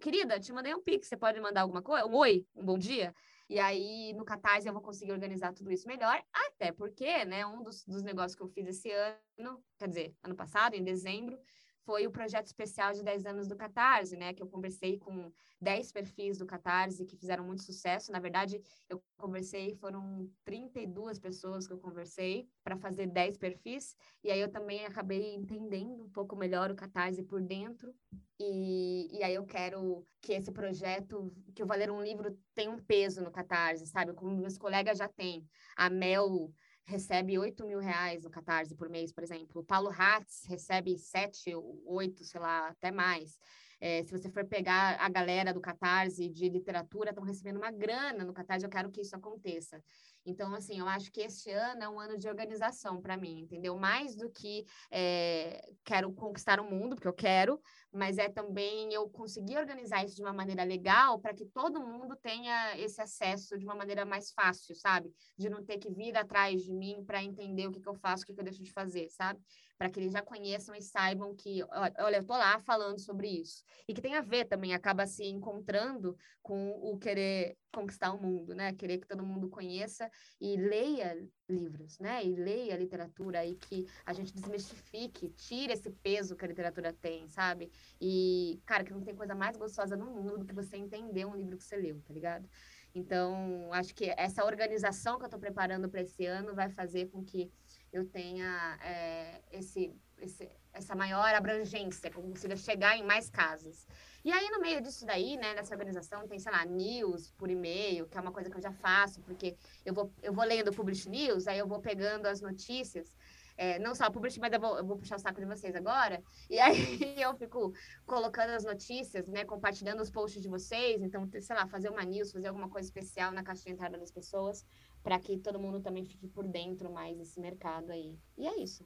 Querida, 0.00 0.40
te 0.40 0.52
mandei 0.52 0.74
um 0.74 0.82
pix, 0.82 1.06
você 1.06 1.16
pode 1.16 1.40
mandar 1.40 1.62
alguma 1.62 1.82
coisa? 1.82 2.06
Um 2.06 2.14
oi, 2.14 2.44
um 2.56 2.64
bom 2.64 2.78
dia? 2.78 3.14
E 3.48 3.58
aí, 3.60 4.12
no 4.14 4.24
Catarse, 4.24 4.66
eu 4.66 4.72
vou 4.72 4.82
conseguir 4.82 5.12
organizar 5.12 5.52
tudo 5.52 5.70
isso 5.70 5.86
melhor, 5.86 6.20
até 6.32 6.72
porque, 6.72 7.24
né, 7.24 7.46
um 7.46 7.62
dos, 7.62 7.84
dos 7.84 8.02
negócios 8.02 8.34
que 8.34 8.42
eu 8.42 8.48
fiz 8.48 8.66
esse 8.66 8.90
ano, 8.90 9.62
quer 9.78 9.88
dizer, 9.88 10.16
ano 10.22 10.34
passado, 10.34 10.74
em 10.74 10.82
dezembro, 10.82 11.38
foi 11.86 12.04
o 12.04 12.10
projeto 12.10 12.46
especial 12.46 12.92
de 12.92 13.02
10 13.04 13.24
anos 13.24 13.46
do 13.46 13.54
Catarse, 13.54 14.16
né? 14.16 14.34
Que 14.34 14.42
eu 14.42 14.48
conversei 14.48 14.98
com 14.98 15.32
10 15.60 15.92
perfis 15.92 16.36
do 16.36 16.44
Catarse 16.44 17.06
que 17.06 17.16
fizeram 17.16 17.44
muito 17.44 17.62
sucesso. 17.62 18.10
Na 18.10 18.18
verdade, 18.18 18.60
eu 18.88 19.00
conversei, 19.16 19.72
foram 19.76 20.28
32 20.44 21.20
pessoas 21.20 21.64
que 21.64 21.72
eu 21.72 21.78
conversei 21.78 22.48
para 22.64 22.76
fazer 22.76 23.06
10 23.06 23.38
perfis. 23.38 23.96
E 24.24 24.32
aí 24.32 24.40
eu 24.40 24.50
também 24.50 24.84
acabei 24.84 25.36
entendendo 25.36 26.02
um 26.02 26.10
pouco 26.10 26.34
melhor 26.34 26.72
o 26.72 26.76
Catarse 26.76 27.22
por 27.22 27.40
dentro. 27.40 27.94
E, 28.38 29.08
e 29.16 29.22
aí 29.22 29.34
eu 29.34 29.46
quero 29.46 30.04
que 30.20 30.32
esse 30.32 30.50
projeto, 30.50 31.32
que 31.54 31.62
o 31.62 31.66
Valer 31.66 31.90
um 31.90 32.02
Livro 32.02 32.36
tenha 32.52 32.70
um 32.70 32.78
peso 32.78 33.22
no 33.22 33.30
Catarse, 33.30 33.86
sabe? 33.86 34.12
Como 34.12 34.36
meus 34.36 34.58
colegas 34.58 34.98
já 34.98 35.08
têm. 35.08 35.48
A 35.76 35.88
Mel 35.88 36.52
recebe 36.86 37.38
8 37.38 37.66
mil 37.66 37.80
reais 37.80 38.22
no 38.22 38.30
Catarse 38.30 38.74
por 38.74 38.88
mês, 38.88 39.12
por 39.12 39.22
exemplo. 39.22 39.60
O 39.60 39.64
Paulo 39.64 39.90
Hatz 39.90 40.44
recebe 40.46 40.96
7, 40.96 41.52
8, 41.84 42.24
sei 42.24 42.40
lá, 42.40 42.68
até 42.68 42.90
mais. 42.90 43.38
É, 43.80 44.02
se 44.04 44.10
você 44.10 44.30
for 44.30 44.44
pegar 44.46 44.96
a 45.00 45.08
galera 45.08 45.52
do 45.52 45.60
Catarse 45.60 46.28
de 46.28 46.48
literatura, 46.48 47.10
estão 47.10 47.24
recebendo 47.24 47.58
uma 47.58 47.70
grana 47.70 48.24
no 48.24 48.32
Catarse, 48.32 48.64
eu 48.64 48.70
quero 48.70 48.90
que 48.90 49.02
isso 49.02 49.14
aconteça. 49.14 49.82
Então, 50.26 50.52
assim, 50.54 50.80
eu 50.80 50.88
acho 50.88 51.10
que 51.12 51.20
este 51.20 51.50
ano 51.50 51.84
é 51.84 51.88
um 51.88 52.00
ano 52.00 52.18
de 52.18 52.28
organização 52.28 53.00
para 53.00 53.16
mim, 53.16 53.42
entendeu? 53.42 53.78
Mais 53.78 54.16
do 54.16 54.28
que 54.28 54.66
é, 54.90 55.72
quero 55.84 56.12
conquistar 56.12 56.58
o 56.58 56.68
mundo, 56.68 56.96
porque 56.96 57.06
eu 57.06 57.12
quero, 57.12 57.60
mas 57.92 58.18
é 58.18 58.28
também 58.28 58.92
eu 58.92 59.08
conseguir 59.08 59.56
organizar 59.56 60.04
isso 60.04 60.16
de 60.16 60.22
uma 60.22 60.32
maneira 60.32 60.64
legal 60.64 61.20
para 61.20 61.32
que 61.32 61.46
todo 61.46 61.80
mundo 61.80 62.16
tenha 62.16 62.76
esse 62.76 63.00
acesso 63.00 63.56
de 63.56 63.64
uma 63.64 63.76
maneira 63.76 64.04
mais 64.04 64.32
fácil, 64.32 64.74
sabe? 64.74 65.14
De 65.38 65.48
não 65.48 65.64
ter 65.64 65.78
que 65.78 65.90
vir 65.92 66.16
atrás 66.16 66.60
de 66.60 66.72
mim 66.72 67.04
para 67.06 67.22
entender 67.22 67.68
o 67.68 67.70
que, 67.70 67.80
que 67.80 67.88
eu 67.88 67.94
faço, 67.94 68.24
o 68.24 68.26
que, 68.26 68.34
que 68.34 68.40
eu 68.40 68.44
deixo 68.44 68.64
de 68.64 68.72
fazer, 68.72 69.08
sabe? 69.10 69.40
Para 69.78 69.90
que 69.90 70.00
eles 70.00 70.12
já 70.12 70.22
conheçam 70.22 70.74
e 70.74 70.82
saibam 70.82 71.34
que, 71.34 71.62
olha, 71.98 72.16
eu 72.18 72.24
tô 72.24 72.32
lá 72.32 72.58
falando 72.60 72.98
sobre 72.98 73.28
isso. 73.28 73.62
E 73.86 73.92
que 73.92 74.00
tem 74.00 74.14
a 74.14 74.20
ver 74.20 74.46
também, 74.46 74.74
acaba 74.74 75.06
se 75.06 75.24
encontrando 75.24 76.16
com 76.42 76.70
o 76.70 76.98
querer 76.98 77.56
conquistar 77.72 78.12
o 78.12 78.20
mundo, 78.22 78.54
né? 78.54 78.72
Querer 78.72 78.98
que 78.98 79.06
todo 79.06 79.24
mundo 79.24 79.50
conheça 79.50 80.10
e 80.40 80.56
leia 80.56 81.14
livros, 81.48 81.98
né? 81.98 82.24
E 82.24 82.34
leia 82.34 82.76
literatura 82.76 83.44
e 83.44 83.54
que 83.54 83.84
a 84.04 84.12
gente 84.14 84.32
desmistifique, 84.32 85.28
tire 85.30 85.72
esse 85.72 85.90
peso 85.90 86.36
que 86.36 86.44
a 86.44 86.48
literatura 86.48 86.92
tem, 86.92 87.28
sabe? 87.28 87.70
E, 88.00 88.62
cara, 88.64 88.82
que 88.82 88.92
não 88.92 89.02
tem 89.02 89.14
coisa 89.14 89.34
mais 89.34 89.56
gostosa 89.56 89.96
no 89.96 90.06
mundo 90.06 90.38
do 90.38 90.46
que 90.46 90.54
você 90.54 90.76
entender 90.76 91.26
um 91.26 91.36
livro 91.36 91.56
que 91.58 91.64
você 91.64 91.76
leu, 91.76 92.00
tá 92.02 92.14
ligado? 92.14 92.48
Então, 92.94 93.70
acho 93.74 93.94
que 93.94 94.06
essa 94.16 94.42
organização 94.42 95.18
que 95.18 95.24
eu 95.24 95.26
estou 95.26 95.38
preparando 95.38 95.86
para 95.86 96.00
esse 96.00 96.24
ano 96.24 96.54
vai 96.54 96.70
fazer 96.70 97.10
com 97.10 97.22
que 97.22 97.52
eu 97.92 98.04
tenha 98.06 98.78
é, 98.82 99.40
esse, 99.52 99.94
esse, 100.18 100.48
essa 100.72 100.94
maior 100.94 101.34
abrangência, 101.34 102.10
que 102.10 102.16
eu 102.16 102.22
consiga 102.22 102.56
chegar 102.56 102.96
em 102.96 103.04
mais 103.04 103.30
casas. 103.30 103.86
E 104.24 104.32
aí, 104.32 104.50
no 104.50 104.60
meio 104.60 104.80
disso 104.80 105.06
daí, 105.06 105.36
né, 105.36 105.54
nessa 105.54 105.72
organização, 105.72 106.26
tem, 106.26 106.38
sei 106.38 106.50
lá, 106.50 106.64
news 106.64 107.30
por 107.38 107.48
e-mail, 107.48 108.08
que 108.08 108.18
é 108.18 108.20
uma 108.20 108.32
coisa 108.32 108.50
que 108.50 108.56
eu 108.56 108.60
já 108.60 108.72
faço, 108.72 109.20
porque 109.20 109.56
eu 109.84 109.94
vou, 109.94 110.12
eu 110.20 110.32
vou 110.32 110.44
lendo 110.44 110.68
o 110.68 110.74
Publish 110.74 111.08
News, 111.08 111.46
aí 111.46 111.58
eu 111.58 111.66
vou 111.66 111.80
pegando 111.80 112.26
as 112.26 112.40
notícias, 112.40 113.14
é, 113.56 113.78
não 113.78 113.94
só 113.94 114.06
o 114.06 114.12
Publish, 114.12 114.38
mas 114.38 114.52
eu 114.52 114.60
vou, 114.60 114.78
eu 114.78 114.84
vou 114.84 114.96
puxar 114.96 115.16
o 115.16 115.18
saco 115.18 115.40
de 115.40 115.46
vocês 115.46 115.74
agora, 115.74 116.22
e 116.48 116.58
aí 116.58 116.76
eu 117.20 117.34
fico 117.36 117.72
colocando 118.04 118.50
as 118.50 118.64
notícias, 118.64 119.26
né, 119.26 119.44
compartilhando 119.44 120.00
os 120.00 120.10
posts 120.10 120.42
de 120.42 120.48
vocês, 120.48 121.02
então, 121.02 121.28
sei 121.40 121.56
lá, 121.56 121.66
fazer 121.66 121.88
uma 121.88 122.04
news, 122.04 122.32
fazer 122.32 122.48
alguma 122.48 122.68
coisa 122.68 122.86
especial 122.86 123.32
na 123.32 123.42
caixa 123.42 123.64
de 123.64 123.70
entrada 123.70 123.98
das 123.98 124.10
pessoas, 124.10 124.64
para 125.02 125.18
que 125.18 125.38
todo 125.38 125.58
mundo 125.58 125.80
também 125.80 126.04
fique 126.04 126.26
por 126.26 126.46
dentro 126.46 126.92
mais 126.92 127.16
desse 127.16 127.40
mercado 127.40 127.90
aí. 127.92 128.18
E 128.36 128.46
é 128.46 128.60
isso. 128.60 128.84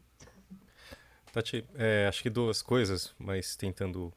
Tati, 1.33 1.65
é, 1.75 2.07
acho 2.09 2.23
que 2.23 2.31
duas 2.31 2.61
coisas, 2.61 3.15
mas 3.19 3.57
tentando. 3.57 4.13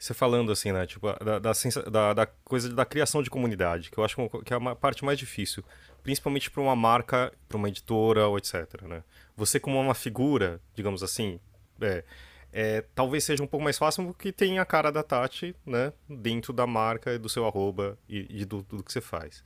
Você 0.00 0.14
falando 0.14 0.50
assim, 0.50 0.72
né? 0.72 0.86
Tipo, 0.86 1.08
da, 1.22 1.38
da, 1.38 1.52
da, 1.90 2.14
da 2.14 2.26
coisa 2.26 2.74
da 2.74 2.86
criação 2.86 3.22
de 3.22 3.28
comunidade, 3.28 3.90
que 3.90 3.98
eu 3.98 4.02
acho 4.02 4.16
que 4.46 4.54
é 4.54 4.56
a 4.56 4.74
parte 4.74 5.04
mais 5.04 5.18
difícil, 5.18 5.62
principalmente 6.02 6.50
para 6.50 6.62
uma 6.62 6.74
marca, 6.74 7.30
para 7.46 7.58
uma 7.58 7.68
editora 7.68 8.26
ou 8.26 8.38
etc. 8.38 8.80
Né? 8.88 9.04
Você, 9.36 9.60
como 9.60 9.78
uma 9.78 9.94
figura, 9.94 10.58
digamos 10.74 11.02
assim, 11.02 11.38
é, 11.82 12.02
é, 12.50 12.82
talvez 12.94 13.24
seja 13.24 13.42
um 13.42 13.46
pouco 13.46 13.62
mais 13.62 13.76
fácil 13.76 14.06
porque 14.06 14.32
tem 14.32 14.58
a 14.58 14.64
cara 14.64 14.90
da 14.90 15.02
Tati 15.02 15.54
né, 15.66 15.92
dentro 16.08 16.54
da 16.54 16.66
marca, 16.66 17.18
do 17.18 17.28
seu 17.28 17.46
arroba 17.46 17.98
e, 18.08 18.40
e 18.40 18.44
do, 18.46 18.62
do 18.62 18.82
que 18.82 18.90
você 18.90 19.02
faz. 19.02 19.40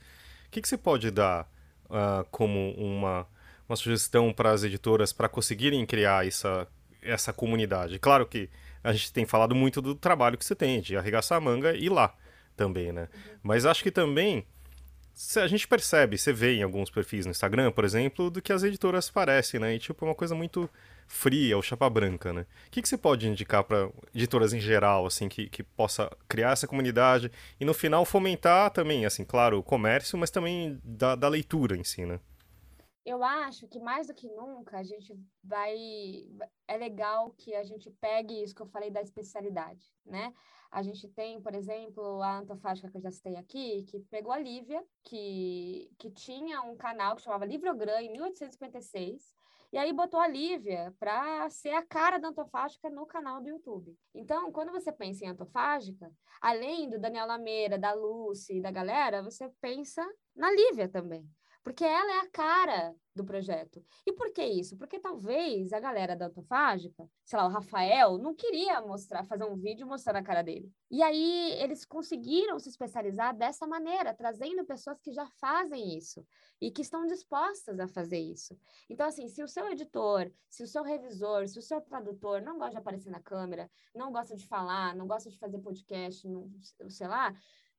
O 0.47 0.51
que, 0.51 0.61
que 0.61 0.69
você 0.69 0.77
pode 0.77 1.11
dar 1.11 1.51
uh, 1.87 2.25
como 2.31 2.71
uma, 2.75 3.27
uma 3.67 3.75
sugestão 3.75 4.31
para 4.31 4.51
as 4.51 4.63
editoras 4.63 5.11
para 5.11 5.27
conseguirem 5.27 5.85
criar 5.85 6.25
essa, 6.25 6.65
essa 7.01 7.33
comunidade? 7.33 7.99
Claro 7.99 8.25
que 8.25 8.49
a 8.85 8.93
gente 8.93 9.11
tem 9.11 9.25
falado 9.25 9.55
muito 9.55 9.81
do 9.81 9.95
trabalho 9.95 10.37
que 10.37 10.45
você 10.45 10.55
tem, 10.55 10.79
de 10.79 10.95
arregaçar 10.95 11.37
a 11.37 11.41
manga 11.41 11.73
e 11.73 11.85
ir 11.85 11.89
lá 11.89 12.15
também, 12.55 12.91
né? 12.91 13.09
Uhum. 13.13 13.39
Mas 13.43 13.65
acho 13.65 13.83
que 13.83 13.91
também 13.91 14.45
a 15.37 15.47
gente 15.47 15.67
percebe, 15.67 16.17
você 16.17 16.33
vê 16.33 16.55
em 16.55 16.63
alguns 16.63 16.89
perfis 16.89 17.25
no 17.25 17.31
Instagram, 17.31 17.71
por 17.71 17.85
exemplo, 17.85 18.29
do 18.29 18.41
que 18.41 18.51
as 18.51 18.63
editoras 18.63 19.09
parecem, 19.09 19.59
né? 19.59 19.73
E 19.73 19.79
tipo, 19.79 20.05
é 20.05 20.09
uma 20.09 20.15
coisa 20.15 20.35
muito 20.35 20.69
fria 21.07 21.55
ou 21.55 21.63
chapa 21.63 21.89
branca, 21.89 22.33
né? 22.33 22.45
O 22.67 22.71
que, 22.71 22.81
que 22.81 22.89
você 22.89 22.97
pode 22.97 23.27
indicar 23.27 23.63
para 23.63 23.89
editoras 24.13 24.53
em 24.53 24.59
geral, 24.59 25.05
assim, 25.05 25.29
que, 25.29 25.47
que 25.47 25.63
possa 25.63 26.11
criar 26.27 26.51
essa 26.51 26.67
comunidade 26.67 27.31
e 27.59 27.65
no 27.65 27.73
final 27.73 28.05
fomentar 28.05 28.69
também, 28.71 29.05
assim, 29.05 29.23
claro, 29.23 29.57
o 29.57 29.63
comércio, 29.63 30.17
mas 30.17 30.29
também 30.29 30.79
da, 30.83 31.15
da 31.15 31.29
leitura 31.29 31.77
em 31.77 31.83
si, 31.83 32.05
né? 32.05 32.19
Eu 33.05 33.23
acho 33.23 33.67
que 33.67 33.79
mais 33.79 34.07
do 34.07 34.15
que 34.15 34.27
nunca 34.27 34.79
a 34.79 34.83
gente 34.83 35.15
vai. 35.43 35.77
É 36.67 36.75
legal 36.75 37.29
que 37.37 37.53
a 37.53 37.63
gente 37.63 37.91
pegue 38.01 38.41
isso 38.41 38.55
que 38.55 38.63
eu 38.63 38.67
falei 38.67 38.89
da 38.89 38.99
especialidade, 38.99 39.85
né? 40.03 40.33
A 40.71 40.81
gente 40.81 41.07
tem, 41.09 41.39
por 41.39 41.53
exemplo, 41.53 42.21
a 42.23 42.39
Antofágica 42.39 42.89
que 42.89 42.97
eu 42.97 43.01
já 43.01 43.11
citei 43.11 43.35
aqui, 43.35 43.83
que 43.83 43.99
pegou 44.09 44.33
a 44.33 44.39
Lívia, 44.39 44.83
que, 45.03 45.91
que 45.99 46.09
tinha 46.09 46.63
um 46.63 46.75
canal 46.75 47.15
que 47.15 47.21
chamava 47.21 47.45
Livrogram 47.45 47.99
em 47.99 48.11
1856 48.11 49.35
E 49.71 49.77
aí 49.77 49.93
botou 49.93 50.19
a 50.19 50.27
Lívia 50.27 50.91
para 50.99 51.47
ser 51.51 51.75
a 51.75 51.85
cara 51.85 52.17
da 52.17 52.29
Antofágica 52.29 52.89
no 52.89 53.05
canal 53.05 53.39
do 53.39 53.49
YouTube. 53.49 53.95
Então, 54.15 54.51
quando 54.51 54.71
você 54.71 54.91
pensa 54.91 55.23
em 55.23 55.29
Antofágica, 55.29 56.11
além 56.41 56.89
do 56.89 56.99
Daniel 56.99 57.27
Lameira, 57.27 57.77
da 57.77 57.93
Lucy, 57.93 58.59
da 58.59 58.71
galera, 58.71 59.21
você 59.21 59.47
pensa 59.61 60.03
na 60.35 60.51
Lívia 60.51 60.89
também 60.89 61.29
porque 61.65 61.83
ela 61.83 62.11
é 62.11 62.19
a 62.19 62.29
cara 62.29 62.95
do 63.15 63.25
projeto. 63.25 63.83
E 64.05 64.13
por 64.13 64.31
que 64.31 64.45
isso? 64.45 64.77
Porque 64.77 64.99
talvez 64.99 65.73
a 65.73 65.79
galera 65.79 66.15
da 66.15 66.25
autofágica, 66.25 67.09
sei 67.23 67.39
lá, 67.39 67.47
o 67.47 67.49
Rafael, 67.49 68.19
não 68.19 68.35
queria 68.35 68.79
mostrar, 68.81 69.25
fazer 69.25 69.45
um 69.45 69.55
vídeo 69.55 69.87
mostrando 69.87 70.17
a 70.17 70.23
cara 70.23 70.43
dele. 70.43 70.71
E 70.91 71.01
aí 71.01 71.53
eles 71.53 71.83
conseguiram 71.83 72.59
se 72.59 72.69
especializar 72.69 73.35
dessa 73.35 73.65
maneira, 73.65 74.13
trazendo 74.13 74.63
pessoas 74.63 74.99
que 75.01 75.11
já 75.11 75.25
fazem 75.39 75.97
isso 75.97 76.23
e 76.61 76.69
que 76.69 76.83
estão 76.83 77.07
dispostas 77.07 77.79
a 77.79 77.87
fazer 77.87 78.19
isso. 78.19 78.55
Então, 78.87 79.07
assim, 79.07 79.27
se 79.27 79.41
o 79.41 79.47
seu 79.47 79.67
editor, 79.71 80.31
se 80.47 80.61
o 80.61 80.67
seu 80.67 80.83
revisor, 80.83 81.47
se 81.47 81.57
o 81.57 81.63
seu 81.63 81.81
tradutor 81.81 82.43
não 82.43 82.59
gosta 82.59 82.73
de 82.73 82.77
aparecer 82.77 83.09
na 83.09 83.19
câmera, 83.19 83.71
não 83.95 84.11
gosta 84.11 84.35
de 84.35 84.45
falar, 84.45 84.95
não 84.95 85.07
gosta 85.07 85.31
de 85.31 85.39
fazer 85.39 85.57
podcast, 85.57 86.27
não, 86.27 86.47
sei 86.89 87.07
lá, 87.07 87.33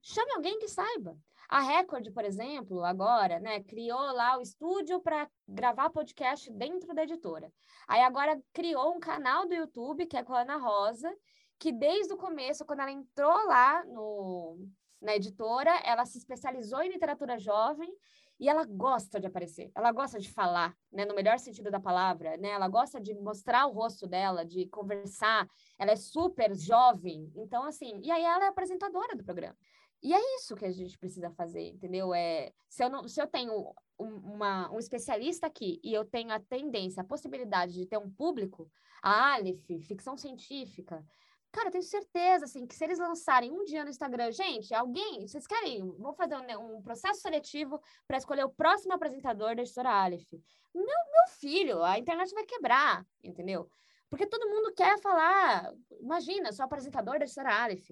chame 0.06 0.32
alguém 0.32 0.58
que 0.58 0.68
saiba. 0.68 1.16
A 1.48 1.60
Record, 1.60 2.12
por 2.12 2.24
exemplo, 2.24 2.84
agora, 2.84 3.38
né, 3.38 3.62
criou 3.62 4.00
lá 4.12 4.36
o 4.38 4.40
estúdio 4.40 5.00
para 5.00 5.28
gravar 5.46 5.90
podcast 5.90 6.50
dentro 6.52 6.92
da 6.94 7.02
editora. 7.04 7.52
Aí 7.86 8.02
agora 8.02 8.40
criou 8.52 8.94
um 8.94 9.00
canal 9.00 9.46
do 9.46 9.54
YouTube, 9.54 10.06
que 10.06 10.16
é 10.16 10.24
com 10.24 10.34
a 10.34 10.42
Ana 10.42 10.56
Rosa, 10.56 11.12
que 11.58 11.72
desde 11.72 12.12
o 12.12 12.16
começo, 12.16 12.64
quando 12.64 12.80
ela 12.80 12.90
entrou 12.90 13.46
lá 13.46 13.84
no, 13.84 14.58
na 15.00 15.14
editora, 15.16 15.70
ela 15.84 16.04
se 16.04 16.18
especializou 16.18 16.82
em 16.82 16.90
literatura 16.90 17.38
jovem 17.38 17.92
e 18.38 18.48
ela 18.48 18.64
gosta 18.64 19.18
de 19.18 19.26
aparecer, 19.26 19.70
ela 19.74 19.90
gosta 19.92 20.18
de 20.18 20.30
falar, 20.30 20.76
né, 20.92 21.04
no 21.06 21.14
melhor 21.14 21.38
sentido 21.38 21.70
da 21.70 21.80
palavra, 21.80 22.36
né? 22.36 22.50
Ela 22.50 22.68
gosta 22.68 23.00
de 23.00 23.14
mostrar 23.14 23.66
o 23.66 23.72
rosto 23.72 24.06
dela, 24.06 24.44
de 24.44 24.66
conversar. 24.66 25.48
Ela 25.78 25.92
é 25.92 25.96
super 25.96 26.54
jovem, 26.54 27.32
então 27.34 27.64
assim, 27.64 27.98
e 28.02 28.10
aí 28.10 28.22
ela 28.22 28.44
é 28.44 28.48
apresentadora 28.48 29.16
do 29.16 29.24
programa. 29.24 29.56
E 30.02 30.12
é 30.12 30.36
isso 30.36 30.54
que 30.54 30.64
a 30.64 30.70
gente 30.70 30.98
precisa 30.98 31.30
fazer, 31.30 31.68
entendeu? 31.68 32.14
É, 32.14 32.52
se, 32.68 32.84
eu 32.84 32.90
não, 32.90 33.08
se 33.08 33.20
eu 33.20 33.26
tenho 33.26 33.74
um, 33.98 34.16
uma, 34.34 34.70
um 34.70 34.78
especialista 34.78 35.46
aqui 35.46 35.80
e 35.82 35.92
eu 35.92 36.04
tenho 36.04 36.30
a 36.32 36.40
tendência, 36.40 37.00
a 37.00 37.06
possibilidade 37.06 37.72
de 37.72 37.86
ter 37.86 37.98
um 37.98 38.10
público, 38.10 38.70
a 39.02 39.34
Aleph, 39.34 39.66
ficção 39.86 40.16
científica, 40.16 41.04
cara, 41.50 41.68
eu 41.68 41.72
tenho 41.72 41.84
certeza, 41.84 42.44
assim, 42.44 42.66
que 42.66 42.74
se 42.74 42.84
eles 42.84 42.98
lançarem 42.98 43.50
um 43.50 43.64
dia 43.64 43.82
no 43.82 43.90
Instagram, 43.90 44.30
gente, 44.30 44.74
alguém, 44.74 45.26
vocês 45.26 45.46
querem, 45.46 45.80
vou 45.98 46.12
fazer 46.12 46.36
um, 46.36 46.76
um 46.76 46.82
processo 46.82 47.20
seletivo 47.20 47.80
para 48.06 48.18
escolher 48.18 48.44
o 48.44 48.50
próximo 48.50 48.92
apresentador 48.92 49.56
da 49.56 49.62
editora 49.62 49.90
Aleph. 49.90 50.32
Meu, 50.74 50.84
meu 50.84 51.28
filho, 51.40 51.82
a 51.82 51.98
internet 51.98 52.32
vai 52.34 52.44
quebrar, 52.44 53.06
entendeu? 53.24 53.68
Porque 54.10 54.26
todo 54.26 54.48
mundo 54.48 54.72
quer 54.74 55.00
falar, 55.00 55.72
imagina, 56.00 56.52
sou 56.52 56.64
apresentador 56.64 57.18
da 57.18 57.24
editora 57.24 57.54
Aleph. 57.54 57.90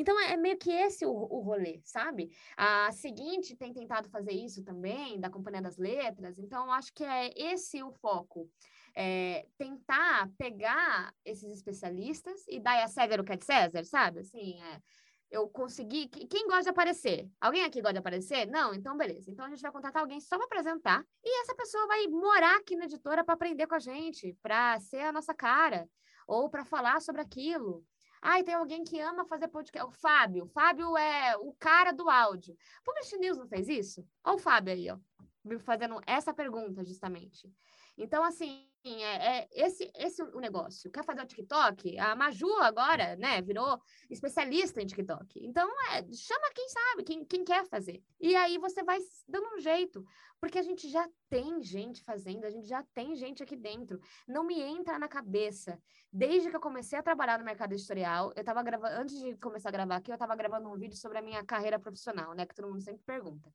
Então, 0.00 0.18
é 0.18 0.34
meio 0.34 0.56
que 0.56 0.70
esse 0.70 1.04
o, 1.04 1.12
o 1.12 1.40
rolê, 1.40 1.78
sabe? 1.84 2.30
A 2.56 2.90
seguinte 2.90 3.54
tem 3.54 3.70
tentado 3.70 4.08
fazer 4.08 4.32
isso 4.32 4.64
também, 4.64 5.20
da 5.20 5.28
Companhia 5.28 5.60
das 5.60 5.76
Letras, 5.76 6.38
então 6.38 6.72
acho 6.72 6.90
que 6.94 7.04
é 7.04 7.30
esse 7.36 7.82
o 7.82 7.92
foco. 7.92 8.50
É, 8.96 9.46
tentar 9.58 10.30
pegar 10.38 11.14
esses 11.22 11.52
especialistas 11.52 12.46
e 12.48 12.58
dar 12.58 12.82
a 12.82 12.88
Severo 12.88 13.22
que 13.22 13.32
é 13.32 13.36
de 13.36 13.44
César, 13.44 13.84
sabe? 13.84 14.20
Assim, 14.20 14.58
é, 14.62 14.80
eu 15.30 15.46
consegui. 15.50 16.08
Quem 16.08 16.46
gosta 16.46 16.62
de 16.62 16.68
aparecer? 16.70 17.28
Alguém 17.38 17.62
aqui 17.64 17.82
gosta 17.82 17.92
de 17.92 17.98
aparecer? 17.98 18.46
Não? 18.46 18.72
Então, 18.72 18.96
beleza. 18.96 19.30
Então, 19.30 19.44
a 19.44 19.50
gente 19.50 19.60
vai 19.60 19.70
contratar 19.70 20.00
alguém 20.00 20.18
só 20.18 20.36
para 20.38 20.46
apresentar. 20.46 21.04
E 21.22 21.42
essa 21.42 21.54
pessoa 21.54 21.86
vai 21.86 22.06
morar 22.08 22.56
aqui 22.56 22.74
na 22.74 22.86
editora 22.86 23.22
para 23.22 23.34
aprender 23.34 23.66
com 23.66 23.74
a 23.74 23.78
gente, 23.78 24.34
para 24.42 24.80
ser 24.80 25.02
a 25.02 25.12
nossa 25.12 25.34
cara, 25.34 25.86
ou 26.26 26.48
para 26.48 26.64
falar 26.64 27.00
sobre 27.02 27.20
aquilo. 27.20 27.84
Ai, 28.22 28.42
tem 28.42 28.54
alguém 28.54 28.84
que 28.84 29.00
ama 29.00 29.24
fazer 29.24 29.48
podcast. 29.48 29.88
O 29.88 29.92
Fábio. 29.92 30.44
O 30.44 30.48
Fábio 30.48 30.96
é 30.96 31.36
o 31.38 31.52
cara 31.54 31.92
do 31.92 32.08
áudio. 32.08 32.54
O 32.80 32.84
Publish 32.84 33.16
News 33.18 33.38
não 33.38 33.48
fez 33.48 33.68
isso? 33.68 34.06
Olha 34.22 34.36
o 34.36 34.38
Fábio 34.38 34.72
aí, 34.72 34.90
ó. 34.90 34.98
Fazendo 35.60 36.00
essa 36.06 36.34
pergunta, 36.34 36.84
justamente. 36.84 37.50
Então, 37.96 38.22
assim, 38.22 38.69
é, 38.84 39.40
é, 39.40 39.48
esse, 39.52 39.90
esse 39.94 40.22
o 40.22 40.40
negócio. 40.40 40.90
Quer 40.90 41.04
fazer 41.04 41.22
o 41.22 41.26
TikTok? 41.26 41.98
A 41.98 42.16
Maju 42.16 42.52
agora, 42.60 43.16
né, 43.16 43.42
virou 43.42 43.78
especialista 44.08 44.80
em 44.80 44.86
TikTok. 44.86 45.38
Então, 45.44 45.68
é, 45.90 46.02
chama 46.12 46.50
quem 46.54 46.68
sabe, 46.68 47.04
quem, 47.04 47.24
quem 47.24 47.44
quer 47.44 47.66
fazer. 47.66 48.02
E 48.18 48.34
aí 48.34 48.58
você 48.58 48.82
vai 48.82 48.98
dando 49.28 49.54
um 49.54 49.58
jeito. 49.58 50.04
Porque 50.40 50.58
a 50.58 50.62
gente 50.62 50.88
já 50.88 51.06
tem 51.28 51.62
gente 51.62 52.02
fazendo, 52.02 52.46
a 52.46 52.50
gente 52.50 52.66
já 52.66 52.82
tem 52.94 53.14
gente 53.14 53.42
aqui 53.42 53.54
dentro. 53.54 54.00
Não 54.26 54.42
me 54.42 54.58
entra 54.58 54.98
na 54.98 55.06
cabeça. 55.06 55.78
Desde 56.10 56.48
que 56.48 56.56
eu 56.56 56.60
comecei 56.60 56.98
a 56.98 57.02
trabalhar 57.02 57.38
no 57.38 57.44
mercado 57.44 57.72
editorial, 57.72 58.32
eu 58.34 58.40
estava 58.40 58.62
gravando, 58.62 58.94
antes 58.94 59.18
de 59.20 59.36
começar 59.36 59.68
a 59.68 59.72
gravar 59.72 59.96
aqui, 59.96 60.10
eu 60.10 60.14
estava 60.14 60.34
gravando 60.34 60.70
um 60.70 60.78
vídeo 60.78 60.96
sobre 60.96 61.18
a 61.18 61.22
minha 61.22 61.44
carreira 61.44 61.78
profissional, 61.78 62.34
né? 62.34 62.46
Que 62.46 62.54
todo 62.54 62.68
mundo 62.68 62.80
sempre 62.80 63.02
pergunta. 63.04 63.52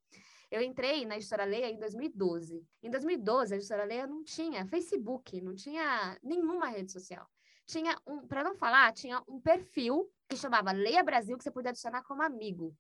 Eu 0.51 0.61
entrei 0.61 1.05
na 1.05 1.17
Editora 1.17 1.43
Leia 1.43 1.69
em 1.69 1.79
2012. 1.79 2.65
Em 2.83 2.89
2012, 2.89 3.53
a 3.53 3.57
Editora 3.57 3.83
Leia 3.83 4.07
não 4.07 4.23
tinha 4.23 4.65
Facebook, 4.65 5.41
não 5.41 5.55
tinha 5.55 6.17
nenhuma 6.23 6.67
rede 6.67 6.91
social. 6.91 7.27
Tinha 7.65 7.99
um, 8.05 8.27
para 8.27 8.43
não 8.43 8.55
falar, 8.55 8.93
tinha 8.93 9.21
um 9.27 9.39
perfil 9.39 10.09
que 10.29 10.37
chamava 10.37 10.71
Leia 10.71 11.03
Brasil, 11.03 11.37
que 11.37 11.43
você 11.43 11.51
podia 11.51 11.71
adicionar 11.71 12.03
como 12.03 12.21
amigo. 12.21 12.75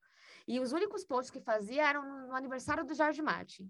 E 0.47 0.59
os 0.59 0.71
únicos 0.71 1.03
posts 1.03 1.31
que 1.31 1.39
fazia 1.39 1.87
eram 1.87 2.27
no 2.27 2.35
aniversário 2.35 2.85
do 2.85 2.93
Jorge 2.93 3.21
Martin. 3.21 3.69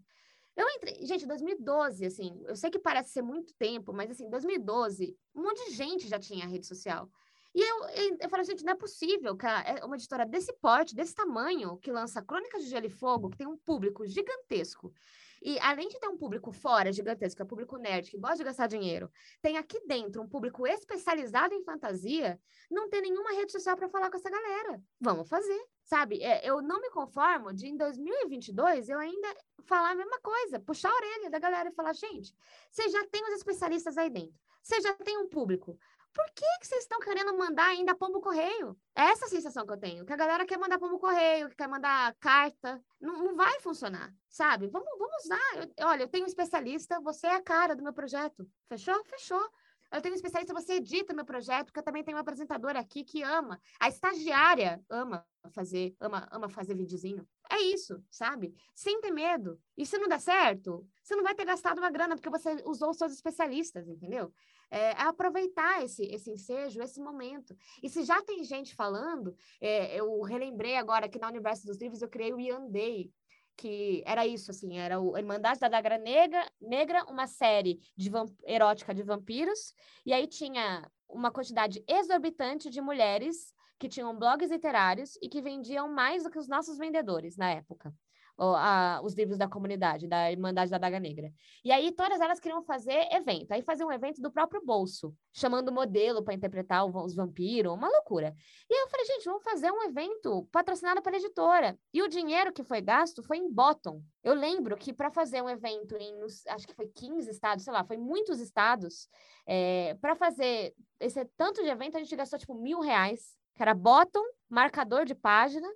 Eu 0.55 0.67
entrei, 0.69 1.05
gente, 1.05 1.25
2012, 1.25 2.05
assim, 2.05 2.41
eu 2.45 2.55
sei 2.55 2.69
que 2.69 2.79
parece 2.79 3.11
ser 3.11 3.21
muito 3.21 3.53
tempo, 3.55 3.91
mas 3.91 4.09
assim, 4.11 4.29
2012, 4.29 5.17
um 5.33 5.43
monte 5.43 5.65
de 5.65 5.75
gente 5.75 6.07
já 6.07 6.17
tinha 6.17 6.47
rede 6.47 6.65
social. 6.65 7.09
E 7.55 7.61
eu, 7.61 8.17
eu, 8.19 8.29
falei, 8.29 8.45
gente, 8.45 8.65
não 8.65 8.73
é 8.73 8.75
possível, 8.75 9.33
cara, 9.37 9.79
é 9.79 9.85
uma 9.85 9.95
editora 9.95 10.25
desse 10.25 10.51
porte, 10.51 10.93
desse 10.93 11.15
tamanho, 11.15 11.77
que 11.77 11.89
lança 11.89 12.21
Crônicas 12.21 12.65
de 12.65 12.69
Gelo 12.69 12.85
e 12.85 12.89
Fogo, 12.89 13.29
que 13.29 13.37
tem 13.37 13.47
um 13.47 13.55
público 13.55 14.05
gigantesco. 14.05 14.93
E 15.41 15.57
além 15.59 15.87
de 15.87 15.97
ter 15.97 16.09
um 16.09 16.17
público 16.17 16.51
fora 16.51 16.91
gigantesco, 16.91 17.37
que 17.37 17.41
é 17.43 17.45
público 17.45 17.77
nerd, 17.77 18.11
que 18.11 18.17
gosta 18.17 18.37
de 18.37 18.43
gastar 18.43 18.67
dinheiro, 18.67 19.09
tem 19.41 19.57
aqui 19.57 19.79
dentro 19.87 20.21
um 20.21 20.27
público 20.27 20.67
especializado 20.67 21.53
em 21.53 21.63
fantasia, 21.63 22.37
não 22.69 22.89
tem 22.89 23.03
nenhuma 23.03 23.31
rede 23.31 23.53
social 23.53 23.77
para 23.77 23.87
falar 23.87 24.09
com 24.11 24.17
essa 24.17 24.29
galera. 24.29 24.81
Vamos 24.99 25.29
fazer, 25.29 25.65
sabe? 25.85 26.21
É, 26.21 26.45
eu 26.45 26.61
não 26.61 26.81
me 26.81 26.89
conformo 26.89 27.53
de 27.53 27.67
em 27.67 27.77
2022 27.77 28.89
eu 28.89 28.99
ainda 28.99 29.33
falar 29.63 29.91
a 29.91 29.95
mesma 29.95 30.19
coisa, 30.19 30.59
puxar 30.59 30.89
a 30.89 30.95
orelha 30.95 31.29
da 31.29 31.39
galera 31.39 31.69
e 31.69 31.73
falar, 31.73 31.93
gente, 31.93 32.35
você 32.69 32.89
já 32.89 33.05
tem 33.07 33.23
os 33.23 33.35
especialistas 33.35 33.97
aí 33.97 34.09
dentro, 34.09 34.37
você 34.61 34.81
já 34.81 34.93
tem 34.95 35.17
um 35.17 35.29
público 35.29 35.77
por 36.15 36.25
que, 36.33 36.45
que 36.61 36.67
vocês 36.67 36.83
estão 36.83 36.99
querendo 37.01 37.37
mandar 37.37 37.67
ainda 37.67 37.93
pombo 37.93 38.21
correio? 38.21 38.77
É 38.95 39.01
essa 39.03 39.25
a 39.25 39.29
sensação 39.29 39.65
que 39.65 39.73
eu 39.73 39.77
tenho, 39.77 40.05
que 40.05 40.13
a 40.13 40.15
galera 40.15 40.45
quer 40.45 40.57
mandar 40.57 40.79
pombo 40.79 40.97
correio, 40.97 41.49
que 41.49 41.57
quer 41.57 41.67
mandar 41.67 42.15
carta. 42.21 42.81
Não, 43.01 43.17
não 43.21 43.35
vai 43.35 43.59
funcionar, 43.59 44.13
sabe? 44.29 44.67
Vamos, 44.69 44.87
vamos 44.97 45.25
usar. 45.25 45.69
Eu, 45.77 45.87
olha, 45.87 46.03
eu 46.03 46.07
tenho 46.07 46.23
um 46.23 46.27
especialista, 46.27 47.01
você 47.01 47.27
é 47.27 47.35
a 47.35 47.43
cara 47.43 47.75
do 47.75 47.83
meu 47.83 47.91
projeto. 47.91 48.49
Fechou? 48.69 49.03
Fechou. 49.03 49.45
Eu 49.91 50.01
tenho 50.01 50.13
um 50.13 50.15
especialista, 50.15 50.53
você 50.53 50.73
edita 50.73 51.13
meu 51.13 51.25
projeto, 51.25 51.67
porque 51.67 51.79
eu 51.79 51.83
também 51.83 52.03
tenho 52.03 52.17
uma 52.17 52.21
apresentadora 52.21 52.79
aqui 52.79 53.03
que 53.03 53.21
ama. 53.21 53.59
A 53.79 53.89
estagiária 53.89 54.81
ama 54.89 55.25
fazer, 55.53 55.95
ama, 55.99 56.27
ama 56.31 56.49
fazer 56.49 56.75
videozinho. 56.75 57.27
É 57.51 57.59
isso, 57.61 58.03
sabe? 58.09 58.55
Sem 58.73 58.99
ter 58.99 59.11
medo. 59.11 59.59
E 59.77 59.85
se 59.85 59.97
não 59.97 60.07
der 60.07 60.19
certo, 60.19 60.87
você 61.03 61.15
não 61.15 61.23
vai 61.23 61.35
ter 61.35 61.45
gastado 61.45 61.77
uma 61.77 61.91
grana 61.91 62.15
porque 62.15 62.29
você 62.29 62.61
usou 62.65 62.89
os 62.89 62.97
seus 62.97 63.13
especialistas, 63.13 63.87
entendeu? 63.87 64.33
É, 64.75 64.89
é 64.89 65.01
aproveitar 65.03 65.85
esse, 65.85 66.03
esse 66.03 66.29
ensejo, 66.29 66.81
esse 66.81 66.99
momento. 66.99 67.55
E 67.81 67.89
se 67.89 68.03
já 68.03 68.21
tem 68.21 68.43
gente 68.43 68.75
falando, 68.75 69.33
é, 69.61 69.95
eu 69.97 70.21
relembrei 70.21 70.75
agora 70.75 71.07
que 71.07 71.17
na 71.17 71.29
Universo 71.29 71.65
dos 71.65 71.77
Livros 71.77 72.01
eu 72.01 72.09
criei 72.09 72.33
o 72.33 72.39
Yandei, 72.39 73.09
que 73.55 74.03
era 74.05 74.27
isso, 74.27 74.51
assim, 74.51 74.77
era 74.77 74.99
o 74.99 75.17
Irmandade 75.17 75.61
da 75.61 75.69
Dagra 75.69 75.97
Negra, 75.97 76.45
Negra 76.59 77.05
uma 77.05 77.25
série 77.25 77.79
de 77.95 78.11
erótica 78.45 78.93
de 78.93 79.01
vampiros, 79.01 79.73
e 80.05 80.11
aí 80.11 80.27
tinha 80.27 80.85
uma 81.07 81.31
quantidade 81.31 81.81
exorbitante 81.87 82.69
de 82.69 82.81
mulheres 82.81 83.53
que 83.79 83.87
tinham 83.87 84.17
blogs 84.17 84.51
literários 84.51 85.17
e 85.21 85.29
que 85.29 85.41
vendiam 85.41 85.87
mais 85.87 86.23
do 86.23 86.29
que 86.29 86.39
os 86.39 86.49
nossos 86.49 86.77
vendedores 86.77 87.37
na 87.37 87.49
época 87.49 87.93
a, 88.37 88.99
os 89.03 89.13
livros 89.13 89.37
da 89.37 89.47
comunidade, 89.47 90.07
da 90.07 90.31
Irmandade 90.31 90.71
da 90.71 90.77
Daga 90.77 90.99
Negra. 90.99 91.31
E 91.63 91.71
aí 91.71 91.91
todas 91.91 92.19
elas 92.19 92.39
queriam 92.39 92.61
fazer 92.63 93.07
evento. 93.11 93.51
Aí 93.51 93.61
fazer 93.61 93.85
um 93.85 93.91
evento 93.91 94.21
do 94.21 94.31
próprio 94.31 94.61
bolso, 94.63 95.13
chamando 95.33 95.71
modelo 95.71 96.23
para 96.23 96.33
interpretar 96.33 96.85
os 96.85 97.15
vampiros, 97.15 97.73
uma 97.73 97.89
loucura. 97.89 98.35
E 98.69 98.73
aí 98.73 98.81
eu 98.81 98.89
falei, 98.89 99.05
gente, 99.05 99.25
vamos 99.25 99.43
fazer 99.43 99.71
um 99.71 99.83
evento 99.83 100.47
patrocinado 100.51 101.01
pela 101.01 101.17
editora. 101.17 101.77
E 101.93 102.01
o 102.01 102.07
dinheiro 102.07 102.51
que 102.51 102.63
foi 102.63 102.81
gasto 102.81 103.23
foi 103.23 103.37
em 103.37 103.51
bottom. 103.51 104.01
Eu 104.23 104.33
lembro 104.33 104.75
que 104.75 104.93
para 104.93 105.09
fazer 105.11 105.41
um 105.41 105.49
evento 105.49 105.95
em, 105.95 106.13
acho 106.49 106.67
que 106.67 106.75
foi 106.75 106.87
15 106.87 107.29
estados, 107.29 107.63
sei 107.63 107.73
lá, 107.73 107.83
foi 107.83 107.97
muitos 107.97 108.39
estados, 108.39 109.07
é, 109.45 109.95
para 110.01 110.15
fazer 110.15 110.73
esse 110.99 111.23
tanto 111.37 111.61
de 111.61 111.69
evento, 111.69 111.95
a 111.95 111.99
gente 111.99 112.15
gastou 112.15 112.39
tipo 112.39 112.55
mil 112.55 112.79
reais, 112.79 113.37
que 113.55 113.61
era 113.61 113.73
bottom, 113.73 114.23
marcador 114.49 115.05
de 115.05 115.13
página, 115.13 115.67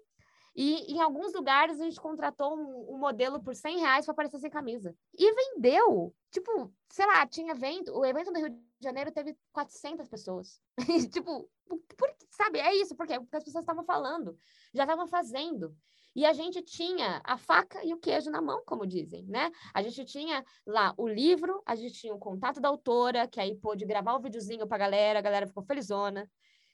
E 0.56 0.94
em 0.94 1.02
alguns 1.02 1.34
lugares 1.34 1.80
a 1.80 1.84
gente 1.84 2.00
contratou 2.00 2.58
um, 2.58 2.96
um 2.96 2.98
modelo 2.98 3.42
por 3.42 3.56
100 3.56 3.80
reais 3.80 4.06
para 4.06 4.14
aparecer 4.14 4.40
sem 4.40 4.50
camisa. 4.50 4.96
E 5.18 5.34
vendeu. 5.34 6.14
Tipo, 6.32 6.74
sei 6.90 7.06
lá, 7.06 7.26
tinha 7.26 7.52
evento. 7.52 7.92
O 7.92 8.06
evento 8.06 8.32
do 8.32 8.40
Rio 8.40 8.50
de 8.50 8.60
Janeiro 8.82 9.12
teve 9.12 9.38
400 9.52 10.08
pessoas. 10.08 10.62
tipo, 11.12 11.50
por, 11.98 12.16
sabe? 12.32 12.60
É 12.60 12.76
isso, 12.76 12.96
porque, 12.96 13.20
porque 13.20 13.38
as 13.38 13.44
pessoas 13.44 13.64
estavam 13.64 13.84
falando, 13.84 14.38
já 14.74 14.84
estavam 14.84 15.08
fazendo. 15.08 15.76
E 16.16 16.26
a 16.26 16.34
gente 16.34 16.62
tinha 16.64 17.22
a 17.24 17.38
faca 17.38 17.84
e 17.86 17.94
o 17.94 17.98
queijo 17.98 18.32
na 18.32 18.42
mão, 18.42 18.64
como 18.66 18.86
dizem, 18.86 19.24
né? 19.26 19.52
A 19.74 19.82
gente 19.82 20.04
tinha 20.06 20.44
lá 20.66 20.94
o 20.98 21.08
livro, 21.08 21.62
a 21.66 21.76
gente 21.76 21.94
tinha 21.94 22.14
o 22.14 22.20
contato 22.20 22.60
da 22.60 22.68
autora, 22.68 23.28
que 23.28 23.40
aí 23.40 23.56
pôde 23.56 23.86
gravar 23.86 24.16
o 24.16 24.20
videozinho 24.20 24.68
para 24.68 24.76
a 24.76 24.80
galera, 24.80 25.20
a 25.20 25.22
galera 25.22 25.48
ficou 25.48 25.64
felizona. 25.64 26.30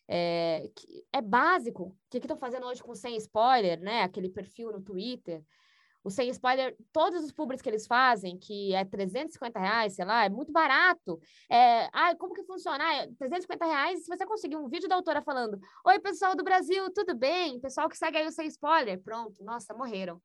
É, 0.08 0.70
é 1.12 1.22
básico. 1.22 1.84
O 1.86 1.96
que 2.10 2.18
estão 2.18 2.38
fazendo 2.38 2.66
hoje 2.66 2.84
com 2.84 2.96
sem 2.96 3.16
spoiler, 3.18 3.80
né? 3.80 4.04
Aquele 4.04 4.30
perfil 4.30 4.72
no 4.72 4.82
Twitter. 4.82 5.44
O 6.04 6.12
sem 6.12 6.30
spoiler, 6.30 6.78
todos 6.94 7.24
os 7.24 7.32
públicos 7.32 7.64
que 7.64 7.70
eles 7.70 7.88
fazem, 7.88 8.38
que 8.38 8.76
é 8.76 8.86
350 8.86 9.60
reais, 9.60 9.96
sei 9.96 10.06
lá, 10.06 10.26
é 10.26 10.30
muito 10.30 10.52
barato. 10.52 11.20
É, 11.50 11.90
ah, 11.92 12.16
como 12.16 12.36
que 12.36 12.44
funciona? 12.44 12.84
Ah, 12.84 13.08
350 13.18 13.66
reais, 13.66 14.04
se 14.04 14.08
você 14.08 14.24
conseguir 14.24 14.56
um 14.56 14.70
vídeo 14.70 14.88
da 14.88 14.94
autora 14.94 15.24
falando 15.24 15.60
Oi, 15.84 16.00
pessoal 16.00 16.36
do 16.36 16.44
Brasil, 16.44 16.92
tudo 16.94 17.16
bem? 17.16 17.60
Pessoal 17.60 17.90
que 17.90 17.98
segue 17.98 18.20
aí 18.20 18.28
o 18.28 18.32
sem 18.32 18.46
spoiler. 18.48 19.02
Pronto, 19.02 19.44
nossa, 19.44 19.74
morreram. 19.74 20.22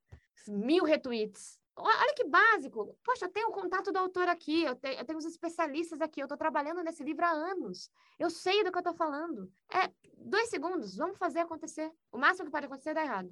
Mil 0.49 0.85
retweets. 0.85 1.59
Olha 1.83 2.14
que 2.14 2.24
básico. 2.24 2.97
Poxa, 3.05 3.24
eu 3.24 3.28
tenho 3.31 3.49
o 3.49 3.53
contato 3.53 3.91
do 3.93 3.99
autor 3.99 4.28
aqui, 4.28 4.62
eu 4.62 4.74
tenho, 4.74 4.99
eu 4.99 5.05
tenho 5.05 5.18
os 5.18 5.24
especialistas 5.24 6.01
aqui, 6.01 6.20
eu 6.20 6.26
estou 6.26 6.39
trabalhando 6.39 6.83
nesse 6.83 7.03
livro 7.03 7.24
há 7.24 7.31
anos. 7.31 7.91
Eu 8.18 8.31
sei 8.31 8.62
do 8.62 8.70
que 8.70 8.78
eu 8.78 8.81
estou 8.81 8.95
falando. 8.95 9.51
É 9.72 9.91
dois 10.16 10.49
segundos, 10.51 10.97
vamos 10.97 11.18
fazer 11.18 11.41
acontecer. 11.41 11.91
O 12.12 12.18
máximo 12.18 12.47
que 12.47 12.53
pode 12.53 12.66
acontecer 12.66 12.91
é 12.91 12.95
dar 12.95 13.05
errado. 13.05 13.31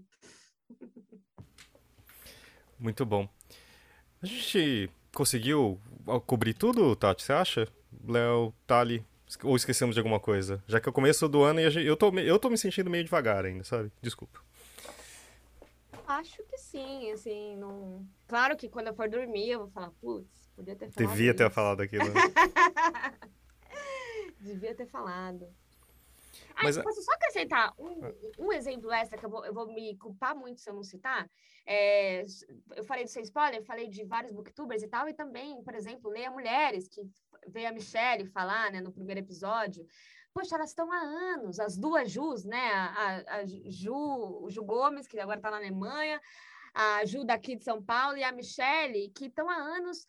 Muito 2.78 3.04
bom. 3.04 3.28
A 4.22 4.26
gente 4.26 4.90
conseguiu 5.12 5.80
cobrir 6.26 6.54
tudo, 6.54 6.94
Tati, 6.96 7.22
você 7.22 7.32
acha? 7.32 7.68
Léo, 8.06 8.54
Tali, 8.66 9.04
ou 9.42 9.56
esquecemos 9.56 9.94
de 9.94 10.00
alguma 10.00 10.20
coisa? 10.20 10.62
Já 10.66 10.80
que 10.80 10.88
é 10.88 10.90
o 10.90 10.92
começo 10.92 11.28
do 11.28 11.42
ano 11.42 11.60
e 11.60 11.86
eu, 11.86 11.96
tô, 11.96 12.10
eu 12.18 12.38
tô 12.38 12.48
me 12.48 12.56
sentindo 12.58 12.90
meio 12.90 13.04
devagar 13.04 13.44
ainda, 13.44 13.64
sabe? 13.64 13.92
Desculpa. 14.00 14.47
Acho 16.08 16.42
que 16.44 16.56
sim, 16.56 17.12
assim, 17.12 17.54
não... 17.56 18.08
Claro 18.26 18.56
que 18.56 18.68
quando 18.68 18.86
eu 18.86 18.94
for 18.94 19.10
dormir 19.10 19.50
eu 19.50 19.60
vou 19.60 19.68
falar, 19.68 19.90
putz, 20.00 20.48
podia 20.56 20.74
ter 20.74 20.90
falado 20.90 21.10
Devia 21.10 21.30
isso. 21.30 21.36
ter 21.36 21.50
falado 21.50 21.80
aquilo. 21.82 22.04
Devia 24.40 24.74
ter 24.74 24.86
falado. 24.86 25.46
Ah, 26.54 26.64
Mas, 26.64 26.78
posso 26.78 27.02
só 27.02 27.12
acrescentar 27.12 27.74
um, 27.78 28.04
ah. 28.04 28.12
um 28.38 28.52
exemplo 28.52 28.90
extra 28.90 29.18
que 29.18 29.26
eu 29.26 29.30
vou, 29.30 29.44
eu 29.44 29.52
vou 29.52 29.72
me 29.72 29.96
culpar 29.96 30.34
muito 30.34 30.60
se 30.60 30.70
eu 30.70 30.74
não 30.74 30.82
citar? 30.82 31.28
É, 31.66 32.24
eu 32.74 32.84
falei 32.84 33.04
do 33.04 33.10
seu 33.10 33.22
spoiler, 33.22 33.62
falei 33.62 33.88
de 33.88 34.02
vários 34.04 34.32
booktubers 34.32 34.82
e 34.82 34.88
tal, 34.88 35.08
e 35.08 35.12
também, 35.12 35.62
por 35.62 35.74
exemplo, 35.74 36.10
Leia 36.10 36.30
Mulheres, 36.30 36.88
que 36.88 37.02
veio 37.48 37.68
a 37.68 37.72
Michelle 37.72 38.26
falar 38.26 38.72
né, 38.72 38.80
no 38.80 38.90
primeiro 38.90 39.20
episódio. 39.20 39.86
Poxa, 40.38 40.54
elas 40.54 40.70
estão 40.70 40.92
há 40.92 41.00
anos, 41.00 41.58
as 41.58 41.76
duas 41.76 42.12
Jus, 42.12 42.44
né? 42.44 42.70
A, 42.70 43.38
a 43.38 43.44
Ju, 43.44 44.46
Ju 44.48 44.62
Gomes, 44.62 45.08
que 45.08 45.18
agora 45.18 45.40
está 45.40 45.50
na 45.50 45.56
Alemanha, 45.56 46.20
a 46.72 47.04
Ju 47.04 47.24
daqui 47.24 47.56
de 47.56 47.64
São 47.64 47.82
Paulo 47.82 48.16
e 48.16 48.22
a 48.22 48.30
Michelle, 48.30 49.10
que 49.10 49.26
estão 49.26 49.50
há 49.50 49.56
anos 49.56 50.06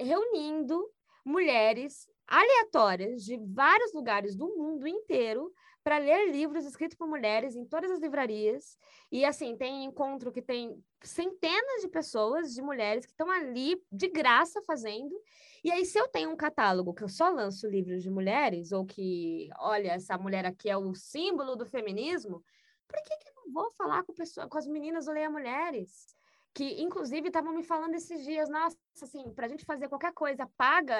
reunindo 0.00 0.90
mulheres 1.22 2.08
aleatórias 2.26 3.22
de 3.22 3.36
vários 3.36 3.92
lugares 3.92 4.34
do 4.34 4.48
mundo 4.56 4.88
inteiro 4.88 5.52
para 5.86 5.98
ler 5.98 6.32
livros 6.32 6.64
escritos 6.64 6.96
por 6.98 7.06
mulheres 7.06 7.54
em 7.54 7.64
todas 7.64 7.92
as 7.92 8.00
livrarias. 8.00 8.76
E 9.12 9.24
assim, 9.24 9.56
tem 9.56 9.84
encontro 9.84 10.32
que 10.32 10.42
tem 10.42 10.82
centenas 11.00 11.80
de 11.80 11.86
pessoas, 11.86 12.52
de 12.52 12.60
mulheres 12.60 13.06
que 13.06 13.12
estão 13.12 13.30
ali 13.30 13.80
de 13.92 14.08
graça 14.08 14.60
fazendo. 14.66 15.14
E 15.62 15.70
aí, 15.70 15.86
se 15.86 15.96
eu 15.96 16.08
tenho 16.08 16.32
um 16.32 16.36
catálogo 16.36 16.92
que 16.92 17.04
eu 17.04 17.08
só 17.08 17.28
lanço 17.28 17.68
livros 17.68 18.02
de 18.02 18.10
mulheres, 18.10 18.72
ou 18.72 18.84
que, 18.84 19.48
olha, 19.60 19.92
essa 19.92 20.18
mulher 20.18 20.44
aqui 20.44 20.68
é 20.68 20.76
o 20.76 20.92
símbolo 20.92 21.54
do 21.54 21.64
feminismo, 21.64 22.42
por 22.88 23.00
que, 23.04 23.16
que 23.18 23.28
eu 23.28 23.34
não 23.36 23.52
vou 23.52 23.70
falar 23.70 24.02
com, 24.02 24.12
pessoa, 24.12 24.48
com 24.48 24.58
as 24.58 24.66
meninas 24.66 25.04
do 25.04 25.12
Leia 25.12 25.30
Mulheres? 25.30 26.15
Que 26.56 26.82
inclusive 26.82 27.28
estavam 27.28 27.52
me 27.52 27.62
falando 27.62 27.94
esses 27.96 28.24
dias, 28.24 28.48
nossa, 28.48 28.74
assim, 29.02 29.30
para 29.34 29.44
a 29.44 29.48
gente 29.48 29.66
fazer 29.66 29.90
qualquer 29.90 30.14
coisa 30.14 30.50
paga 30.56 30.96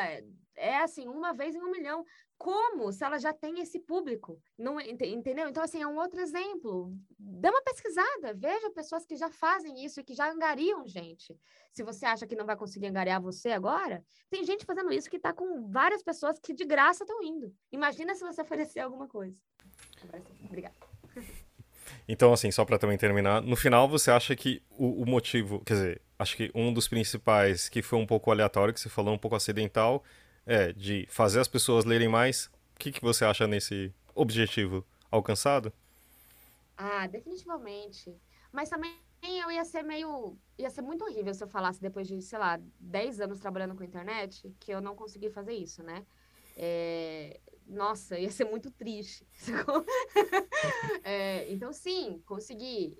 é 0.55 0.77
assim, 0.81 1.09
uma 1.09 1.33
vez 1.33 1.55
em 1.55 1.63
um 1.63 1.71
milhão. 1.71 2.05
Como? 2.37 2.93
Se 2.93 3.03
ela 3.03 3.19
já 3.19 3.33
tem 3.33 3.59
esse 3.61 3.81
público, 3.81 4.39
não 4.59 4.79
entendeu? 4.79 5.49
Então 5.49 5.63
assim, 5.63 5.81
é 5.81 5.87
um 5.87 5.97
outro 5.97 6.21
exemplo. 6.21 6.93
Dê 7.19 7.49
uma 7.49 7.63
pesquisada, 7.63 8.35
veja 8.35 8.71
pessoas 8.71 9.07
que 9.07 9.17
já 9.17 9.31
fazem 9.31 9.83
isso 9.83 9.99
e 9.99 10.05
que 10.05 10.13
já 10.13 10.31
angariam 10.31 10.87
gente. 10.87 11.35
Se 11.73 11.83
você 11.83 12.05
acha 12.05 12.27
que 12.27 12.37
não 12.37 12.45
vai 12.45 12.57
conseguir 12.57 12.89
angariar 12.89 13.23
você 13.23 13.53
agora, 13.53 14.05
tem 14.29 14.45
gente 14.45 14.67
fazendo 14.67 14.93
isso 14.93 15.09
que 15.09 15.17
está 15.17 15.33
com 15.33 15.71
várias 15.71 16.03
pessoas 16.03 16.39
que 16.39 16.53
de 16.53 16.67
graça 16.67 17.05
estão 17.05 17.23
indo. 17.23 17.51
Imagina 17.73 18.15
se 18.15 18.23
você 18.23 18.43
oferecer 18.45 18.81
alguma 18.81 19.09
coisa. 19.09 19.35
Obrigada. 20.45 20.86
Então, 22.09 22.33
assim, 22.33 22.51
só 22.51 22.65
para 22.65 22.79
também 22.79 22.97
terminar, 22.97 23.43
no 23.43 23.57
final 23.57 23.89
você 23.89 24.11
acha 24.11 24.37
que 24.37 24.63
o, 24.71 25.03
o, 25.03 25.07
motivo, 25.07 25.61
quer 25.65 25.75
dizer, 25.75 26.03
acho 26.19 26.37
que 26.37 26.51
um 26.55 26.73
dos 26.73 26.87
principais, 26.87 27.69
que 27.69 27.83
foi 27.83 27.99
um 27.99 28.07
pouco 28.07 28.31
aleatório, 28.31 28.73
que 28.73 28.81
você 28.81 28.89
falou, 28.89 29.15
um 29.15 29.19
pouco 29.19 29.37
acidental, 29.37 30.05
é 30.47 30.73
de 30.73 31.07
fazer 31.11 31.41
as 31.41 31.49
pessoas 31.49 31.85
lerem 31.85 32.09
mais. 32.09 32.47
O 32.75 32.79
que, 32.79 32.93
que 32.93 33.03
você 33.03 33.25
acha 33.25 33.47
nesse 33.47 33.93
objetivo 34.15 34.85
alcançado? 35.11 35.73
Ah, 36.77 37.07
definitivamente. 37.09 38.15
Mas 38.53 38.69
também 38.69 38.95
eu 39.23 39.51
ia 39.51 39.65
ser 39.65 39.83
meio. 39.83 40.39
ia 40.57 40.71
ser 40.71 40.83
muito 40.83 41.05
horrível 41.05 41.35
se 41.35 41.43
eu 41.43 41.49
falasse 41.49 41.81
depois 41.81 42.07
de, 42.07 42.21
sei 42.23 42.39
lá, 42.39 42.61
10 42.79 43.21
anos 43.21 43.41
trabalhando 43.41 43.75
com 43.75 43.83
internet, 43.83 44.55
que 44.61 44.71
eu 44.71 44.81
não 44.81 44.95
consegui 44.95 45.31
fazer 45.31 45.55
isso, 45.55 45.83
né? 45.83 46.07
É, 46.57 47.39
nossa, 47.67 48.19
ia 48.19 48.31
ser 48.31 48.45
muito 48.45 48.71
triste. 48.71 49.27
é, 51.05 51.51
então, 51.53 51.73
sim, 51.73 52.23
consegui. 52.25 52.99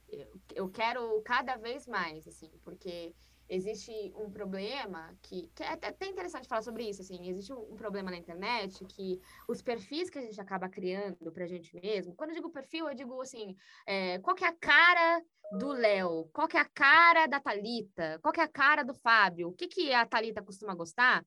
Eu, 0.55 0.69
quero 0.69 1.23
cada 1.23 1.57
vez 1.57 1.87
mais, 1.87 2.27
assim, 2.27 2.51
porque 2.63 3.15
existe 3.49 3.93
um 4.17 4.29
problema 4.29 5.17
que, 5.23 5.49
que 5.55 5.63
é 5.63 5.69
até 5.69 6.07
interessante 6.07 6.49
falar 6.49 6.63
sobre 6.63 6.89
isso, 6.89 7.01
assim, 7.01 7.29
existe 7.29 7.53
um, 7.53 7.73
um, 7.73 7.77
problema 7.77 8.11
na 8.11 8.17
internet 8.17 8.85
que 8.87 9.21
os 9.49 9.63
perfis 9.63 10.11
que 10.11 10.19
a 10.19 10.23
gente 10.23 10.41
acaba 10.41 10.69
criando 10.69 11.31
pra 11.31 11.47
gente 11.47 11.73
mesmo, 11.81 12.15
quando 12.17 12.31
eu 12.31 12.37
digo 12.37 12.51
perfil, 12.51 12.89
eu 12.89 12.95
digo 12.95 13.23
assim, 13.23 13.57
é, 13.87 14.19
qual 14.19 14.35
que 14.35 14.45
é 14.45 14.49
a 14.49 14.57
cara 14.57 15.23
do 15.53 15.69
Léo? 15.69 16.29
Qual 16.33 16.49
que 16.49 16.57
é 16.57 16.61
a 16.61 16.69
cara 16.69 17.29
da 17.29 17.39
Talita? 17.39 18.19
Qual 18.21 18.33
que 18.33 18.41
é 18.41 18.45
a 18.45 18.49
cara 18.49 18.83
do 18.83 18.95
Fábio? 18.95 19.49
O 19.49 19.53
que, 19.53 19.69
que 19.69 19.93
a 19.93 20.05
Talita 20.05 20.43
costuma 20.43 20.75
gostar? 20.75 21.25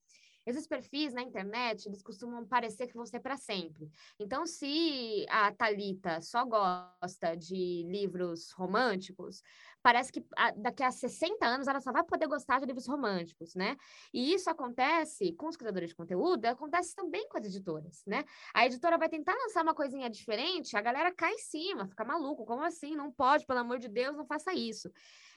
Esses 0.49 0.65
perfis 0.65 1.13
na 1.13 1.21
internet, 1.21 1.85
eles 1.85 2.01
costumam 2.01 2.43
parecer 2.43 2.87
que 2.87 2.95
vão 2.95 3.05
ser 3.05 3.19
para 3.19 3.37
sempre. 3.37 3.87
Então, 4.19 4.47
se 4.47 5.25
a 5.29 5.51
Talita 5.51 6.19
só 6.21 6.43
gosta 6.43 7.35
de 7.35 7.83
livros 7.87 8.51
românticos, 8.51 9.43
parece 9.83 10.11
que 10.11 10.25
daqui 10.57 10.81
a 10.81 10.91
60 10.91 11.45
anos 11.45 11.67
ela 11.67 11.79
só 11.79 11.91
vai 11.91 12.03
poder 12.03 12.27
gostar 12.27 12.59
de 12.59 12.65
livros 12.65 12.87
românticos, 12.87 13.53
né? 13.53 13.77
E 14.11 14.33
isso 14.33 14.49
acontece 14.49 15.33
com 15.33 15.47
os 15.47 15.55
criadores 15.55 15.89
de 15.89 15.95
conteúdo, 15.95 16.43
acontece 16.45 16.95
também 16.95 17.29
com 17.29 17.37
as 17.37 17.45
editoras, 17.45 18.03
né? 18.07 18.23
A 18.51 18.65
editora 18.65 18.97
vai 18.97 19.07
tentar 19.07 19.35
lançar 19.35 19.61
uma 19.61 19.75
coisinha 19.75 20.09
diferente, 20.09 20.75
a 20.75 20.81
galera 20.81 21.13
cai 21.13 21.33
em 21.33 21.37
cima, 21.37 21.87
fica 21.87 22.03
maluco, 22.03 22.43
como 22.45 22.63
assim? 22.63 22.95
Não 22.95 23.11
pode, 23.11 23.45
pelo 23.45 23.59
amor 23.59 23.77
de 23.77 23.87
Deus, 23.87 24.17
não 24.17 24.25
faça 24.25 24.51
isso. 24.51 24.91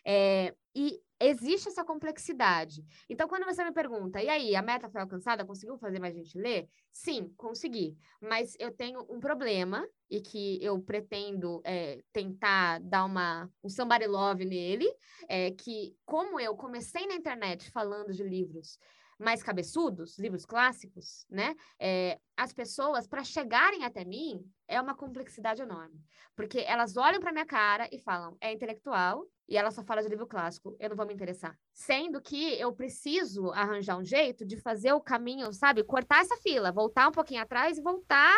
É, 0.04 0.54
e 0.74 1.00
existe 1.20 1.68
essa 1.68 1.84
complexidade. 1.84 2.84
Então, 3.08 3.28
quando 3.28 3.44
você 3.44 3.64
me 3.64 3.72
pergunta, 3.72 4.20
e 4.20 4.28
aí, 4.28 4.56
a 4.56 4.62
meta 4.62 4.88
foi 4.88 5.00
alcançada? 5.00 5.44
Conseguiu 5.44 5.78
fazer 5.78 6.00
mais 6.00 6.14
gente 6.14 6.36
ler? 6.36 6.68
Sim, 6.90 7.32
consegui. 7.36 7.96
Mas 8.20 8.56
eu 8.58 8.72
tenho 8.72 9.06
um 9.08 9.20
problema 9.20 9.86
e 10.10 10.20
que 10.20 10.62
eu 10.62 10.80
pretendo 10.80 11.60
é, 11.64 12.02
tentar 12.12 12.80
dar 12.80 13.04
uma, 13.04 13.48
um 13.62 13.68
somebody 13.68 14.06
love 14.06 14.44
nele, 14.44 14.92
é 15.28 15.52
que 15.52 15.96
como 16.04 16.40
eu 16.40 16.56
comecei 16.56 17.06
na 17.06 17.14
internet 17.14 17.70
falando 17.70 18.12
de 18.12 18.24
livros 18.24 18.78
mais 19.18 19.42
cabeçudos, 19.42 20.18
livros 20.18 20.44
clássicos, 20.44 21.24
né? 21.30 21.54
É, 21.78 22.18
as 22.36 22.52
pessoas, 22.52 23.06
para 23.06 23.22
chegarem 23.22 23.84
até 23.84 24.04
mim, 24.04 24.44
é 24.72 24.80
uma 24.80 24.94
complexidade 24.94 25.60
enorme. 25.62 26.00
Porque 26.34 26.60
elas 26.60 26.96
olham 26.96 27.20
para 27.20 27.32
minha 27.32 27.44
cara 27.44 27.88
e 27.92 27.98
falam, 27.98 28.36
é 28.40 28.52
intelectual, 28.52 29.26
e 29.48 29.56
ela 29.56 29.70
só 29.70 29.82
fala 29.82 30.02
de 30.02 30.08
livro 30.08 30.26
clássico, 30.26 30.74
eu 30.80 30.88
não 30.88 30.96
vou 30.96 31.06
me 31.06 31.12
interessar. 31.12 31.56
Sendo 31.74 32.20
que 32.20 32.58
eu 32.58 32.72
preciso 32.72 33.50
arranjar 33.50 33.98
um 33.98 34.04
jeito 34.04 34.46
de 34.46 34.56
fazer 34.56 34.92
o 34.92 35.00
caminho, 35.00 35.52
sabe? 35.52 35.84
Cortar 35.84 36.20
essa 36.20 36.36
fila, 36.38 36.72
voltar 36.72 37.08
um 37.08 37.12
pouquinho 37.12 37.42
atrás 37.42 37.76
e 37.76 37.82
voltar 37.82 38.34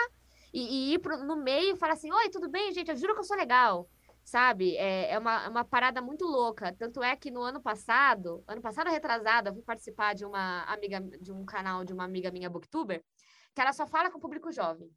e, 0.52 0.60
e 0.60 0.94
ir 0.94 0.98
pro, 0.98 1.24
no 1.24 1.36
meio 1.36 1.74
e 1.74 1.78
falar 1.78 1.92
assim: 1.92 2.12
Oi, 2.12 2.28
tudo 2.30 2.50
bem, 2.50 2.72
gente? 2.72 2.90
Eu 2.90 2.96
juro 2.96 3.14
que 3.14 3.20
eu 3.20 3.24
sou 3.24 3.36
legal 3.36 3.88
sabe? 4.24 4.74
É, 4.76 5.12
é 5.12 5.18
uma, 5.18 5.44
é 5.44 5.48
uma 5.48 5.64
parada 5.64 6.00
muito 6.00 6.24
louca. 6.24 6.72
Tanto 6.72 7.02
é 7.02 7.14
que 7.14 7.30
no 7.30 7.42
ano 7.42 7.60
passado, 7.60 8.42
ano 8.48 8.60
passado 8.62 8.90
retrasado, 8.90 9.50
eu 9.50 9.54
fui 9.54 9.62
participar 9.62 10.14
de 10.14 10.24
uma 10.24 10.62
amiga, 10.64 11.00
de 11.20 11.30
um 11.30 11.44
canal 11.44 11.84
de 11.84 11.92
uma 11.92 12.04
amiga 12.04 12.30
minha 12.30 12.48
booktuber, 12.48 13.04
que 13.54 13.60
ela 13.60 13.72
só 13.72 13.86
fala 13.86 14.10
com 14.10 14.18
o 14.18 14.20
público 14.20 14.50
jovem. 14.50 14.90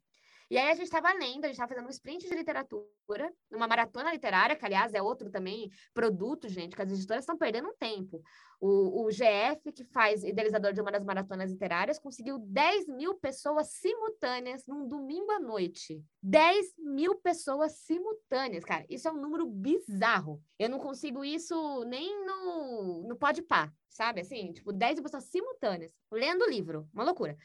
E 0.50 0.56
aí 0.56 0.70
a 0.70 0.74
gente 0.74 0.84
estava 0.84 1.12
lendo, 1.12 1.44
a 1.44 1.48
gente 1.48 1.52
estava 1.52 1.68
fazendo 1.68 1.86
um 1.86 1.90
sprint 1.90 2.26
de 2.26 2.34
literatura, 2.34 3.30
numa 3.50 3.68
maratona 3.68 4.10
literária, 4.10 4.56
que 4.56 4.64
aliás 4.64 4.94
é 4.94 5.02
outro 5.02 5.30
também 5.30 5.70
produto, 5.92 6.48
gente, 6.48 6.74
que 6.74 6.80
as 6.80 6.90
editoras 6.90 7.22
estão 7.22 7.36
perdendo 7.36 7.68
um 7.68 7.76
tempo. 7.76 8.22
O, 8.58 9.04
o 9.04 9.08
GF, 9.10 9.70
que 9.72 9.84
faz 9.84 10.24
idealizador 10.24 10.72
de 10.72 10.80
uma 10.80 10.90
das 10.90 11.04
maratonas 11.04 11.50
literárias, 11.50 11.98
conseguiu 11.98 12.38
10 12.38 12.88
mil 12.88 13.14
pessoas 13.14 13.72
simultâneas 13.72 14.64
num 14.66 14.88
domingo 14.88 15.30
à 15.32 15.38
noite. 15.38 16.02
10 16.22 16.74
mil 16.78 17.14
pessoas 17.16 17.72
simultâneas, 17.80 18.64
cara. 18.64 18.86
Isso 18.88 19.06
é 19.06 19.12
um 19.12 19.20
número 19.20 19.46
bizarro. 19.46 20.42
Eu 20.58 20.70
não 20.70 20.78
consigo 20.78 21.24
isso 21.24 21.84
nem 21.84 22.24
no, 22.24 23.06
no 23.06 23.16
Podpah, 23.16 23.70
sabe? 23.90 24.22
Assim, 24.22 24.50
tipo, 24.52 24.72
10 24.72 25.00
pessoas 25.00 25.24
simultâneas, 25.24 25.92
lendo 26.10 26.42
o 26.42 26.50
livro. 26.50 26.88
Uma 26.94 27.04
loucura. 27.04 27.36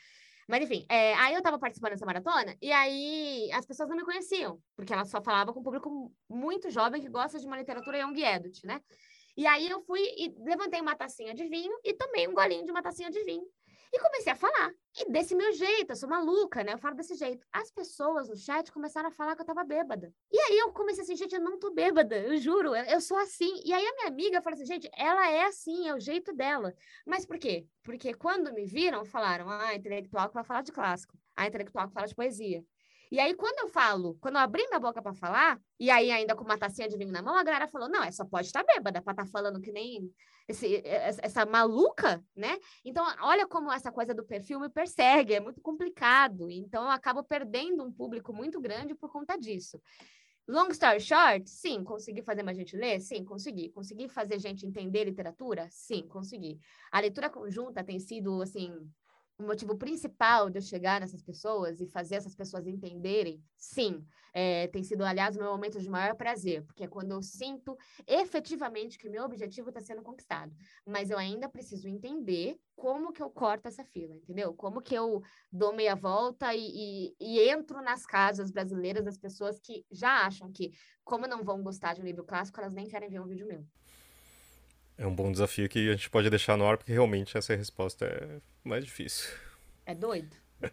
Mas 0.47 0.63
enfim, 0.63 0.85
é, 0.89 1.13
aí 1.15 1.33
eu 1.33 1.41
tava 1.41 1.57
participando 1.59 1.91
dessa 1.91 2.05
maratona 2.05 2.55
e 2.61 2.71
aí 2.71 3.49
as 3.53 3.65
pessoas 3.65 3.89
não 3.89 3.95
me 3.95 4.03
conheciam, 4.03 4.59
porque 4.75 4.93
ela 4.93 5.05
só 5.05 5.21
falava 5.21 5.53
com 5.53 5.59
um 5.59 5.63
público 5.63 6.11
muito 6.29 6.69
jovem 6.69 7.01
que 7.01 7.09
gosta 7.09 7.39
de 7.39 7.45
uma 7.45 7.57
literatura 7.57 7.99
young 7.99 8.23
adult, 8.25 8.63
né? 8.63 8.81
E 9.35 9.47
aí 9.47 9.67
eu 9.67 9.81
fui 9.81 10.01
e 10.01 10.33
levantei 10.39 10.79
uma 10.79 10.95
tacinha 10.95 11.33
de 11.33 11.47
vinho 11.47 11.73
e 11.83 11.93
tomei 11.93 12.27
um 12.27 12.33
golinho 12.33 12.65
de 12.65 12.71
uma 12.71 12.83
tacinha 12.83 13.09
de 13.09 13.23
vinho. 13.23 13.43
E 13.93 13.99
comecei 13.99 14.33
a 14.33 14.35
falar. 14.35 14.73
E 14.95 15.11
desse 15.11 15.35
meu 15.35 15.51
jeito, 15.53 15.91
eu 15.91 15.95
sou 15.95 16.09
maluca, 16.09 16.63
né? 16.63 16.73
Eu 16.73 16.79
falo 16.79 16.95
desse 16.95 17.13
jeito. 17.13 17.45
As 17.51 17.69
pessoas 17.69 18.27
no 18.27 18.35
chat 18.35 18.71
começaram 18.71 19.09
a 19.09 19.11
falar 19.11 19.35
que 19.35 19.41
eu 19.43 19.45
tava 19.45 19.63
bêbada. 19.63 20.11
E 20.31 20.39
aí 20.39 20.57
eu 20.57 20.73
comecei 20.73 21.03
assim, 21.03 21.15
gente, 21.15 21.35
eu 21.35 21.41
não 21.41 21.59
tô 21.59 21.71
bêbada, 21.71 22.17
eu 22.17 22.35
juro, 22.37 22.75
eu, 22.75 22.83
eu 22.85 22.99
sou 22.99 23.17
assim. 23.17 23.61
E 23.63 23.71
aí 23.71 23.85
a 23.85 23.93
minha 23.93 24.07
amiga 24.07 24.41
falou 24.41 24.55
assim, 24.55 24.65
gente, 24.65 24.89
ela 24.97 25.29
é 25.29 25.45
assim, 25.45 25.87
é 25.87 25.93
o 25.93 25.99
jeito 25.99 26.33
dela. 26.33 26.73
Mas 27.05 27.23
por 27.23 27.37
quê? 27.37 27.67
Porque 27.83 28.15
quando 28.15 28.51
me 28.51 28.65
viram, 28.65 29.05
falaram, 29.05 29.47
ah, 29.47 29.75
intelectual 29.75 30.27
que 30.27 30.33
vai 30.33 30.43
falar 30.43 30.63
de 30.63 30.71
clássico. 30.71 31.15
Ah, 31.35 31.45
intelectual 31.45 31.87
que 31.87 31.93
fala 31.93 32.07
de 32.07 32.15
poesia. 32.15 32.65
E 33.11 33.19
aí, 33.19 33.33
quando 33.35 33.59
eu 33.59 33.67
falo, 33.67 34.17
quando 34.19 34.35
eu 34.35 34.41
abri 34.41 34.65
minha 34.67 34.79
boca 34.79 35.01
para 35.01 35.13
falar, 35.13 35.59
e 35.79 35.89
aí 35.89 36.11
ainda 36.11 36.35
com 36.35 36.43
uma 36.43 36.57
tacinha 36.57 36.87
de 36.87 36.97
vinho 36.97 37.11
na 37.11 37.21
mão, 37.21 37.35
a 37.35 37.43
galera 37.43 37.67
falou: 37.67 37.89
não, 37.89 38.03
essa 38.03 38.25
pode 38.25 38.47
estar 38.47 38.63
bêbada 38.63 39.01
para 39.01 39.13
estar 39.13 39.25
tá 39.25 39.29
falando 39.29 39.61
que 39.61 39.71
nem 39.71 40.11
esse, 40.47 40.81
essa 40.85 41.45
maluca, 41.45 42.23
né? 42.35 42.57
Então, 42.83 43.05
olha 43.21 43.47
como 43.47 43.71
essa 43.71 43.91
coisa 43.91 44.13
do 44.13 44.25
perfil 44.25 44.59
me 44.59 44.69
persegue, 44.69 45.35
é 45.35 45.39
muito 45.39 45.61
complicado. 45.61 46.49
Então, 46.49 46.83
eu 46.83 46.89
acabo 46.89 47.23
perdendo 47.23 47.83
um 47.83 47.91
público 47.91 48.33
muito 48.33 48.59
grande 48.59 48.95
por 48.95 49.11
conta 49.11 49.37
disso. 49.37 49.79
Long 50.45 50.67
story 50.71 50.99
short, 50.99 51.49
sim, 51.49 51.85
consegui 51.85 52.21
fazer 52.21 52.43
mais 52.43 52.57
gente 52.57 52.75
ler? 52.75 52.99
Sim, 52.99 53.23
consegui. 53.23 53.69
Consegui 53.69 54.09
fazer 54.09 54.37
gente 54.39 54.65
entender 54.65 55.05
literatura? 55.05 55.67
Sim, 55.71 56.05
consegui. 56.07 56.59
A 56.91 56.99
leitura 56.99 57.29
conjunta 57.29 57.81
tem 57.81 57.97
sido, 57.97 58.41
assim, 58.41 58.75
o 59.43 59.47
motivo 59.47 59.75
principal 59.75 60.49
de 60.49 60.57
eu 60.57 60.61
chegar 60.61 61.01
nessas 61.01 61.21
pessoas 61.21 61.81
e 61.81 61.87
fazer 61.87 62.15
essas 62.15 62.35
pessoas 62.35 62.65
entenderem, 62.65 63.43
sim, 63.57 64.03
é, 64.33 64.67
tem 64.67 64.83
sido, 64.83 65.03
aliás, 65.03 65.35
o 65.35 65.39
meu 65.39 65.51
momento 65.51 65.79
de 65.79 65.89
maior 65.89 66.15
prazer, 66.15 66.63
porque 66.63 66.83
é 66.83 66.87
quando 66.87 67.11
eu 67.11 67.21
sinto 67.21 67.77
efetivamente 68.07 68.97
que 68.97 69.09
meu 69.09 69.23
objetivo 69.23 69.69
está 69.69 69.81
sendo 69.81 70.01
conquistado. 70.01 70.51
Mas 70.85 71.09
eu 71.09 71.17
ainda 71.17 71.47
preciso 71.47 71.87
entender 71.87 72.57
como 72.75 73.11
que 73.11 73.21
eu 73.21 73.29
corto 73.29 73.67
essa 73.67 73.83
fila, 73.83 74.15
entendeu? 74.15 74.53
Como 74.53 74.81
que 74.81 74.95
eu 74.95 75.21
dou 75.51 75.73
meia 75.73 75.95
volta 75.95 76.53
e, 76.55 76.61
e, 76.61 77.15
e 77.19 77.49
entro 77.49 77.81
nas 77.81 78.05
casas 78.05 78.49
brasileiras 78.49 79.03
das 79.03 79.17
pessoas 79.17 79.59
que 79.59 79.85
já 79.91 80.25
acham 80.25 80.51
que, 80.51 80.71
como 81.03 81.27
não 81.27 81.43
vão 81.43 81.61
gostar 81.61 81.93
de 81.93 82.01
um 82.01 82.05
livro 82.05 82.23
clássico, 82.23 82.59
elas 82.59 82.73
nem 82.73 82.87
querem 82.87 83.09
ver 83.09 83.19
um 83.19 83.27
vídeo 83.27 83.45
meu. 83.45 83.63
É 85.03 85.05
um 85.05 85.13
bom 85.13 85.29
desafio 85.29 85.67
que 85.67 85.89
a 85.89 85.91
gente 85.91 86.09
pode 86.09 86.29
deixar 86.29 86.55
no 86.55 86.65
ar, 86.65 86.77
porque 86.77 86.93
realmente 86.93 87.37
essa 87.37 87.53
resposta 87.53 88.05
é 88.05 88.39
mais 88.63 88.85
difícil. 88.85 89.29
É 89.85 89.93
doido. 89.93 90.33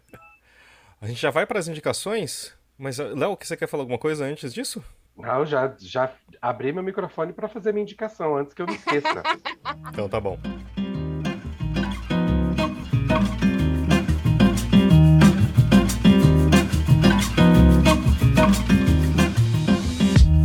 a 1.01 1.05
gente 1.05 1.19
já 1.19 1.29
vai 1.29 1.45
para 1.45 1.59
as 1.59 1.67
indicações, 1.67 2.53
mas 2.77 2.97
ah, 2.97 3.09
Léo, 3.13 3.37
você 3.37 3.57
quer 3.57 3.67
falar 3.67 3.83
alguma 3.83 3.99
coisa 3.99 4.23
antes 4.23 4.53
disso? 4.53 4.81
Não, 5.17 5.45
já, 5.45 5.75
já 5.77 6.13
abri 6.41 6.71
meu 6.71 6.81
microfone 6.81 7.33
para 7.33 7.49
fazer 7.49 7.73
minha 7.73 7.83
indicação, 7.83 8.37
antes 8.37 8.53
que 8.53 8.61
eu 8.61 8.67
me 8.67 8.75
esqueça. 8.75 9.21
então 9.91 10.07
tá 10.07 10.21
bom. 10.21 10.39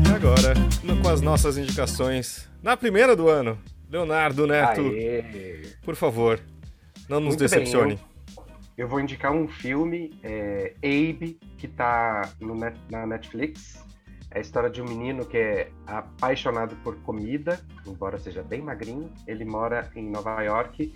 E 0.05 0.13
agora, 0.13 0.55
com 1.01 1.09
as 1.09 1.21
nossas 1.21 1.57
indicações 1.57 2.51
na 2.61 2.77
primeira 2.77 3.15
do 3.15 3.29
ano. 3.29 3.57
Leonardo 3.91 4.47
Neto, 4.47 4.81
Aê. 4.81 5.63
por 5.83 5.95
favor, 5.95 6.41
não 7.09 7.21
nos 7.21 7.31
Muito 7.31 7.41
decepcione. 7.41 7.95
Bem, 7.95 8.05
eu, 8.77 8.85
eu, 8.85 8.89
vou 8.89 9.01
indicar 9.01 9.33
um 9.33 9.47
filme, 9.47 10.19
é, 10.23 10.75
Abe, 10.79 11.39
que 11.57 11.67
está 11.67 12.29
net, 12.41 12.79
na 12.91 13.07
Netflix. 13.07 13.85
É 14.31 14.39
a 14.39 14.41
história 14.41 14.69
de 14.69 14.83
um 14.83 14.85
menino 14.85 15.25
que 15.25 15.39
é 15.39 15.71
apaixonado 15.87 16.77
por 16.83 16.97
comida, 17.03 17.61
embora 17.87 18.19
seja 18.19 18.43
bem 18.43 18.61
magrinho. 18.61 19.11
Ele 19.27 19.45
mora 19.45 19.91
em 19.95 20.11
Nova 20.11 20.43
York 20.43 20.93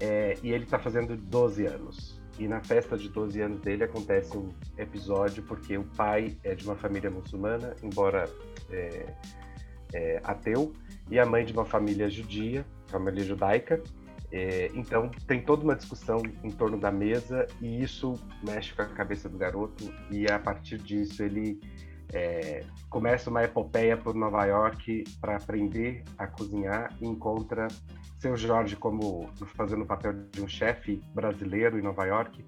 é, 0.00 0.34
e 0.42 0.50
ele 0.50 0.64
está 0.64 0.78
fazendo 0.78 1.16
12 1.16 1.66
anos. 1.66 2.20
E 2.38 2.48
na 2.48 2.60
festa 2.64 2.96
de 2.96 3.10
12 3.10 3.38
anos 3.42 3.60
dele 3.60 3.84
acontece 3.84 4.36
um 4.36 4.48
episódio 4.78 5.42
porque 5.42 5.76
o 5.76 5.84
pai 5.84 6.38
é 6.42 6.54
de 6.54 6.64
uma 6.64 6.74
família 6.74 7.10
muçulmana, 7.10 7.76
embora 7.82 8.28
é, 8.70 9.14
é, 9.92 10.20
ateu, 10.24 10.72
e 11.10 11.18
a 11.18 11.26
mãe 11.26 11.44
de 11.44 11.52
uma 11.52 11.64
família 11.64 12.08
judia, 12.08 12.64
família 12.86 13.24
judaica. 13.24 13.82
É, 14.32 14.70
então 14.74 15.10
tem 15.26 15.42
toda 15.42 15.64
uma 15.64 15.74
discussão 15.74 16.22
em 16.44 16.50
torno 16.50 16.78
da 16.78 16.92
mesa 16.92 17.48
e 17.60 17.82
isso 17.82 18.14
mexe 18.44 18.72
com 18.72 18.82
a 18.82 18.86
cabeça 18.86 19.28
do 19.28 19.36
garoto 19.36 19.92
e 20.08 20.30
a 20.30 20.38
partir 20.38 20.78
disso 20.78 21.20
ele 21.24 21.60
é, 22.12 22.64
começa 22.88 23.28
uma 23.28 23.42
epopeia 23.42 23.96
por 23.96 24.14
Nova 24.14 24.44
York 24.44 25.02
para 25.20 25.36
aprender 25.36 26.04
a 26.16 26.28
cozinhar 26.28 26.94
e 27.00 27.06
encontra 27.06 27.66
seu 28.20 28.36
Jorge 28.36 28.76
como 28.76 29.28
fazendo 29.56 29.82
o 29.82 29.86
papel 29.86 30.12
de 30.30 30.40
um 30.40 30.46
chefe 30.46 31.02
brasileiro 31.12 31.76
em 31.76 31.82
Nova 31.82 32.04
York 32.04 32.44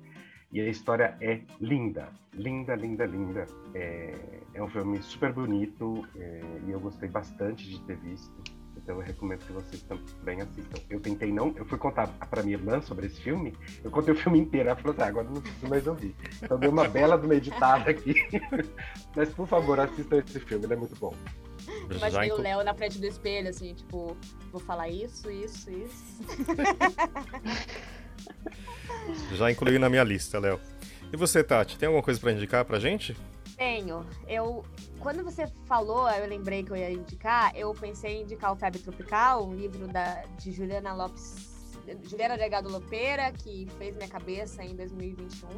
e 0.53 0.61
a 0.61 0.69
história 0.69 1.17
é 1.21 1.41
linda, 1.61 2.11
linda, 2.35 2.75
linda, 2.75 3.07
linda. 3.07 3.47
É, 3.75 4.15
é 4.53 4.63
um 4.63 4.69
filme 4.69 5.03
super 5.03 5.33
bonito 5.33 6.07
é, 6.15 6.41
e 6.67 6.71
eu 6.71 6.79
gostei 6.79 7.09
bastante 7.09 7.69
de 7.69 7.81
ter 7.81 7.97
visto. 7.97 8.31
Então 8.77 8.97
eu 8.97 9.03
recomendo 9.03 9.45
que 9.47 9.53
vocês 9.53 9.83
também 9.83 10.41
assistam. 10.43 10.83
Eu 10.91 11.01
tentei 11.01 11.33
não, 11.33 11.55
eu 11.57 11.65
fui 11.65 11.79
contar 11.79 12.09
para 12.09 12.43
minha 12.43 12.57
irmã 12.57 12.83
sobre 12.83 13.07
esse 13.07 13.21
filme, 13.21 13.55
eu 13.83 13.91
contei 13.91 14.13
o 14.13 14.17
filme 14.17 14.41
inteiro, 14.41 14.69
ela 14.69 14.77
falou 14.77 14.93
assim, 14.93 15.03
ah, 15.03 15.07
agora 15.07 15.29
não 15.29 15.41
preciso 15.41 15.69
mais 15.69 15.87
ouvir. 15.87 16.15
Então 16.43 16.59
deu 16.59 16.71
uma 16.71 16.89
bela 16.89 17.17
do 17.17 17.29
meditada 17.29 17.91
aqui. 17.91 18.15
Mas 19.17 19.31
por 19.31 19.47
favor, 19.47 19.79
assistam 19.81 20.19
esse 20.19 20.41
filme, 20.41 20.67
ele 20.67 20.75
é 20.75 20.77
muito 20.77 20.97
bom. 20.97 21.15
Imaginei 21.91 22.33
o 22.33 22.41
Léo 22.41 22.65
na 22.65 22.75
frente 22.75 22.99
do 22.99 23.07
espelho, 23.07 23.49
assim, 23.49 23.73
tipo, 23.73 24.17
vou 24.51 24.61
falar 24.61 24.89
isso, 24.89 25.31
isso, 25.31 25.71
isso. 25.71 26.23
Já 29.35 29.51
incluí 29.51 29.79
na 29.79 29.89
minha 29.89 30.05
lista, 30.05 30.39
Léo. 30.39 30.61
E 31.13 31.17
você, 31.17 31.45
Tati, 31.45 31.79
tem 31.79 31.87
alguma 31.87 32.03
coisa 32.03 32.19
para 32.19 32.33
indicar 32.33 32.65
pra 32.65 32.79
gente? 32.79 33.17
Tenho. 33.57 34.07
Eu, 34.27 34.65
quando 34.99 35.23
você 35.23 35.47
falou, 35.67 36.09
eu 36.11 36.27
lembrei 36.27 36.63
que 36.63 36.71
eu 36.71 36.77
ia 36.77 36.91
indicar, 36.91 37.55
eu 37.55 37.73
pensei 37.75 38.19
em 38.19 38.23
indicar 38.23 38.53
o 38.53 38.57
Febre 38.57 38.81
Tropical, 38.81 39.47
um 39.47 39.55
livro 39.55 39.87
da, 39.89 40.25
de 40.39 40.53
Juliana 40.53 40.95
Lopes, 40.95 41.71
Juliana 42.05 42.37
Delgado 42.37 42.71
Lopeira, 42.71 43.31
que 43.33 43.69
fez 43.79 43.95
minha 43.95 44.09
cabeça 44.09 44.65
em 44.65 44.75
2021. 44.75 45.49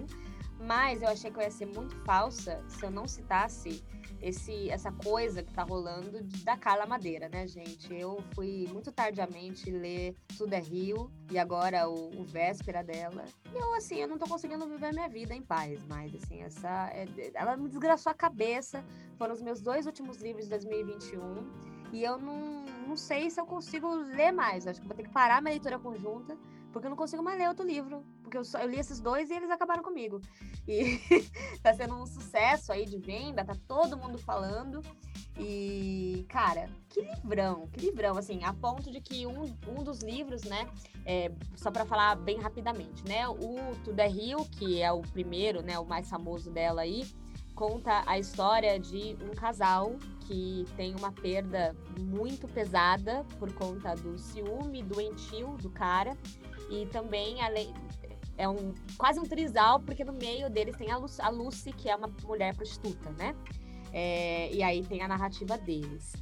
Mas 0.66 1.02
eu 1.02 1.08
achei 1.08 1.30
que 1.30 1.38
eu 1.38 1.42
ia 1.42 1.50
ser 1.50 1.66
muito 1.66 1.94
falsa 2.04 2.60
se 2.68 2.84
eu 2.84 2.90
não 2.90 3.06
citasse 3.06 3.84
esse, 4.24 4.70
essa 4.70 4.90
coisa 4.90 5.42
que 5.42 5.52
tá 5.52 5.62
rolando 5.62 6.22
da 6.42 6.56
Carla 6.56 6.86
Madeira, 6.86 7.28
né, 7.28 7.46
gente? 7.46 7.94
Eu 7.94 8.24
fui 8.34 8.66
muito 8.72 8.90
tardiamente 8.90 9.70
ler 9.70 10.16
Tudo 10.38 10.54
é 10.54 10.60
Rio 10.60 11.10
e 11.30 11.38
agora 11.38 11.86
o, 11.90 12.20
o 12.20 12.24
Véspera 12.24 12.82
dela. 12.82 13.26
E 13.52 13.58
eu, 13.58 13.74
assim, 13.74 13.96
eu 13.96 14.08
não 14.08 14.16
tô 14.16 14.26
conseguindo 14.26 14.66
viver 14.66 14.94
minha 14.94 15.08
vida 15.10 15.34
em 15.34 15.42
paz 15.42 15.84
mais, 15.86 16.14
assim, 16.14 16.40
essa... 16.40 16.88
É, 16.94 17.06
ela 17.34 17.54
me 17.54 17.68
desgraçou 17.68 18.10
a 18.10 18.14
cabeça. 18.14 18.82
Foram 19.18 19.34
os 19.34 19.42
meus 19.42 19.60
dois 19.60 19.84
últimos 19.84 20.16
livros 20.16 20.44
de 20.44 20.50
2021 20.50 21.74
e 21.92 22.02
eu 22.02 22.18
não, 22.18 22.64
não 22.88 22.96
sei 22.96 23.28
se 23.28 23.38
eu 23.38 23.44
consigo 23.44 23.88
ler 23.94 24.32
mais. 24.32 24.66
Acho 24.66 24.80
que 24.80 24.86
vou 24.88 24.96
ter 24.96 25.02
que 25.02 25.10
parar 25.10 25.42
minha 25.42 25.52
leitura 25.52 25.78
conjunta 25.78 26.34
porque 26.74 26.88
eu 26.88 26.90
não 26.90 26.96
consigo 26.96 27.22
mais 27.22 27.38
ler 27.38 27.48
outro 27.48 27.64
livro. 27.64 28.04
Porque 28.20 28.36
eu, 28.36 28.44
só, 28.44 28.58
eu 28.58 28.68
li 28.68 28.80
esses 28.80 28.98
dois 28.98 29.30
e 29.30 29.34
eles 29.34 29.48
acabaram 29.48 29.80
comigo. 29.80 30.20
E 30.66 30.98
tá 31.62 31.72
sendo 31.72 31.94
um 31.94 32.04
sucesso 32.04 32.72
aí 32.72 32.84
de 32.84 32.98
venda, 32.98 33.44
tá 33.44 33.54
todo 33.68 33.96
mundo 33.96 34.18
falando. 34.18 34.82
E, 35.38 36.26
cara, 36.28 36.68
que 36.88 37.00
livrão, 37.00 37.68
que 37.68 37.80
livrão, 37.80 38.18
assim, 38.18 38.42
a 38.42 38.52
ponto 38.52 38.90
de 38.90 39.00
que 39.00 39.24
um, 39.24 39.56
um 39.68 39.84
dos 39.84 40.00
livros, 40.00 40.42
né, 40.42 40.68
é, 41.06 41.30
só 41.56 41.70
para 41.70 41.84
falar 41.84 42.16
bem 42.16 42.38
rapidamente, 42.38 43.06
né, 43.06 43.26
o 43.28 43.56
Tudo 43.84 44.02
Rio, 44.02 44.44
que 44.44 44.80
é 44.80 44.92
o 44.92 45.00
primeiro, 45.00 45.60
né, 45.60 45.78
o 45.78 45.84
mais 45.84 46.08
famoso 46.08 46.50
dela 46.50 46.82
aí, 46.82 47.04
conta 47.54 48.02
a 48.06 48.18
história 48.18 48.78
de 48.78 49.16
um 49.28 49.34
casal 49.34 49.96
que 50.20 50.64
tem 50.76 50.94
uma 50.94 51.12
perda 51.12 51.74
muito 51.98 52.48
pesada 52.48 53.24
por 53.38 53.52
conta 53.52 53.94
do 53.94 54.18
ciúme 54.18 54.82
doentio 54.82 55.56
do 55.58 55.70
cara 55.70 56.16
e 56.74 56.86
também 56.86 57.36
é 58.36 58.48
um 58.48 58.74
quase 58.98 59.20
um 59.20 59.24
trisal, 59.24 59.80
porque 59.80 60.04
no 60.04 60.12
meio 60.12 60.50
deles 60.50 60.76
tem 60.76 60.90
a 60.90 60.96
Lucy, 60.96 61.22
a 61.22 61.28
Lucy 61.28 61.72
que 61.72 61.88
é 61.88 61.94
uma 61.94 62.10
mulher 62.24 62.54
prostituta, 62.54 63.10
né? 63.12 63.34
É, 63.92 64.52
e 64.52 64.62
aí 64.62 64.82
tem 64.82 65.02
a 65.02 65.08
narrativa 65.08 65.56
deles. 65.56 66.12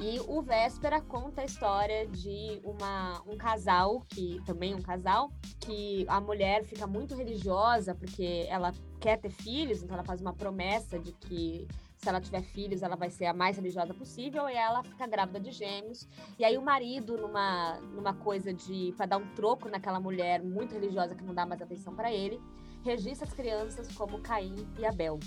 E 0.00 0.18
o 0.26 0.40
Véspera 0.40 1.00
conta 1.02 1.42
a 1.42 1.44
história 1.44 2.06
de 2.06 2.60
uma, 2.64 3.22
um 3.26 3.36
casal, 3.36 4.00
que 4.08 4.40
também 4.46 4.74
um 4.74 4.80
casal, 4.80 5.30
que 5.60 6.06
a 6.08 6.18
mulher 6.20 6.64
fica 6.64 6.86
muito 6.86 7.14
religiosa 7.14 7.94
porque 7.94 8.46
ela 8.48 8.72
quer 8.98 9.18
ter 9.18 9.30
filhos, 9.30 9.82
então 9.82 9.94
ela 9.94 10.04
faz 10.04 10.20
uma 10.20 10.32
promessa 10.32 10.98
de 10.98 11.12
que 11.12 11.68
se 12.02 12.08
ela 12.08 12.20
tiver 12.20 12.42
filhos, 12.42 12.82
ela 12.82 12.96
vai 12.96 13.10
ser 13.10 13.26
a 13.26 13.34
mais 13.34 13.56
religiosa 13.56 13.92
possível, 13.92 14.48
e 14.48 14.54
ela 14.54 14.82
fica 14.82 15.06
grávida 15.06 15.38
de 15.38 15.50
gêmeos. 15.50 16.08
E 16.38 16.44
aí 16.44 16.56
o 16.56 16.62
marido, 16.62 17.18
numa, 17.18 17.78
numa 17.94 18.14
coisa 18.14 18.54
de 18.54 18.94
para 18.96 19.04
dar 19.04 19.16
um 19.18 19.34
troco 19.34 19.68
naquela 19.68 20.00
mulher 20.00 20.42
muito 20.42 20.74
religiosa 20.74 21.14
que 21.14 21.22
não 21.22 21.34
dá 21.34 21.44
mais 21.44 21.60
atenção 21.60 21.94
para 21.94 22.10
ele, 22.10 22.40
registra 22.82 23.28
as 23.28 23.34
crianças 23.34 23.94
como 23.94 24.18
Caim 24.20 24.54
e 24.78 24.86
Abel. 24.86 25.20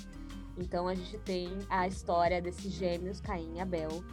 Então 0.57 0.87
a 0.87 0.95
gente 0.95 1.19
tem 1.19 1.47
a 1.69 1.87
história 1.87 2.41
desses 2.41 2.71
gêmeos, 2.71 3.21
Caim 3.21 3.57
e 3.57 3.59
Abel, 3.59 4.03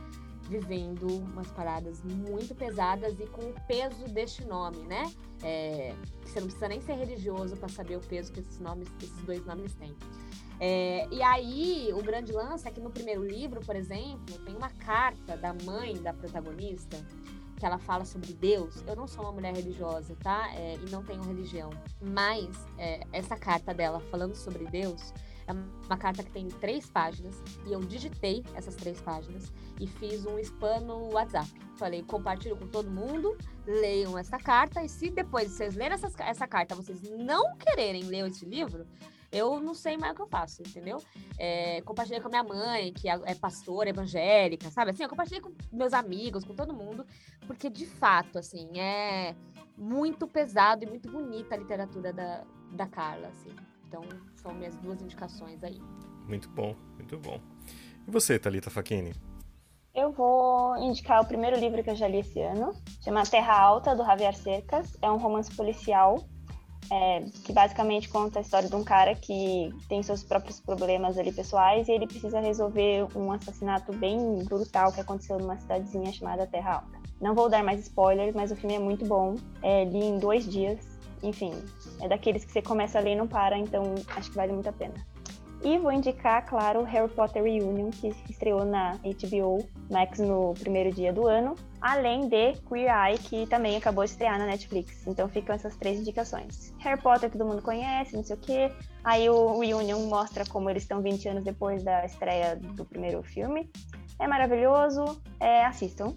vivendo 0.42 1.06
umas 1.06 1.50
paradas 1.52 2.02
muito 2.04 2.54
pesadas 2.54 3.18
e 3.18 3.26
com 3.26 3.40
o 3.40 3.54
peso 3.66 4.04
deste 4.04 4.44
nome, 4.44 4.82
né? 4.86 5.10
É, 5.42 5.94
você 6.22 6.40
não 6.40 6.46
precisa 6.46 6.68
nem 6.68 6.82
ser 6.82 6.92
religioso 6.92 7.56
para 7.56 7.70
saber 7.70 7.96
o 7.96 8.00
peso 8.00 8.30
que 8.30 8.40
esses 8.40 8.58
nomes, 8.58 8.86
esses 9.02 9.22
dois 9.22 9.46
nomes 9.46 9.72
têm. 9.76 9.96
É, 10.60 11.08
e 11.10 11.22
aí, 11.22 11.90
o 11.94 12.02
grande 12.02 12.32
lance 12.32 12.68
é 12.68 12.70
que 12.70 12.80
no 12.80 12.90
primeiro 12.90 13.24
livro, 13.24 13.60
por 13.60 13.74
exemplo, 13.74 14.38
tem 14.44 14.54
uma 14.54 14.68
carta 14.68 15.34
da 15.36 15.54
mãe 15.64 15.94
da 16.02 16.12
protagonista 16.12 17.02
que 17.56 17.64
ela 17.64 17.78
fala 17.78 18.04
sobre 18.04 18.32
Deus. 18.34 18.82
Eu 18.86 18.94
não 18.94 19.06
sou 19.06 19.24
uma 19.24 19.32
mulher 19.32 19.54
religiosa, 19.54 20.14
tá? 20.22 20.50
É, 20.54 20.76
e 20.76 20.90
não 20.90 21.02
tenho 21.02 21.22
religião. 21.22 21.70
Mas 22.00 22.48
é, 22.78 23.00
essa 23.12 23.36
carta 23.36 23.72
dela 23.72 24.00
falando 24.10 24.34
sobre 24.34 24.66
Deus 24.66 25.12
é 25.46 25.52
uma 25.86 25.96
carta 25.96 26.22
que 26.22 26.30
tem 26.30 26.48
três 26.48 26.88
páginas 26.88 27.42
e 27.66 27.72
eu 27.72 27.80
digitei 27.80 28.44
essas 28.54 28.76
três 28.76 29.00
páginas 29.00 29.52
e 29.80 29.86
fiz 29.86 30.24
um 30.24 30.38
spam 30.38 30.80
no 30.80 31.12
WhatsApp. 31.12 31.50
Falei, 31.76 32.02
compartilho 32.02 32.56
com 32.56 32.66
todo 32.66 32.90
mundo, 32.90 33.36
leiam 33.66 34.16
essa 34.16 34.38
carta 34.38 34.82
e 34.82 34.88
se 34.88 35.10
depois 35.10 35.50
vocês 35.50 35.74
lerem 35.74 35.98
essa, 36.20 36.46
carta 36.46 36.74
vocês 36.74 37.02
não 37.02 37.56
quererem 37.56 38.04
ler 38.04 38.26
esse 38.28 38.44
livro, 38.44 38.86
eu 39.32 39.60
não 39.60 39.74
sei 39.74 39.96
mais 39.96 40.12
o 40.12 40.16
que 40.16 40.22
eu 40.22 40.26
faço, 40.26 40.62
entendeu? 40.62 41.02
É, 41.38 41.80
compartilhei 41.82 42.20
com 42.20 42.28
a 42.28 42.30
minha 42.30 42.44
mãe, 42.44 42.92
que 42.92 43.08
é, 43.08 43.20
é 43.24 43.34
pastora 43.34 43.90
evangélica, 43.90 44.70
sabe? 44.70 44.90
Assim, 44.90 45.02
eu 45.02 45.08
compartilhei 45.08 45.40
com 45.40 45.52
meus 45.72 45.92
amigos, 45.92 46.44
com 46.44 46.54
todo 46.54 46.74
mundo, 46.74 47.06
porque 47.46 47.70
de 47.70 47.86
fato, 47.86 48.38
assim, 48.38 48.78
é 48.78 49.34
muito 49.76 50.26
pesado 50.26 50.84
e 50.84 50.86
muito 50.86 51.10
bonita 51.10 51.54
a 51.54 51.58
literatura 51.58 52.12
da, 52.12 52.44
da 52.72 52.86
Carla, 52.86 53.28
assim. 53.28 53.54
Então, 53.86 54.02
são 54.36 54.52
minhas 54.52 54.76
duas 54.76 55.00
indicações 55.00 55.62
aí. 55.62 55.80
Muito 56.26 56.48
bom, 56.48 56.74
muito 56.94 57.18
bom. 57.18 57.40
E 58.06 58.10
você, 58.10 58.38
Thalita 58.38 58.70
Facchini? 58.70 59.12
Eu 59.92 60.12
vou 60.12 60.76
indicar 60.76 61.20
o 61.20 61.26
primeiro 61.26 61.58
livro 61.58 61.82
que 61.82 61.90
eu 61.90 61.96
já 61.96 62.06
li 62.06 62.18
esse 62.18 62.40
ano, 62.40 62.72
chama 63.02 63.24
Terra 63.24 63.60
Alta, 63.60 63.94
do 63.96 64.04
Javier 64.04 64.34
Cercas. 64.36 64.96
É 65.02 65.10
um 65.10 65.16
romance 65.16 65.52
policial 65.54 66.24
é, 66.90 67.20
que 67.44 67.52
basicamente 67.52 68.08
conta 68.08 68.38
a 68.38 68.42
história 68.42 68.68
de 68.68 68.74
um 68.74 68.84
cara 68.84 69.14
que 69.14 69.72
tem 69.88 70.02
seus 70.02 70.22
próprios 70.22 70.60
problemas 70.60 71.18
ali 71.18 71.32
pessoais 71.32 71.88
e 71.88 71.92
ele 71.92 72.06
precisa 72.06 72.40
resolver 72.40 73.06
um 73.16 73.32
assassinato 73.32 73.92
bem 73.92 74.44
brutal 74.44 74.92
que 74.92 75.00
aconteceu 75.00 75.38
numa 75.38 75.56
cidadezinha 75.56 76.12
chamada 76.12 76.46
Terra 76.46 76.74
Alta. 76.74 77.00
Não 77.20 77.34
vou 77.34 77.48
dar 77.48 77.62
mais 77.62 77.80
spoilers, 77.80 78.34
mas 78.34 78.50
o 78.50 78.56
filme 78.56 78.76
é 78.76 78.78
muito 78.78 79.04
bom. 79.04 79.36
É, 79.62 79.84
li 79.84 80.04
em 80.04 80.18
dois 80.18 80.48
dias 80.48 81.00
enfim, 81.22 81.52
é 82.00 82.08
daqueles 82.08 82.44
que 82.44 82.52
você 82.52 82.62
começa 82.62 82.98
a 82.98 83.02
ler 83.02 83.12
e 83.12 83.16
não 83.16 83.28
para, 83.28 83.58
então 83.58 83.94
acho 84.16 84.30
que 84.30 84.36
vale 84.36 84.52
muito 84.52 84.68
a 84.68 84.72
pena. 84.72 84.94
E 85.62 85.78
vou 85.78 85.92
indicar, 85.92 86.46
claro, 86.46 86.82
Harry 86.84 87.08
Potter 87.10 87.42
Reunion, 87.42 87.90
que 87.90 88.08
estreou 88.30 88.64
na 88.64 88.94
HBO 88.94 89.68
Max 89.90 90.18
no 90.18 90.54
primeiro 90.54 90.90
dia 90.90 91.12
do 91.12 91.26
ano, 91.26 91.54
além 91.82 92.28
de 92.28 92.54
Queer 92.66 92.90
Eye, 92.90 93.18
que 93.18 93.46
também 93.46 93.76
acabou 93.76 94.02
de 94.02 94.10
estrear 94.10 94.38
na 94.38 94.46
Netflix. 94.46 95.06
Então 95.06 95.28
ficam 95.28 95.54
essas 95.54 95.76
três 95.76 96.00
indicações. 96.00 96.74
Harry 96.78 97.00
Potter 97.00 97.30
todo 97.30 97.44
mundo 97.44 97.60
conhece, 97.60 98.16
não 98.16 98.24
sei 98.24 98.36
o 98.36 98.38
quê. 98.38 98.72
Aí 99.04 99.28
o 99.28 99.58
Reunion 99.58 100.06
mostra 100.06 100.46
como 100.46 100.70
eles 100.70 100.84
estão 100.84 101.02
20 101.02 101.28
anos 101.28 101.44
depois 101.44 101.82
da 101.82 102.06
estreia 102.06 102.56
do 102.56 102.86
primeiro 102.86 103.22
filme. 103.22 103.70
É 104.18 104.26
maravilhoso, 104.26 105.20
é, 105.38 105.66
assistam. 105.66 106.16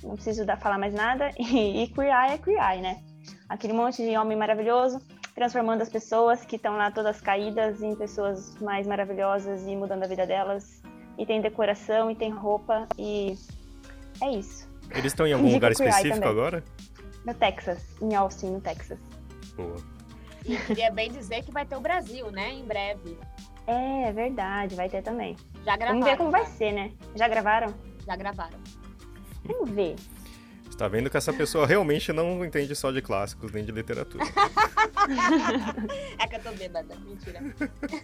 Não 0.00 0.14
preciso 0.14 0.46
dar, 0.46 0.58
falar 0.58 0.78
mais 0.78 0.94
nada. 0.94 1.30
E, 1.38 1.82
e 1.82 1.88
Queer 1.88 2.14
Eye 2.14 2.34
é 2.34 2.38
Queer 2.38 2.72
Eye, 2.72 2.82
né? 2.82 3.02
aquele 3.48 3.72
monte 3.72 4.02
de 4.02 4.16
homem 4.16 4.36
maravilhoso, 4.36 5.00
transformando 5.36 5.82
as 5.82 5.90
pessoas 5.90 6.44
que 6.46 6.56
estão 6.56 6.76
lá 6.76 6.90
todas 6.90 7.20
caídas 7.20 7.82
em 7.82 7.94
pessoas 7.94 8.56
mais 8.56 8.86
maravilhosas 8.86 9.66
e 9.66 9.76
mudando 9.76 10.02
a 10.02 10.06
vida 10.06 10.26
delas. 10.26 10.82
E 11.18 11.26
tem 11.26 11.40
decoração, 11.42 12.10
e 12.10 12.16
tem 12.16 12.30
roupa, 12.30 12.88
e 12.98 13.38
é 14.22 14.30
isso. 14.30 14.68
Eles 14.90 15.12
estão 15.12 15.26
em 15.26 15.34
algum 15.34 15.52
lugar 15.52 15.72
específico 15.72 16.26
agora? 16.26 16.64
No 17.24 17.34
Texas, 17.34 17.84
em 18.00 18.14
Austin, 18.14 18.52
no 18.52 18.60
Texas. 18.60 18.98
Boa. 19.54 19.76
E 20.44 20.56
queria 20.56 20.90
bem 20.90 21.10
dizer 21.10 21.42
que 21.44 21.52
vai 21.52 21.66
ter 21.66 21.76
o 21.76 21.80
Brasil, 21.80 22.30
né, 22.30 22.52
em 22.52 22.64
breve. 22.64 23.18
É, 23.66 24.08
é 24.08 24.12
verdade, 24.12 24.74
vai 24.74 24.88
ter 24.88 25.02
também. 25.02 25.36
Já 25.64 25.76
gravaram. 25.76 26.00
Vamos 26.00 26.06
ver 26.06 26.16
como 26.16 26.30
já. 26.30 26.38
vai 26.38 26.46
ser, 26.46 26.72
né? 26.72 26.92
Já 27.14 27.28
gravaram? 27.28 27.74
Já 28.06 28.16
gravaram. 28.16 28.58
Vamos 29.44 29.70
ver. 29.70 29.96
Tá 30.76 30.88
vendo 30.88 31.08
que 31.08 31.16
essa 31.16 31.32
pessoa 31.32 31.66
realmente 31.66 32.12
não 32.12 32.44
entende 32.44 32.74
só 32.76 32.90
de 32.92 33.00
clássicos 33.00 33.50
nem 33.50 33.64
de 33.64 33.72
literatura. 33.72 34.24
é 36.18 36.26
que 36.26 36.36
eu 36.36 36.42
tô 36.42 36.52
bêbada, 36.52 36.94
mentira. 36.96 37.40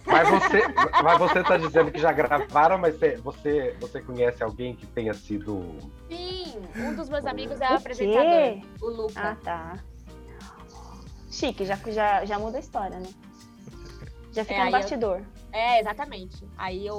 Mas 0.07 0.29
você, 0.29 0.63
mas 1.03 1.19
você 1.19 1.43
tá 1.43 1.57
dizendo 1.57 1.91
que 1.91 1.99
já 1.99 2.11
gravaram, 2.11 2.79
mas 2.79 2.95
você, 3.21 3.75
você 3.79 4.01
conhece 4.01 4.41
alguém 4.43 4.75
que 4.75 4.87
tenha 4.87 5.13
sido. 5.13 5.77
Sim, 6.09 6.55
um 6.75 6.95
dos 6.95 7.09
meus 7.09 7.25
amigos 7.25 7.61
é 7.61 7.69
o 7.69 7.73
O 7.73 7.75
apresentador, 7.75 8.23
quê? 8.25 8.61
o 8.81 8.89
Luca. 8.89 9.21
Ah, 9.21 9.35
tá. 9.43 9.77
Chique, 11.29 11.65
já, 11.65 11.75
já, 11.87 12.25
já 12.25 12.39
muda 12.39 12.57
a 12.57 12.59
história, 12.59 12.99
né? 12.99 13.09
Já 14.31 14.43
fica 14.43 14.55
É, 14.55 14.63
no 14.63 14.67
eu- 14.67 14.71
bastidor. 14.71 15.21
É, 15.51 15.79
exatamente. 15.79 16.43
Aí 16.57 16.87
eu, 16.87 16.97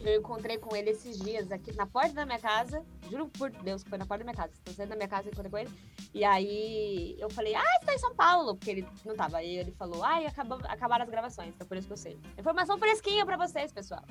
eu 0.00 0.18
encontrei 0.20 0.56
com 0.56 0.74
ele 0.74 0.88
esses 0.90 1.18
dias 1.18 1.52
aqui 1.52 1.70
na 1.76 1.84
porta 1.86 2.14
da 2.14 2.24
minha 2.24 2.38
casa. 2.38 2.82
Juro 3.12 3.28
por 3.28 3.50
Deus 3.50 3.82
que 3.82 3.90
foi 3.90 3.98
na 3.98 4.06
porta 4.06 4.24
da 4.24 4.32
minha 4.32 4.36
casa. 4.36 4.54
Estou 4.54 4.72
saindo 4.72 4.88
da 4.88 4.96
minha 4.96 5.08
casa 5.08 5.28
e 5.28 5.30
encontrei 5.30 5.50
com 5.50 5.58
ele. 5.58 5.70
E 6.14 6.24
aí 6.24 7.14
eu 7.18 7.28
falei, 7.28 7.54
ah, 7.54 7.62
você 7.78 7.86
tá 7.86 7.94
em 7.94 7.98
São 7.98 8.14
Paulo? 8.14 8.56
Porque 8.56 8.70
ele 8.70 8.86
não 9.04 9.14
tava. 9.14 9.36
Aí 9.36 9.58
ele 9.58 9.70
falou, 9.72 10.02
ai, 10.02 10.24
acabou, 10.24 10.58
acabaram 10.64 11.04
as 11.04 11.10
gravações, 11.10 11.50
então 11.54 11.66
por 11.66 11.76
isso 11.76 11.86
que 11.86 11.92
eu 11.92 11.98
sei. 11.98 12.18
Informação 12.38 12.78
fresquinha 12.78 13.26
pra 13.26 13.36
vocês, 13.36 13.70
pessoal. 13.70 14.02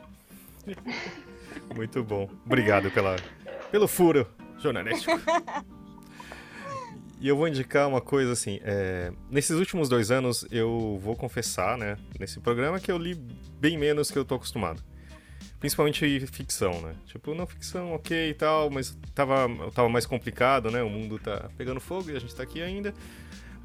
Muito 1.75 2.03
bom. 2.03 2.29
Obrigado 2.45 2.91
pela, 2.91 3.15
pelo 3.71 3.87
furo 3.87 4.27
jornalístico. 4.59 5.19
E 7.19 7.27
eu 7.27 7.35
vou 7.35 7.47
indicar 7.47 7.87
uma 7.87 8.01
coisa 8.01 8.33
assim. 8.33 8.59
é, 8.63 9.11
nesses 9.29 9.57
últimos 9.57 9.89
dois 9.89 10.09
anos, 10.11 10.45
eu 10.51 10.99
vou 11.01 11.15
confessar, 11.15 11.77
né, 11.77 11.97
nesse 12.19 12.39
programa, 12.39 12.79
que 12.79 12.91
eu 12.91 12.97
li 12.97 13.15
bem 13.59 13.77
menos 13.77 14.09
que 14.09 14.17
eu 14.17 14.25
tô 14.25 14.35
acostumado. 14.35 14.83
Principalmente 15.59 16.25
ficção, 16.27 16.81
né? 16.81 16.95
Tipo, 17.05 17.35
não 17.35 17.45
ficção, 17.45 17.93
ok 17.93 18.29
e 18.29 18.33
tal, 18.33 18.69
mas 18.69 18.97
tava, 19.13 19.47
tava 19.73 19.87
mais 19.89 20.05
complicado, 20.05 20.71
né? 20.71 20.81
O 20.81 20.89
mundo 20.89 21.19
tá 21.19 21.49
pegando 21.57 21.79
fogo 21.79 22.09
e 22.09 22.15
a 22.15 22.19
gente 22.19 22.35
tá 22.35 22.43
aqui 22.43 22.61
ainda. 22.61 22.93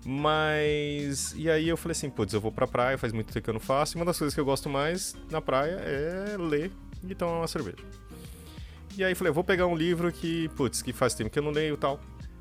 Mas. 0.04 1.34
E 1.36 1.50
aí 1.50 1.68
eu 1.68 1.76
falei 1.76 1.92
assim, 1.92 2.08
putz, 2.08 2.32
eu 2.32 2.40
vou 2.40 2.52
pra 2.52 2.66
praia, 2.66 2.96
faz 2.96 3.12
muito 3.12 3.32
tempo 3.32 3.44
que 3.44 3.50
eu 3.50 3.54
não 3.54 3.60
faço. 3.60 3.96
E 3.96 3.98
uma 3.98 4.04
das 4.04 4.18
coisas 4.18 4.34
que 4.34 4.40
eu 4.40 4.44
gosto 4.44 4.68
mais 4.68 5.16
na 5.30 5.40
praia 5.40 5.72
é 5.72 6.36
ler 6.38 6.70
e 7.08 7.14
tomar 7.14 7.38
uma 7.38 7.48
cerveja. 7.48 7.84
E 8.96 9.04
aí 9.04 9.14
falei, 9.14 9.32
vou 9.32 9.44
pegar 9.44 9.66
um 9.66 9.76
livro 9.76 10.10
que, 10.12 10.48
putz, 10.50 10.80
que 10.80 10.92
faz 10.92 11.12
tempo 11.12 11.28
que 11.28 11.38
eu 11.38 11.42
não 11.42 11.50
leio 11.50 11.74
e 11.74 11.76
tal. 11.76 12.00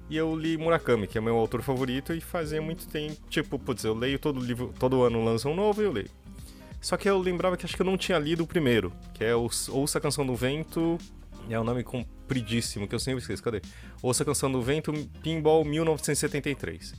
E 0.10 0.16
eu 0.16 0.36
li 0.36 0.58
Murakami, 0.58 1.08
que 1.08 1.18
é 1.18 1.22
meu 1.22 1.36
autor 1.36 1.62
favorito, 1.62 2.14
e 2.14 2.22
fazia 2.22 2.62
muito 2.62 2.88
tempo. 2.88 3.18
Tipo, 3.30 3.58
putz, 3.58 3.84
eu 3.84 3.94
leio 3.94 4.20
todo 4.20 4.40
livro, 4.40 4.74
todo 4.80 5.02
ano 5.04 5.24
lança 5.24 5.50
um 5.50 5.56
novo 5.56 5.82
e 5.82 5.86
eu 5.86 5.92
leio. 5.92 6.10
Só 6.86 6.98
que 6.98 7.10
eu 7.10 7.18
lembrava 7.18 7.58
que 7.58 7.66
acho 7.66 7.76
que 7.76 7.82
eu 7.82 7.86
não 7.86 7.98
tinha 7.98 8.20
lido 8.20 8.44
o 8.44 8.48
primeiro, 8.48 8.94
que 9.16 9.24
é 9.24 9.34
Ouça 9.36 9.98
a 9.98 10.00
Canção 10.00 10.24
do 10.24 10.36
Vento. 10.36 11.00
É 11.50 11.60
um 11.60 11.64
nome 11.64 11.84
compridíssimo 11.84 12.88
que 12.88 12.94
eu 12.94 13.00
sempre 13.00 13.22
esqueço. 13.22 13.42
Cadê? 13.42 13.60
Ouça 14.04 14.22
a 14.22 14.26
Canção 14.28 14.52
do 14.52 14.62
Vento, 14.62 14.94
Pinball 15.24 15.66
1973. 15.66 16.94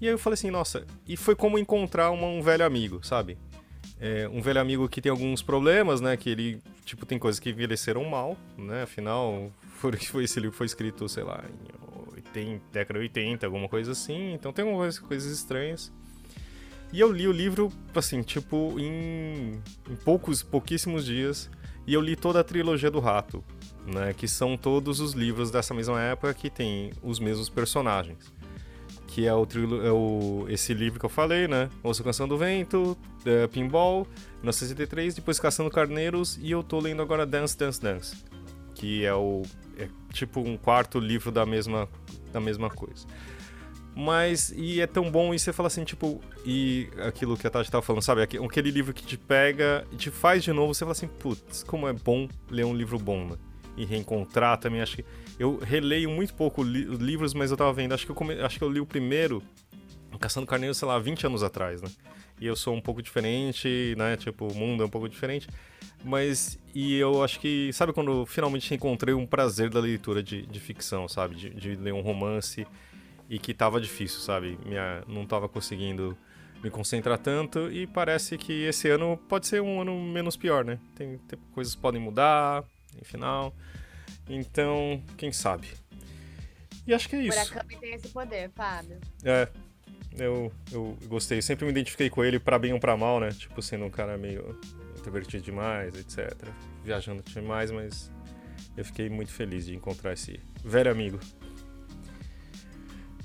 E 0.00 0.08
aí 0.08 0.12
eu 0.12 0.18
falei 0.18 0.34
assim, 0.34 0.50
nossa, 0.50 0.84
e 1.06 1.16
foi 1.16 1.36
como 1.36 1.60
encontrar 1.60 2.10
uma- 2.10 2.26
um 2.26 2.42
velho 2.42 2.66
amigo, 2.66 3.06
sabe? 3.06 3.38
É, 4.00 4.28
um 4.28 4.42
velho 4.42 4.60
amigo 4.60 4.88
que 4.88 5.00
tem 5.00 5.10
alguns 5.10 5.42
problemas, 5.42 6.00
né? 6.00 6.16
Que 6.16 6.30
ele, 6.30 6.60
tipo, 6.84 7.06
tem 7.06 7.16
coisas 7.16 7.38
que 7.38 7.50
envelheceram 7.50 8.02
mal, 8.04 8.36
né? 8.58 8.82
Afinal, 8.82 9.52
foi, 9.78 9.92
foi, 9.92 10.24
esse 10.24 10.40
livro 10.40 10.56
foi 10.56 10.66
escrito, 10.66 11.08
sei 11.08 11.22
lá, 11.22 11.44
em 11.48 12.14
80, 12.16 12.64
década 12.72 12.98
de 12.98 13.04
80, 13.04 13.46
alguma 13.46 13.68
coisa 13.68 13.92
assim. 13.92 14.32
Então 14.34 14.52
tem 14.52 14.64
algumas 14.64 14.98
coisas 14.98 15.30
estranhas. 15.30 15.92
E 16.92 17.00
eu 17.00 17.10
li 17.10 17.26
o 17.26 17.32
livro, 17.32 17.72
assim, 17.94 18.22
tipo, 18.22 18.78
em, 18.78 19.60
em 19.90 19.96
poucos, 20.04 20.42
pouquíssimos 20.42 21.04
dias. 21.04 21.50
E 21.86 21.92
eu 21.92 22.00
li 22.00 22.16
toda 22.16 22.40
a 22.40 22.44
trilogia 22.44 22.90
do 22.90 23.00
Rato, 23.00 23.44
né? 23.86 24.14
Que 24.14 24.26
são 24.26 24.56
todos 24.56 25.00
os 25.00 25.12
livros 25.12 25.50
dessa 25.50 25.74
mesma 25.74 26.00
época 26.00 26.32
que 26.32 26.48
tem 26.48 26.92
os 27.02 27.18
mesmos 27.18 27.48
personagens. 27.48 28.32
que 29.06 29.26
é 29.26 29.34
o, 29.34 29.46
é 29.84 29.92
o 29.92 30.46
esse 30.48 30.74
livro 30.74 30.98
que 30.98 31.06
eu 31.06 31.10
falei, 31.10 31.46
né? 31.46 31.68
Ouça 31.82 32.02
Canção 32.02 32.26
do 32.26 32.36
Vento, 32.38 32.96
é, 33.24 33.46
Pinball, 33.46 34.06
1963, 34.42 35.14
depois 35.14 35.38
Caçando 35.38 35.70
Carneiros 35.70 36.38
e 36.42 36.50
eu 36.50 36.62
tô 36.62 36.80
lendo 36.80 37.00
agora 37.02 37.24
Dance, 37.24 37.56
Dance, 37.56 37.80
Dance, 37.80 38.16
que 38.74 39.04
é 39.04 39.14
o 39.14 39.42
é 39.76 39.88
tipo 40.12 40.40
um 40.40 40.56
quarto 40.56 40.98
livro 40.98 41.30
da 41.30 41.44
mesma 41.46 41.88
da 42.32 42.40
mesma 42.40 42.68
coisa. 42.70 43.06
Mas, 43.96 44.52
e 44.56 44.80
é 44.80 44.86
tão 44.86 45.08
bom, 45.08 45.32
e 45.32 45.38
você 45.38 45.52
fala 45.52 45.68
assim, 45.68 45.84
tipo, 45.84 46.20
e 46.44 46.88
aquilo 47.06 47.36
que 47.36 47.46
a 47.46 47.50
Tati 47.50 47.70
tava 47.70 47.82
falando, 47.82 48.02
sabe? 48.02 48.22
Aquele 48.22 48.70
livro 48.70 48.92
que 48.92 49.04
te 49.04 49.16
pega 49.16 49.86
e 49.92 49.96
te 49.96 50.10
faz 50.10 50.42
de 50.42 50.52
novo, 50.52 50.74
você 50.74 50.80
fala 50.80 50.92
assim, 50.92 51.06
putz, 51.06 51.62
como 51.62 51.86
é 51.86 51.92
bom 51.92 52.28
ler 52.50 52.64
um 52.64 52.74
livro 52.74 52.98
bom, 52.98 53.24
né? 53.24 53.36
E 53.76 53.84
reencontrar 53.84 54.58
também, 54.58 54.80
acho 54.80 54.96
que. 54.96 55.04
Eu 55.38 55.58
releio 55.58 56.10
muito 56.10 56.34
pouco 56.34 56.62
li 56.62 56.84
livros, 56.84 57.34
mas 57.34 57.50
eu 57.50 57.56
tava 57.56 57.72
vendo, 57.72 57.92
acho 57.92 58.04
que 58.04 58.10
eu, 58.10 58.16
come... 58.16 58.34
acho 58.40 58.58
que 58.58 58.64
eu 58.64 58.70
li 58.70 58.80
o 58.80 58.86
primeiro, 58.86 59.42
Caçando 60.18 60.46
Carneiro, 60.46 60.74
sei 60.74 60.86
lá, 60.86 60.98
20 60.98 61.26
anos 61.26 61.42
atrás, 61.42 61.80
né? 61.82 61.88
E 62.40 62.46
eu 62.46 62.56
sou 62.56 62.74
um 62.74 62.80
pouco 62.80 63.00
diferente, 63.00 63.94
né? 63.96 64.16
Tipo, 64.16 64.48
o 64.48 64.54
mundo 64.54 64.82
é 64.82 64.86
um 64.86 64.88
pouco 64.88 65.08
diferente. 65.08 65.48
Mas, 66.04 66.58
e 66.74 66.96
eu 66.96 67.22
acho 67.22 67.40
que, 67.40 67.72
sabe 67.72 67.92
quando 67.92 68.26
finalmente 68.26 68.74
encontrei 68.74 69.14
um 69.14 69.26
prazer 69.26 69.70
da 69.70 69.80
leitura 69.80 70.22
de, 70.22 70.42
de 70.42 70.60
ficção, 70.60 71.08
sabe? 71.08 71.34
De, 71.36 71.50
de 71.50 71.74
ler 71.76 71.94
um 71.94 72.00
romance 72.00 72.66
e 73.28 73.38
que 73.38 73.54
tava 73.54 73.80
difícil, 73.80 74.20
sabe? 74.20 74.58
Minha, 74.64 75.02
não 75.06 75.26
tava 75.26 75.48
conseguindo 75.48 76.16
me 76.62 76.70
concentrar 76.70 77.18
tanto 77.18 77.70
e 77.70 77.86
parece 77.86 78.38
que 78.38 78.64
esse 78.64 78.88
ano 78.88 79.16
pode 79.28 79.46
ser 79.46 79.60
um 79.60 79.80
ano 79.80 80.00
menos 80.00 80.36
pior, 80.36 80.64
né? 80.64 80.78
Tem, 80.94 81.18
tem 81.18 81.38
coisas 81.52 81.74
podem 81.74 82.00
mudar, 82.00 82.64
em 83.00 83.04
final. 83.04 83.54
Então, 84.28 85.02
quem 85.16 85.30
sabe? 85.32 85.68
E 86.86 86.94
acho 86.94 87.08
que 87.08 87.16
é 87.16 87.22
isso. 87.22 87.38
Murakami 87.38 87.76
tem 87.76 87.94
esse 87.94 88.08
poder, 88.08 88.50
Fábio. 88.54 88.98
É. 89.22 89.48
Eu, 90.16 90.52
eu 90.70 90.96
gostei, 91.06 91.42
sempre 91.42 91.64
me 91.64 91.72
identifiquei 91.72 92.08
com 92.08 92.22
ele 92.22 92.38
para 92.38 92.56
bem 92.56 92.72
ou 92.72 92.78
para 92.78 92.96
mal, 92.96 93.18
né? 93.18 93.30
Tipo, 93.30 93.60
sendo 93.60 93.84
um 93.84 93.90
cara 93.90 94.16
meio 94.16 94.56
introvertido 94.96 95.42
demais, 95.42 95.92
etc. 95.96 96.32
Viajando 96.84 97.22
demais, 97.22 97.72
mas 97.72 98.12
eu 98.76 98.84
fiquei 98.84 99.10
muito 99.10 99.32
feliz 99.32 99.66
de 99.66 99.74
encontrar 99.74 100.12
esse 100.12 100.40
velho 100.64 100.90
amigo. 100.90 101.18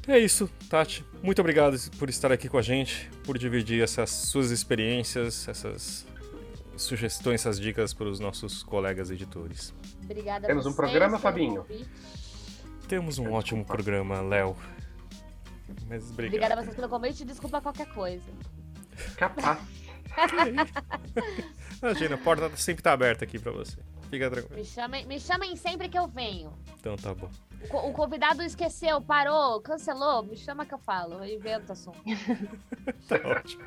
É 0.09 0.17
isso, 0.17 0.49
Tati. 0.67 1.05
Muito 1.21 1.39
obrigado 1.39 1.77
por 1.99 2.09
estar 2.09 2.31
aqui 2.31 2.49
com 2.49 2.57
a 2.57 2.63
gente, 2.63 3.07
por 3.23 3.37
dividir 3.37 3.83
essas 3.83 4.09
suas 4.09 4.49
experiências, 4.49 5.47
essas 5.47 6.03
sugestões, 6.75 7.41
essas 7.41 7.59
dicas 7.59 7.93
para 7.93 8.07
os 8.07 8.19
nossos 8.19 8.63
colegas 8.63 9.11
editores. 9.11 9.71
Obrigada 10.03 10.47
Temos 10.47 10.65
um 10.65 10.73
programa, 10.73 11.19
Fabinho? 11.19 11.63
Temos 12.87 13.19
um 13.19 13.31
ótimo 13.31 13.63
programa, 13.63 14.19
Léo. 14.21 14.55
Mas 15.87 16.09
obrigado. 16.09 16.33
Obrigada 16.33 16.53
a 16.55 16.63
vocês 16.63 16.75
pelo 16.75 16.89
convite 16.89 17.21
e 17.21 17.25
desculpa 17.27 17.61
qualquer 17.61 17.93
coisa. 17.93 18.31
Capaz. 19.15 19.59
Imagina, 21.83 22.15
a 22.15 22.17
porta 22.17 22.49
sempre 22.57 22.79
está 22.79 22.93
aberta 22.93 23.25
aqui 23.25 23.37
para 23.37 23.51
você. 23.51 23.77
Fica 24.09 24.29
tranquilo. 24.29 24.55
Me 24.55 24.65
chamem, 24.65 25.05
me 25.05 25.19
chamem 25.19 25.55
sempre 25.55 25.87
que 25.87 25.97
eu 25.97 26.07
venho. 26.07 26.51
Então 26.79 26.95
tá 26.95 27.13
bom. 27.13 27.29
O, 27.69 27.91
convidado 27.91 28.41
esqueceu, 28.41 29.01
parou, 29.01 29.61
cancelou, 29.61 30.23
me 30.23 30.35
chama 30.35 30.65
que 30.65 30.73
eu 30.73 30.79
falo, 30.79 31.23
eu 31.23 31.35
invento 31.35 31.71
assunto. 31.73 31.99
tá 33.07 33.19
ótimo. 33.25 33.63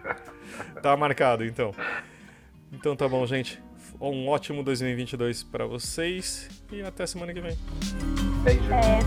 Tá 0.83 0.97
marcado, 0.97 1.45
então. 1.45 1.73
Então 2.73 2.97
tá 2.97 3.07
bom, 3.07 3.25
gente. 3.27 3.63
Um 4.01 4.29
ótimo 4.29 4.65
2022 4.65 5.43
para 5.45 5.67
vocês 5.67 6.49
e 6.73 6.83
até 6.83 7.07
semana 7.07 7.33
que 7.33 7.41
vem. 7.41 7.57
Beijo. 8.43 8.73
É. 8.73 8.99